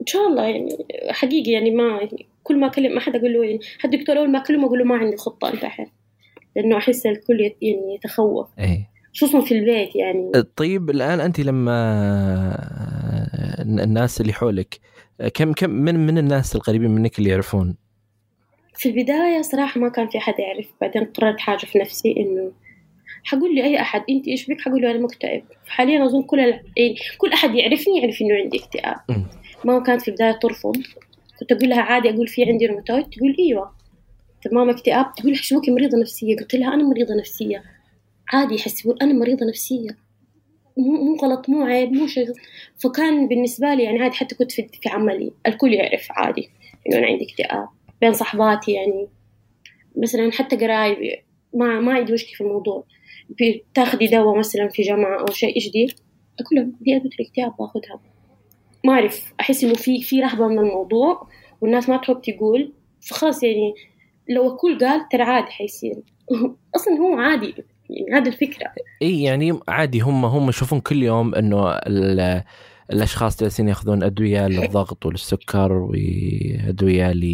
إن 0.00 0.06
شاء 0.06 0.26
الله 0.26 0.44
يعني 0.44 0.86
حقيقي 1.10 1.50
يعني 1.50 1.70
ما 1.70 1.88
يعني 1.88 2.26
كل 2.42 2.60
ما 2.60 2.66
أكلم 2.66 2.96
أحد 2.96 3.16
أقول 3.16 3.32
له 3.32 3.44
يعني 3.44 3.60
حد 3.78 3.90
دكتور 3.90 4.18
أول 4.18 4.30
ما 4.30 4.38
أكلمه 4.38 4.66
أقول 4.66 4.78
له 4.78 4.84
ما 4.84 4.96
عندي 4.96 5.16
خطة 5.16 5.52
انتحر 5.52 5.86
لأنه 6.56 6.76
أحس 6.76 7.06
الكل 7.06 7.40
يعني 7.40 7.94
يتخوف. 7.94 8.48
إيه. 8.58 8.89
خصوصا 9.14 9.40
في 9.40 9.58
البيت 9.58 9.96
يعني؟ 9.96 10.32
طيب 10.56 10.90
الآن 10.90 11.20
أنت 11.20 11.40
لما 11.40 11.76
الناس 13.60 14.20
اللي 14.20 14.32
حولك 14.32 14.80
كم 15.34 15.52
كم 15.52 15.70
من 15.70 16.06
من 16.06 16.18
الناس 16.18 16.56
القريبين 16.56 16.90
منك 16.90 17.18
اللي 17.18 17.30
يعرفون؟ 17.30 17.76
في 18.74 18.88
البداية 18.88 19.42
صراحة 19.42 19.80
ما 19.80 19.88
كان 19.88 20.08
في 20.08 20.18
أحد 20.18 20.34
يعرف 20.38 20.66
بعدين 20.80 21.04
قررت 21.04 21.40
حاجة 21.40 21.66
في 21.66 21.78
نفسي 21.78 22.14
إنه 22.16 22.52
حقول 23.24 23.54
لي 23.54 23.64
أي 23.64 23.80
أحد 23.80 24.02
أنت 24.10 24.28
إيش 24.28 24.50
بك؟ 24.50 24.60
حقول 24.60 24.82
له 24.82 24.90
أنا 24.90 24.98
مكتئب. 24.98 25.42
حاليا 25.66 26.04
أظن 26.04 26.22
كل 26.22 26.40
ال... 26.40 26.60
يعني 26.76 26.94
كل 27.18 27.32
أحد 27.32 27.54
يعرفني 27.54 27.98
يعرف 27.98 28.22
إنه 28.22 28.34
عندي 28.34 28.58
اكتئاب. 28.58 28.96
ماما 29.64 29.82
كانت 29.82 30.02
في 30.02 30.08
البداية 30.08 30.32
ترفض. 30.32 30.76
كنت 31.40 31.52
أقول 31.52 31.68
لها 31.68 31.80
عادي 31.80 32.10
أقول 32.10 32.28
في 32.28 32.44
عندي 32.44 32.66
روماتويد 32.66 33.04
تقول 33.04 33.36
إيوه. 33.38 33.70
طب 34.44 34.54
ماما 34.54 34.72
اكتئاب. 34.72 35.14
تقول 35.14 35.36
حسبوكي 35.36 35.70
مريضة 35.70 36.00
نفسية؟ 36.00 36.36
قلت 36.36 36.54
لها 36.54 36.74
أنا 36.74 36.82
مريضة 36.82 37.14
نفسية. 37.18 37.62
عادي 38.32 38.54
يحسبون 38.54 38.96
أنا 39.02 39.12
مريضة 39.12 39.46
نفسية. 39.46 39.98
مو 40.76 41.04
مو 41.04 41.16
غلط 41.16 41.48
مو 41.48 41.64
عيب 41.64 41.92
مو 41.92 42.06
شيء 42.06 42.26
فكان 42.82 43.28
بالنسبة 43.28 43.74
لي 43.74 43.82
يعني 43.82 43.98
عادي 43.98 44.14
حتى 44.14 44.34
كنت 44.34 44.52
في, 44.52 44.68
في 44.82 44.88
عملي 44.88 45.32
الكل 45.46 45.74
يعرف 45.74 46.06
عادي 46.10 46.50
إنه 46.86 46.98
أنا 46.98 47.06
عندي 47.06 47.24
اكتئاب. 47.24 47.68
بين 48.00 48.12
صحباتي 48.12 48.72
يعني 48.72 49.08
مثلا 49.96 50.32
حتى 50.32 50.56
قرايبي 50.56 51.22
ما 51.54 51.80
ما 51.80 51.92
عندي 51.92 52.12
مشكلة 52.12 52.34
في 52.34 52.40
الموضوع. 52.40 52.84
تاخذي 53.74 54.06
دواء 54.06 54.38
مثلا 54.38 54.68
في 54.68 54.82
جامعة 54.82 55.20
أو 55.20 55.26
شيء 55.26 55.56
إيش 55.56 55.70
دي 55.70 55.94
أقول 56.40 56.58
لهم 56.58 56.76
دي 56.80 56.96
أدوية 56.96 57.10
الاكتئاب 57.20 57.56
باخذها. 57.58 58.00
ما 58.84 58.92
أعرف 58.92 59.32
أحس 59.40 59.64
إنه 59.64 59.74
في 59.74 60.02
في 60.02 60.20
رهبة 60.20 60.48
من 60.48 60.58
الموضوع 60.58 61.28
والناس 61.60 61.88
ما 61.88 61.96
تحب 61.96 62.20
تقول. 62.22 62.72
فخلاص 63.00 63.42
يعني 63.42 63.74
لو 64.28 64.52
الكل 64.52 64.78
قال 64.78 65.08
ترى 65.08 65.22
عادي 65.22 65.50
حيصير. 65.50 65.96
أصلا 66.76 66.94
هو 66.94 67.14
عادي. 67.14 67.54
يعني 67.90 68.20
هذه 68.20 68.28
الفكرة. 68.28 68.72
إي 69.02 69.22
يعني 69.22 69.60
عادي 69.68 70.00
هم 70.00 70.24
هم 70.24 70.48
يشوفون 70.48 70.80
كل 70.80 71.02
يوم 71.02 71.34
إنه 71.34 71.80
الأشخاص 72.92 73.40
جالسين 73.40 73.68
ياخذون 73.68 74.02
أدوية 74.02 74.48
للضغط 74.48 75.06
وللسكر 75.06 75.72
وأدوية 75.72 77.12
ل 77.12 77.24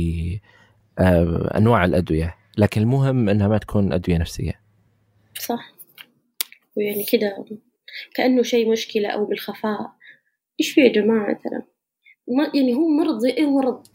آه، 0.98 1.58
أنواع 1.58 1.84
الأدوية 1.84 2.34
لكن 2.58 2.80
المهم 2.80 3.28
إنها 3.28 3.48
ما 3.48 3.58
تكون 3.58 3.92
أدوية 3.92 4.18
نفسية. 4.18 4.60
صح. 5.38 5.72
ويعني 6.76 7.04
كده 7.04 7.44
كأنه 8.14 8.42
شيء 8.42 8.70
مشكلة 8.70 9.08
أو 9.08 9.24
بالخفاء. 9.24 9.92
إيش 10.60 10.70
في 10.72 10.80
يا 10.80 10.92
جماعة 10.92 11.32
ترى 11.44 11.62
ما 12.28 12.50
يعني 12.54 12.74
هو 12.74 12.88
مرض 12.88 13.18
زي 13.18 13.30
أي 13.30 13.46
مرض. 13.46 13.86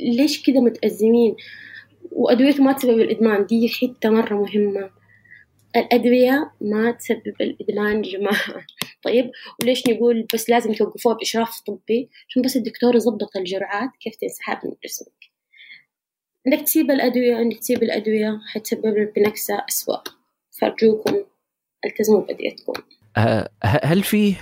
ليش 0.00 0.42
كده 0.46 0.60
متأزمين؟ 0.60 1.36
وأدويته 2.12 2.62
ما 2.62 2.72
تسبب 2.72 2.98
الإدمان؟ 2.98 3.46
دي 3.46 3.68
حتة 3.68 4.10
مرة 4.10 4.34
مهمة. 4.34 4.90
الأدوية 5.76 6.52
ما 6.60 6.90
تسبب 6.90 7.34
الإدمان 7.40 8.02
جماعة. 8.02 8.66
طيب 9.04 9.30
وليش 9.62 9.88
نقول 9.88 10.26
بس 10.34 10.50
لازم 10.50 10.72
توقفوها 10.72 11.14
بإشراف 11.14 11.60
طبي؟ 11.60 12.10
عشان 12.28 12.42
بس 12.42 12.56
الدكتور 12.56 12.96
يضبط 12.96 13.36
الجرعات 13.36 13.90
كيف 14.00 14.16
تنسحب 14.16 14.58
من 14.64 14.72
جسمك. 14.84 15.30
إنك 16.46 16.62
تسيب 16.62 16.90
الأدوية 16.90 17.40
إنك 17.40 17.58
تسيب 17.58 17.82
الأدوية 17.82 18.40
حتسبب 18.52 19.12
بنكسة 19.16 19.64
أسوأ. 19.68 20.02
فأرجوكم 20.58 21.24
التزموا 21.84 22.20
بأدويتكم 22.20 22.72
أه، 23.16 23.50
هل 23.64 24.02
في 24.02 24.34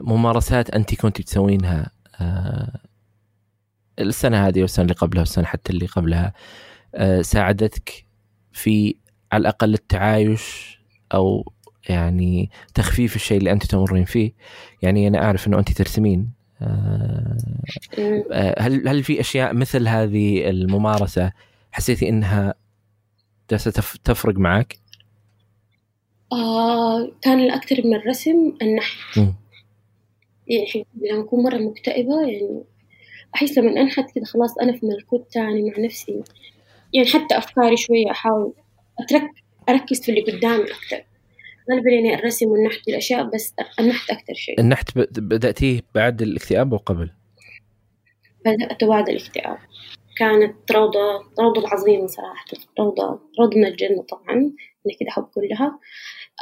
ممارسات 0.00 0.70
أنت 0.70 0.94
كنت 0.94 1.20
تسوينها 1.20 1.90
أه، 2.20 2.80
السنة 3.98 4.46
هذه 4.48 4.60
والسنة 4.60 4.82
اللي 4.82 4.94
قبلها 4.94 5.20
والسنة 5.20 5.44
حتى 5.44 5.72
اللي 5.72 5.86
قبلها 5.86 6.32
آه، 6.94 7.22
ساعدتك 7.22 8.04
في 8.52 8.94
على 9.32 9.40
الأقل 9.40 9.74
التعايش 9.74 10.78
أو 11.14 11.52
يعني 11.88 12.50
تخفيف 12.74 13.16
الشيء 13.16 13.38
اللي 13.38 13.52
انت 13.52 13.66
تمرين 13.66 14.04
فيه 14.04 14.32
يعني 14.82 15.08
أنا 15.08 15.24
أعرف 15.24 15.46
إنه 15.46 15.58
انت 15.58 15.72
ترسمين 15.72 16.30
آه، 16.62 17.36
آه، 18.32 18.54
هل 18.58 18.88
هل 18.88 19.02
في 19.02 19.20
أشياء 19.20 19.54
مثل 19.54 19.88
هذه 19.88 20.50
الممارسة 20.50 21.32
حسيتي 21.72 22.08
إنها 22.08 22.54
جالسة 23.50 23.70
تفرق 24.04 24.34
معك؟ 24.34 24.78
آه 26.32 27.10
كان 27.22 27.40
الأكثر 27.40 27.86
من 27.86 27.94
الرسم 27.94 28.52
النحت 28.62 29.18
م. 29.18 29.32
يعني 30.46 30.86
لما 30.94 31.24
أكون 31.24 31.44
مرة 31.44 31.58
مكتئبة 31.58 32.20
يعني 32.20 32.62
أحس 33.34 33.58
لما 33.58 33.80
أنحت 33.80 34.10
كده 34.14 34.24
خلاص 34.24 34.58
أنا 34.58 34.72
في 34.72 34.86
ملكوت 34.86 35.32
تاني 35.32 35.62
مع 35.62 35.84
نفسي 35.84 36.22
يعني 36.94 37.08
حتى 37.08 37.38
أفكاري 37.38 37.76
شوية 37.76 38.10
أحاول 38.10 38.52
أترك 39.00 39.30
أركز 39.68 40.02
في 40.02 40.08
اللي 40.08 40.20
قدامي 40.20 40.64
أكثر 40.64 41.04
غالبا 41.70 41.90
يعني 41.90 42.14
الرسم 42.14 42.46
والنحت 42.46 42.88
الأشياء 42.88 43.30
بس 43.34 43.54
النحت 43.80 44.10
أكثر 44.10 44.34
شيء. 44.34 44.60
النحت 44.60 44.98
بدأتيه 44.98 45.80
بعد 45.94 46.22
الاكتئاب 46.22 46.72
وقبل؟ 46.72 47.10
بدأت 48.44 48.84
بعد 48.84 49.08
الاكتئاب. 49.08 49.58
كانت 50.16 50.72
روضة 50.72 51.24
روضة 51.40 51.68
عظيمة 51.68 52.06
صراحة 52.06 52.44
روضة 52.78 53.20
روضة 53.38 53.56
من 53.56 53.66
الجنة 53.66 54.02
طبعا 54.02 54.34
أنا 54.36 54.94
كده 55.00 55.08
أحب 55.08 55.24
كلها. 55.34 55.78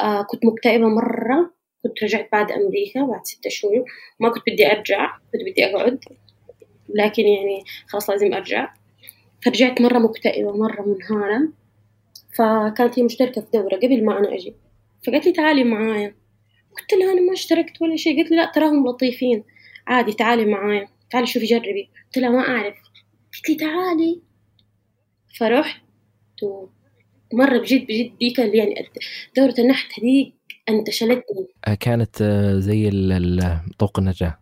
آه 0.00 0.22
كنت 0.22 0.44
مكتئبة 0.44 0.88
مرة 0.88 1.52
كنت 1.82 2.04
رجعت 2.04 2.28
بعد 2.32 2.52
أمريكا 2.52 3.06
بعد 3.06 3.26
ستة 3.26 3.50
شهور. 3.50 3.84
ما 4.20 4.28
كنت 4.28 4.42
بدي 4.52 4.72
أرجع 4.72 5.18
كنت 5.32 5.42
بدي 5.50 5.64
أقعد 5.66 5.98
لكن 6.94 7.22
يعني 7.22 7.64
خلاص 7.88 8.10
لازم 8.10 8.34
أرجع. 8.34 8.74
فرجعت 9.44 9.80
مرة 9.80 9.98
مكتئبة 9.98 10.52
مرة 10.56 10.82
منهارة. 10.82 11.48
فكانت 12.38 12.98
هي 12.98 13.02
مشتركة 13.02 13.40
في 13.40 13.46
دورة 13.54 13.76
قبل 13.76 14.04
ما 14.04 14.18
أنا 14.18 14.34
أجي. 14.34 14.54
فقالت 15.06 15.26
لي 15.26 15.32
تعالي 15.32 15.64
معايا. 15.64 16.14
قلت 16.78 16.92
لها 16.92 17.12
أنا 17.12 17.20
ما 17.20 17.32
اشتركت 17.32 17.82
ولا 17.82 17.96
شيء. 17.96 18.16
قالت 18.16 18.30
لي 18.30 18.36
لا 18.36 18.52
تراهم 18.54 18.88
لطيفين. 18.88 19.44
عادي 19.86 20.12
تعالي 20.12 20.44
معايا. 20.44 20.88
تعالي 21.10 21.26
شوفي 21.26 21.46
جربي. 21.46 21.90
قلت 22.04 22.18
لها 22.18 22.30
ما 22.30 22.48
أعرف. 22.48 22.76
قلت 23.34 23.48
لي 23.48 23.54
تعالي. 23.54 24.22
فرحت 25.38 25.82
مرة 27.32 27.58
بجد 27.58 27.86
بجد 27.86 28.18
ديك 28.18 28.40
اللي 28.40 28.58
يعني 28.58 28.74
دورة 29.36 29.54
النحت 29.58 30.00
هذيك 30.00 30.34
انتشلتني. 30.68 31.46
آه، 31.66 31.74
كانت 31.74 32.22
آه، 32.22 32.58
زي 32.58 32.90
طوق 33.78 33.98
النجاة. 33.98 34.38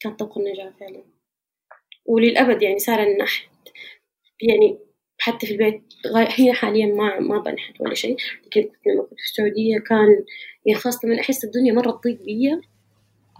كان 0.00 0.16
طوق 0.16 0.38
النجاة 0.38 0.72
فعلا. 0.80 1.02
وللأبد 2.06 2.62
يعني 2.62 2.78
صار 2.78 3.02
النحت 3.02 3.48
يعني 4.42 4.78
حتى 5.26 5.46
في 5.46 5.52
البيت 5.52 5.82
هي 6.14 6.52
حاليا 6.52 6.86
ما 6.86 7.20
ما 7.20 7.38
بنحت 7.38 7.80
ولا 7.80 7.94
شيء 7.94 8.16
لكن 8.46 8.60
لما 8.60 9.02
كنت 9.02 9.18
في 9.18 9.24
السعودية 9.24 9.78
كان 9.78 10.24
يعني 10.66 10.80
خاصة 10.80 11.08
لما 11.08 11.20
أحس 11.20 11.44
الدنيا 11.44 11.72
مرة 11.72 11.90
تضيق 11.90 12.22
بيا 12.22 12.60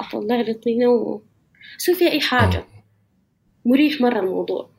أطلع 0.01 0.41
لي 0.41 0.55
طينة 0.55 0.89
وأسوي 0.89 1.95
فيها 1.95 2.11
أي 2.11 2.21
حاجة. 2.21 2.65
مريح 3.65 4.01
مرة 4.01 4.21
الموضوع. 4.21 4.71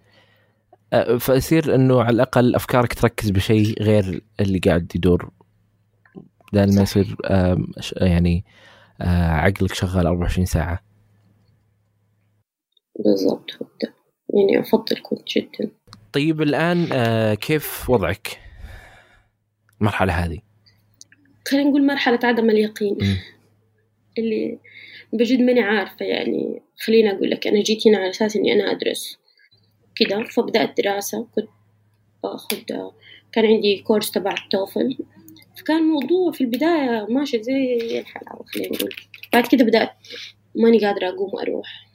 فيصير 1.19 1.75
إنه 1.75 2.01
على 2.01 2.15
الأقل 2.15 2.55
أفكارك 2.55 2.93
تركز 2.93 3.29
بشيء 3.29 3.83
غير 3.83 4.23
اللي 4.39 4.59
قاعد 4.59 4.91
يدور. 4.95 5.31
بدل 6.53 6.75
ما 6.75 6.81
يصير 6.81 7.15
يعني 8.01 8.45
عقلك 9.01 9.73
شغال 9.73 10.07
24 10.07 10.45
ساعة. 10.45 10.83
بالضبط 12.99 13.51
يعني 14.33 14.59
أفضل 14.59 15.01
كنت 15.03 15.27
جدا. 15.37 15.71
طيب 16.13 16.41
الآن 16.41 16.87
كيف 17.33 17.89
وضعك؟ 17.89 18.39
المرحلة 19.81 20.13
هذه. 20.13 20.39
خلينا 21.47 21.69
نقول 21.69 21.85
مرحلة 21.85 22.19
عدم 22.23 22.49
اليقين. 22.49 22.93
م. 22.93 23.17
اللي 24.17 24.59
بجد 25.13 25.39
ماني 25.39 25.61
عارفة 25.61 26.05
يعني. 26.05 26.61
خليني 26.85 27.11
أقول 27.11 27.29
لك 27.29 27.47
أنا 27.47 27.61
جيت 27.61 27.87
هنا 27.87 27.97
على 27.97 28.09
أساس 28.09 28.35
إني 28.35 28.53
أنا 28.53 28.71
أدرس 28.71 29.19
كده 29.95 30.23
فبدأت 30.23 30.81
دراسة. 30.81 31.27
كنت 31.35 31.47
باخد 32.23 32.91
كان 33.31 33.45
عندي 33.45 33.81
كورس 33.81 34.11
تبع 34.11 34.35
التوفل. 34.43 34.97
فكان 35.57 35.77
الموضوع 35.77 36.31
في 36.31 36.41
البداية 36.41 37.07
ماشي 37.09 37.43
زي 37.43 37.99
الحلاوة 37.99 38.45
خلينا 38.45 38.75
نقول. 38.75 38.95
بعد 39.33 39.47
كده 39.47 39.65
بدأت 39.65 39.91
ماني 40.55 40.85
قادرة 40.85 41.09
أقوم 41.09 41.39
أروح. 41.39 41.87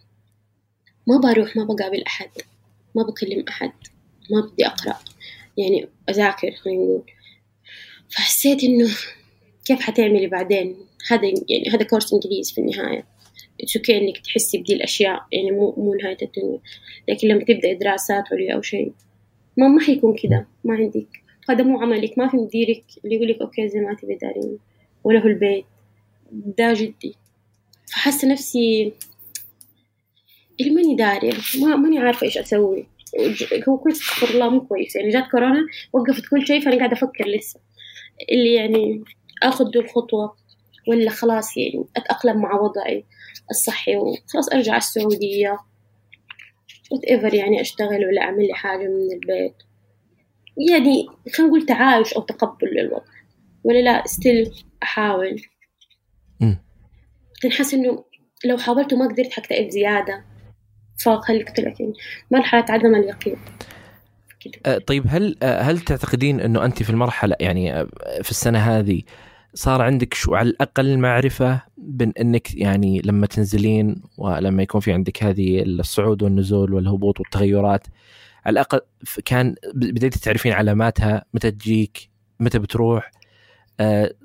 ما 1.06 1.18
بروح 1.18 1.56
ما 1.56 1.64
بقابل 1.64 2.02
أحد 2.02 2.30
ما 2.94 3.02
بكلم 3.02 3.44
أحد. 3.48 3.72
ما 4.32 4.40
بدي 4.40 4.66
أقرأ. 4.66 4.98
يعني 5.58 5.88
أذاكر 6.10 6.50
خلينا 6.50 6.84
نقول. 6.84 7.02
فحسيت 8.08 8.64
إنه 8.64 8.88
كيف 9.64 9.80
حتعملي 9.80 10.26
بعدين؟ 10.26 10.76
هذا 11.10 11.26
يعني 11.26 11.70
هذا 11.70 11.84
كورس 11.84 12.12
إنجليزي 12.12 12.54
في 12.54 12.60
النهاية. 12.60 13.06
it's 13.60 13.76
okay 13.76 13.98
إنك 13.98 14.18
تحسي 14.18 14.58
بدي 14.58 14.74
الأشياء 14.74 15.26
يعني 15.32 15.50
مو 15.50 15.74
مو 15.76 15.94
نهاية 15.94 16.16
الدنيا. 16.22 16.58
لكن 17.08 17.28
لما 17.28 17.44
تبدأ 17.44 17.72
دراسات 17.72 18.24
عليا 18.32 18.54
أو 18.54 18.62
شيء 18.62 18.92
ما 19.56 19.68
ما 19.68 19.80
حيكون 19.80 20.16
كذا 20.16 20.46
ما 20.64 20.74
عندك. 20.74 21.22
هذا 21.48 21.64
مو 21.64 21.80
عملك. 21.80 22.18
ما 22.18 22.28
في 22.28 22.36
مديرك 22.36 22.84
اللي 23.04 23.16
يقولك 23.16 23.40
okay 23.40 23.68
زي 23.68 23.80
ما 23.80 23.94
تبي 23.94 24.14
دارين. 24.14 24.58
ولا 25.04 25.22
هو 25.22 25.26
البيت. 25.26 25.64
ده 26.32 26.72
جدي. 26.72 27.14
فحاسة 27.86 28.28
نفسي 28.28 28.92
اللي 30.60 30.70
ماني 30.70 30.94
داري 30.94 31.30
ما 31.60 31.76
ماني 31.76 31.98
عارفة 31.98 32.24
إيش 32.24 32.38
أسوي. 32.38 32.86
هو 33.68 33.78
كويس 33.78 34.00
استغفر 34.00 34.34
الله 34.34 34.50
مو 34.50 34.60
كويس. 34.66 34.96
يعني 34.96 35.10
جات 35.10 35.24
كورونا 35.30 35.66
وقفت 35.92 36.26
كل 36.30 36.46
شيء 36.46 36.60
فأنا 36.60 36.76
قاعدة 36.76 36.92
أفكر 36.92 37.26
لسه. 37.26 37.60
اللي 38.32 38.54
يعني 38.54 39.04
آخذ 39.42 39.70
دو 39.70 39.80
الخطوة 39.80 40.36
ولا 40.88 41.10
خلاص 41.10 41.56
يعني 41.56 41.84
أتأقلم 41.96 42.40
مع 42.42 42.60
وضعي 42.60 43.04
الصحي 43.50 43.96
وخلاص 43.96 44.52
أرجع 44.52 44.76
السعودية. 44.76 45.58
whatever 46.92 47.34
يعني 47.34 47.60
أشتغل 47.60 48.06
ولا 48.06 48.22
أعمل 48.22 48.46
لي 48.46 48.54
حاجة 48.54 48.88
من 48.88 49.12
البيت. 49.12 49.54
يعني 50.70 51.06
خلينا 51.34 51.50
نقول 51.50 51.66
تعايش 51.66 52.12
أو 52.12 52.22
تقبل 52.22 52.66
للوضع. 52.66 53.04
ولا 53.64 53.78
لا 53.78 54.02
still 54.06 54.52
أحاول. 54.82 55.42
لكن 57.36 57.52
حاسة 57.52 57.78
إنه 57.78 58.04
لو 58.44 58.58
حاولت 58.58 58.92
وما 58.92 59.08
قدرت 59.08 59.32
حكتئب 59.32 59.68
زيادة 59.68 60.24
فخليك 61.04 61.48
قلت 61.48 61.60
لك 61.60 61.80
يعني. 61.80 61.92
مرحلة 62.30 62.64
عدم 62.68 62.94
اليقين. 62.94 63.36
أه 64.66 64.78
طيب 64.78 65.04
هل 65.08 65.36
أه 65.42 65.60
هل 65.60 65.78
تعتقدين 65.80 66.40
إنه 66.40 66.64
أنت 66.64 66.82
في 66.82 66.90
المرحلة 66.90 67.36
يعني 67.40 67.80
أه، 67.80 67.88
في 68.22 68.30
السنة 68.30 68.58
هذه 68.58 69.02
صار 69.54 69.82
عندك 69.82 70.14
شو 70.14 70.34
على 70.34 70.50
الأقل 70.50 70.98
معرفة 70.98 71.62
بأن 71.76 72.12
إنك 72.20 72.54
يعني 72.54 73.00
لما 73.04 73.26
تنزلين 73.26 74.02
ولما 74.18 74.62
يكون 74.62 74.80
في 74.80 74.92
عندك 74.92 75.22
هذه 75.22 75.62
الصعود 75.62 76.22
والنزول 76.22 76.74
والهبوط 76.74 77.20
والتغيرات 77.20 77.86
على 78.46 78.52
الأقل 78.52 78.80
كان 79.24 79.54
بديتي 79.74 80.20
تعرفين 80.20 80.52
علاماتها 80.52 81.24
متى 81.34 81.50
تجيك 81.50 82.10
متى 82.40 82.58
بتروح؟ 82.58 83.10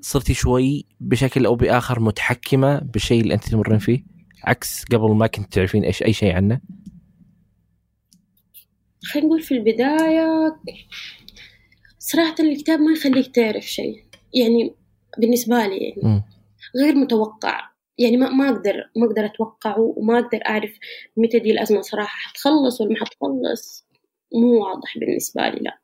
صرتي 0.02 0.34
شوي 0.34 0.86
بشكل 1.00 1.46
أو 1.46 1.56
بآخر 1.56 2.00
متحكمة 2.00 2.80
بالشيء 2.80 3.22
اللي 3.22 3.34
أنت 3.34 3.50
تمرين 3.50 3.80
فيه؟ 3.80 4.17
عكس 4.44 4.86
قبل 4.86 5.16
ما 5.16 5.28
كنت 5.28 5.54
تعرفين 5.54 5.84
إيش 5.84 6.04
أي 6.04 6.14
شيء 6.14 6.36
عنه؟ 6.36 6.62
خلينا 9.04 9.28
نقول 9.28 9.42
في 9.42 9.54
البداية 9.54 10.58
صراحة 12.00 12.36
الكتاب 12.40 12.80
ما 12.80 12.92
يخليك 12.92 13.36
تعرف 13.36 13.64
شيء. 13.64 14.04
يعني 14.34 14.76
بالنسبة 15.18 15.68
لي 15.68 15.78
يعني. 15.78 16.02
م. 16.04 16.24
غير 16.84 16.96
متوقع. 16.96 17.70
يعني 17.98 18.18
ما 18.18 18.30
ما 18.30 18.50
أقدر 18.50 18.74
ما 18.98 19.06
أقدر 19.06 19.26
أتوقعه 19.26 19.94
وما 19.98 20.20
أقدر 20.20 20.40
أعرف 20.48 20.72
متى 21.18 21.40
دي 21.40 21.52
الأزمة 21.52 21.82
صراحة. 21.82 22.30
حتخلص 22.30 22.82
ولا 22.82 22.90
ما 22.90 22.96
حتخلص؟ 22.96 23.88
مو 24.34 24.64
واضح 24.64 24.98
بالنسبة 24.98 25.50
لي 25.50 25.60
لا. 25.60 25.80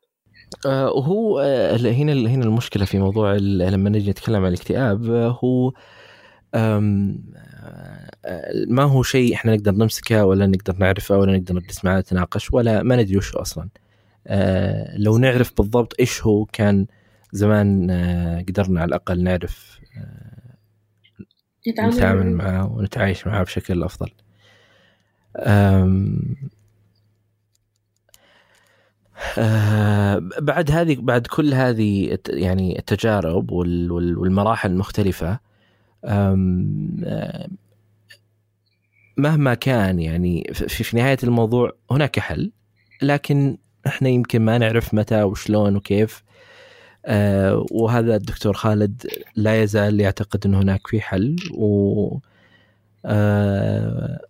آه 0.66 0.92
وهو 0.92 1.38
آه 1.40 1.76
هنا 1.76 2.12
هنا 2.12 2.44
المشكلة 2.44 2.84
في 2.84 2.98
موضوع 2.98 3.34
لما 3.36 3.90
نجي 3.90 4.10
نتكلم 4.10 4.44
عن 4.44 4.48
الاكتئاب 4.48 5.10
آه 5.10 5.38
هو 5.44 5.72
ما 8.68 8.82
هو 8.82 9.02
شيء 9.02 9.34
إحنا 9.34 9.56
نقدر 9.56 9.72
نمسكه 9.72 10.24
ولا 10.24 10.46
نقدر 10.46 10.76
نعرفه 10.78 11.18
ولا 11.18 11.38
نقدر 11.38 11.54
نجلس 11.54 11.84
معاه 11.84 12.00
نتناقش 12.00 12.52
ولا 12.52 12.82
ما 12.82 12.96
ندري 12.96 13.16
وش 13.16 13.36
أصلا. 13.36 13.68
آه 14.26 14.98
لو 14.98 15.18
نعرف 15.18 15.52
بالضبط 15.58 15.94
إيش 16.00 16.22
هو 16.22 16.44
كان 16.44 16.86
زمان 17.32 17.90
آه، 17.90 18.44
قدرنا 18.48 18.80
على 18.80 18.88
الأقل 18.88 19.22
نعرف 19.22 19.80
آه، 19.96 21.86
نتعامل 21.86 22.32
معه. 22.32 22.72
ونتعايش 22.72 23.26
معه 23.26 23.44
بشكل 23.44 23.82
أفضل. 23.82 24.10
آه 25.36 26.04
بعد 30.40 30.70
هذه 30.70 30.96
بعد 31.00 31.26
كل 31.26 31.54
هذه 31.54 32.18
يعني 32.28 32.78
التجارب 32.78 33.50
والمراحل 33.52 34.70
المختلفة 34.70 35.38
مهما 39.16 39.54
كان 39.54 40.00
يعني 40.00 40.50
في, 40.52 40.84
في 40.84 40.96
نهاية 40.96 41.18
الموضوع 41.22 41.72
هناك 41.90 42.18
حل 42.18 42.52
لكن 43.02 43.58
إحنا 43.86 44.08
يمكن 44.08 44.42
ما 44.42 44.58
نعرف 44.58 44.94
متى 44.94 45.22
وشلون 45.22 45.76
وكيف 45.76 46.22
آه 47.06 47.66
وهذا 47.70 48.16
الدكتور 48.16 48.52
خالد 48.54 49.06
لا 49.36 49.62
يزال 49.62 50.00
يعتقد 50.00 50.46
إن 50.46 50.54
هناك 50.54 50.86
في 50.86 51.00
حل 51.00 51.36
و 51.54 52.18
آه 53.06 54.20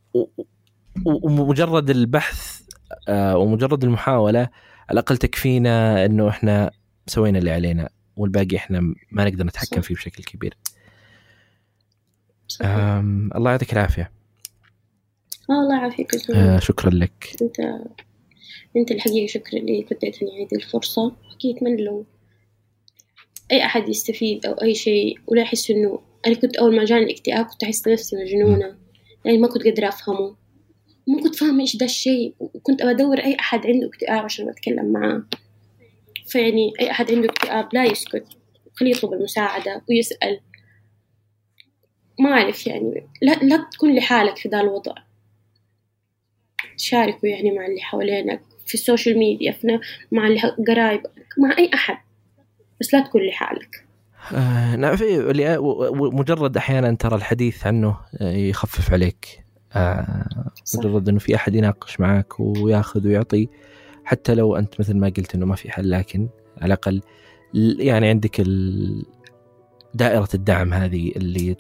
ومجرد 1.07 1.91
البحث 1.91 2.61
آه 3.09 3.37
ومجرد 3.37 3.85
المحاولة 3.85 4.39
على 4.41 4.51
الأقل 4.93 5.17
تكفينا 5.17 6.05
إنه 6.05 6.29
إحنا 6.29 6.71
سوينا 7.07 7.39
اللي 7.39 7.51
علينا 7.51 7.89
والباقي 8.17 8.57
إحنا 8.57 8.81
ما 9.13 9.25
نقدر 9.25 9.45
نتحكم 9.45 9.81
فيه 9.81 9.95
بشكل 9.95 10.25
كبير. 10.25 10.57
الله 13.37 13.51
يعطيك 13.51 13.73
العافية. 13.73 14.11
الله 15.51 15.77
يعافيك 15.77 16.31
آه 16.31 16.59
شكرا 16.59 16.91
لك. 16.91 17.37
انت 17.43 17.61
أنت 18.77 18.91
الحقيقة 18.91 19.27
شكرا 19.27 19.59
لك 19.59 19.93
اديتني 19.93 20.45
هذه 20.45 20.55
الفرصة. 20.57 21.17
حقيقه 21.31 21.57
أتمنى 21.57 21.83
لو 21.83 22.07
أي 23.53 23.65
أحد 23.65 23.89
يستفيد 23.89 24.47
أو 24.47 24.53
أي 24.53 24.75
شيء. 24.75 25.19
ولا 25.27 25.43
يحس 25.43 25.71
إنه 25.71 26.01
أنا 26.27 26.35
كنت 26.35 26.57
أول 26.57 26.77
ما 26.77 26.85
جاني 26.85 27.05
الاكتئاب 27.05 27.45
كنت 27.47 27.65
أحس 27.65 27.89
نفسي 27.89 28.17
مجنونة. 28.17 28.77
يعني 29.25 29.39
ما 29.39 29.49
كنت 29.49 29.65
قادرة 29.65 29.89
أفهمه. 29.89 30.37
ما 31.09 31.23
كنت 31.23 31.35
فاهمة 31.35 31.61
إيش 31.61 31.77
ده 31.77 31.87
الشيء. 31.87 32.35
وكنت 32.39 32.83
أدور 32.83 33.19
أي 33.19 33.37
أحد 33.41 33.67
عنده 33.67 33.87
اكتئاب 33.87 34.25
عشان 34.25 34.49
أتكلم 34.49 34.93
معاه. 34.93 35.23
فيعني 36.27 36.73
أي 36.81 36.91
أحد 36.91 37.13
عنده 37.13 37.29
اكتئاب 37.29 37.69
لا 37.73 37.85
يسكت. 37.85 38.27
خليه 38.75 38.91
يطلب 38.91 39.13
المساعدة 39.13 39.83
ويسأل. 39.91 40.41
ما 42.21 42.31
أعرف 42.31 42.67
يعني. 42.67 43.07
لا, 43.23 43.33
لا 43.33 43.69
تكون 43.73 43.97
لحالك 43.97 44.37
في 44.37 44.49
ذا 44.49 44.61
الوضع. 44.61 44.95
شاركوا 46.77 47.29
يعني 47.29 47.51
مع 47.51 47.67
اللي 47.67 47.81
حوالينك 47.81 48.41
في 48.67 48.75
ال 48.75 48.81
social 48.81 49.19
media 49.19 49.53
في 49.53 49.81
مع 50.13 50.27
اللي 50.27 50.41
قرايبك 50.69 51.11
مع 51.39 51.59
أي 51.59 51.71
أحد. 51.75 51.97
بس 52.81 52.95
لا 52.95 53.01
تكون 53.01 53.27
لحالك 53.27 53.85
آه 54.35 54.77
نعم 54.77 54.97
في 54.97 55.19
مجرد 55.93 56.57
أحيانا 56.57 56.95
ترى 56.95 57.17
الحديث 57.17 57.67
عنه 57.67 57.97
يخفف 58.21 58.93
عليك. 58.93 59.45
آه 59.73 60.53
مجرد 60.79 61.09
إنه 61.09 61.19
في 61.19 61.35
أحد 61.35 61.55
يناقش 61.55 62.01
معك 62.01 62.41
وياخذ 62.41 63.07
ويعطي. 63.07 63.49
حتى 64.05 64.35
لو 64.35 64.57
أنت 64.57 64.81
مثل 64.81 64.97
ما 64.97 65.07
قلت 65.07 65.35
إنه 65.35 65.47
ما 65.47 65.57
في 65.57 65.71
حل 65.71 65.91
لكن 65.91 66.29
على 66.61 66.75
الأقل 66.75 67.03
يعني 67.79 68.09
عندك 68.09 68.41
دائرة 69.95 70.29
الدعم 70.35 70.75
هذه 70.75 71.13
اللي 71.17 71.57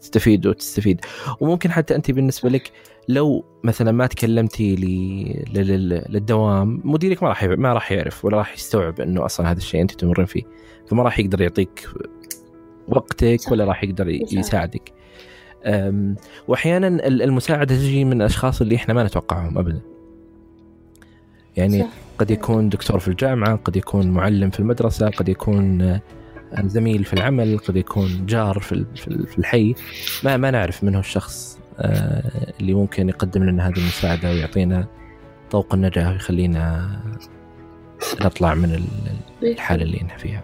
تستفيد 0.00 0.46
وتستفيد. 0.46 1.00
وممكن 1.40 1.70
حتى 1.70 1.94
أنت 1.94 2.10
بالنسبة 2.10 2.48
لك 2.48 2.72
لو 3.08 3.44
مثلا 3.64 3.92
ما 3.92 4.06
تكلمتي 4.06 4.76
للدوام 6.08 6.80
مديرك 6.84 7.22
ما 7.22 7.28
راح 7.28 7.44
ما 7.44 7.72
راح 7.72 7.92
يعرف 7.92 8.24
ولا 8.24 8.36
راح 8.36 8.54
يستوعب 8.54 9.00
إنه 9.00 9.24
أصلا 9.24 9.50
هذا 9.50 9.58
الشيء 9.58 9.82
أنت 9.82 9.92
تمرين 9.92 10.26
فيه. 10.26 10.42
فما 10.86 11.02
راح 11.02 11.18
يقدر 11.18 11.40
يعطيك 11.40 11.88
وقتك 12.88 13.40
ولا 13.50 13.64
راح 13.64 13.84
يقدر 13.84 14.08
يساعدك. 14.08 14.92
واحيانا 16.48 17.06
المساعدة 17.06 17.74
تجي 17.74 18.04
من 18.04 18.12
الأشخاص 18.12 18.60
اللي 18.60 18.76
إحنا 18.76 18.94
ما 18.94 19.04
نتوقعهم 19.04 19.58
ابدا. 19.58 19.80
يعني 21.56 21.80
صح. 21.80 21.88
قد 22.18 22.30
يكون 22.30 22.68
دكتور 22.68 22.98
في 22.98 23.08
الجامعة 23.08 23.56
قد 23.56 23.76
يكون 23.76 24.10
معلم 24.10 24.50
في 24.50 24.60
المدرسة 24.60 25.08
قد 25.08 25.28
يكون 25.28 25.98
زميل 26.64 27.04
في 27.04 27.12
العمل 27.12 27.58
قد 27.58 27.76
يكون 27.76 28.26
جار 28.26 28.58
في 28.58 29.38
الحي 29.38 29.74
ما 30.24 30.36
ما 30.36 30.50
نعرف 30.50 30.84
من 30.84 30.94
هو 30.94 31.00
الشخص 31.00 31.58
آه، 31.78 32.52
اللي 32.60 32.74
ممكن 32.74 33.08
يقدم 33.08 33.44
لنا 33.44 33.68
هذه 33.68 33.76
المساعدة 33.76 34.30
ويعطينا 34.30 34.86
طوق 35.50 35.74
النجاة 35.74 36.12
ويخلينا 36.12 36.90
نطلع 38.24 38.54
من 38.54 38.84
الحالة 39.42 39.82
اللي 39.82 39.96
إحنا 39.96 40.16
فيها. 40.16 40.42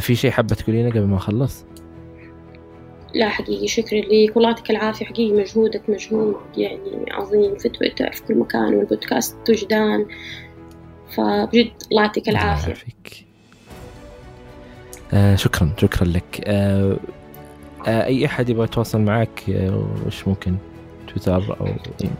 في 0.00 0.14
شيء 0.14 0.30
حابة 0.30 0.54
تقولينه 0.54 0.90
قبل 0.90 1.04
ما 1.04 1.16
اخلص؟ 1.16 1.64
لا 3.14 3.28
حقيقي 3.28 3.68
شكرا 3.68 3.98
لك 3.98 4.36
والله 4.36 4.50
يعطيك 4.50 4.70
العافية 4.70 5.06
حقيقي 5.06 5.32
مجهودك 5.32 5.82
مجهود 5.90 6.36
يعني 6.56 7.06
عظيم 7.10 7.56
في 7.56 7.68
تويتر 7.68 8.12
في 8.12 8.22
كل 8.22 8.34
مكان 8.38 8.74
والبودكاست 8.74 9.50
وجدان 9.50 10.06
فبجد 11.10 11.70
الله 11.90 12.02
يعطيك 12.02 12.28
العافية 12.28 12.74
آه 15.12 15.36
شكرا 15.36 15.72
شكرا 15.80 16.08
لك. 16.08 16.40
آه 16.44 16.96
آه 17.86 18.04
أي 18.04 18.26
أحد 18.26 18.48
يبغى 18.48 18.64
يتواصل 18.64 19.00
معك 19.00 19.50
آه 19.50 19.88
وش 20.06 20.28
ممكن؟ 20.28 20.56
تويتر 21.08 21.60
أو 21.60 21.66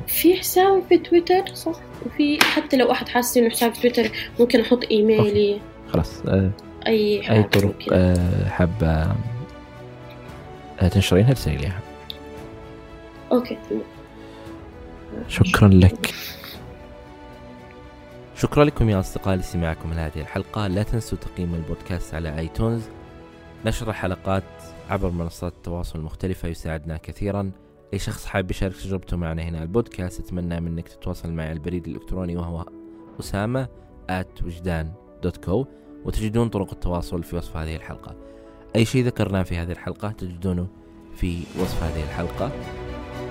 في 0.06 0.36
حساب 0.36 0.82
في 0.88 0.98
تويتر 0.98 1.54
صح؟ 1.54 1.74
وفي 2.06 2.38
حتى 2.44 2.76
لو 2.76 2.90
أحد 2.92 3.08
حاسس 3.08 3.36
إنه 3.36 3.50
حساب 3.50 3.74
في 3.74 3.80
تويتر 3.80 4.10
ممكن 4.40 4.60
أحط 4.60 4.84
إيميلي. 4.90 5.60
خلاص. 5.92 6.20
آه 6.26 6.50
أي 6.86 7.30
أي 7.30 7.42
طرق 7.42 7.74
آه 7.92 8.48
حابة 8.48 9.12
تنشرينها 10.92 11.34
لي 11.46 11.72
okay 13.32 13.58
شكرا 15.28 15.68
لك. 15.68 16.14
شكرا 18.38 18.64
لكم 18.64 18.88
يا 18.88 19.00
أصدقائي 19.00 19.36
لسماعكم 19.36 19.92
لهذه 19.92 20.20
الحلقة. 20.20 20.66
لا 20.66 20.82
تنسوا 20.82 21.18
تقييم 21.18 21.54
البودكاست 21.54 22.14
على 22.14 22.38
آيتونز. 22.38 22.82
نشر 23.66 23.90
الحلقات 23.90 24.42
عبر 24.90 25.10
منصات 25.10 25.52
التواصل 25.52 25.98
المختلفة 25.98 26.48
يساعدنا 26.48 26.96
كثيرا. 26.96 27.50
أي 27.92 27.98
شخص 27.98 28.26
حاب 28.26 28.50
يشارك 28.50 28.76
تجربته 28.76 29.16
معنا 29.16 29.42
هنا 29.42 29.62
البودكاست 29.62 30.20
أتمنى 30.20 30.60
منك 30.60 30.88
تتواصل 30.88 31.32
معي 31.32 31.46
على 31.46 31.56
البريد 31.56 31.88
الإلكتروني 31.88 32.36
وهو 32.36 32.64
أسامة 33.20 33.68
at 34.10 34.44
وجدان 34.44 34.92
دوت 35.22 35.36
كو 35.36 35.66
وتجدون 36.04 36.48
طرق 36.48 36.72
التواصل 36.72 37.22
في 37.22 37.36
وصف 37.36 37.56
هذه 37.56 37.76
الحلقة. 37.76 38.16
أي 38.76 38.84
شيء 38.84 39.04
ذكرناه 39.04 39.42
في 39.42 39.56
هذه 39.56 39.72
الحلقة 39.72 40.10
تجدونه 40.10 40.68
في 41.14 41.42
وصف 41.60 41.82
هذه 41.82 42.02
الحلقة. 42.02 42.50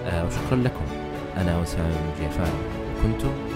آه 0.05 0.27
وشكرا 0.27 0.57
لكم. 0.57 0.85
أنا 1.37 1.59
وسام 1.59 1.91
جيفان 2.19 2.53
كنتم 3.03 3.54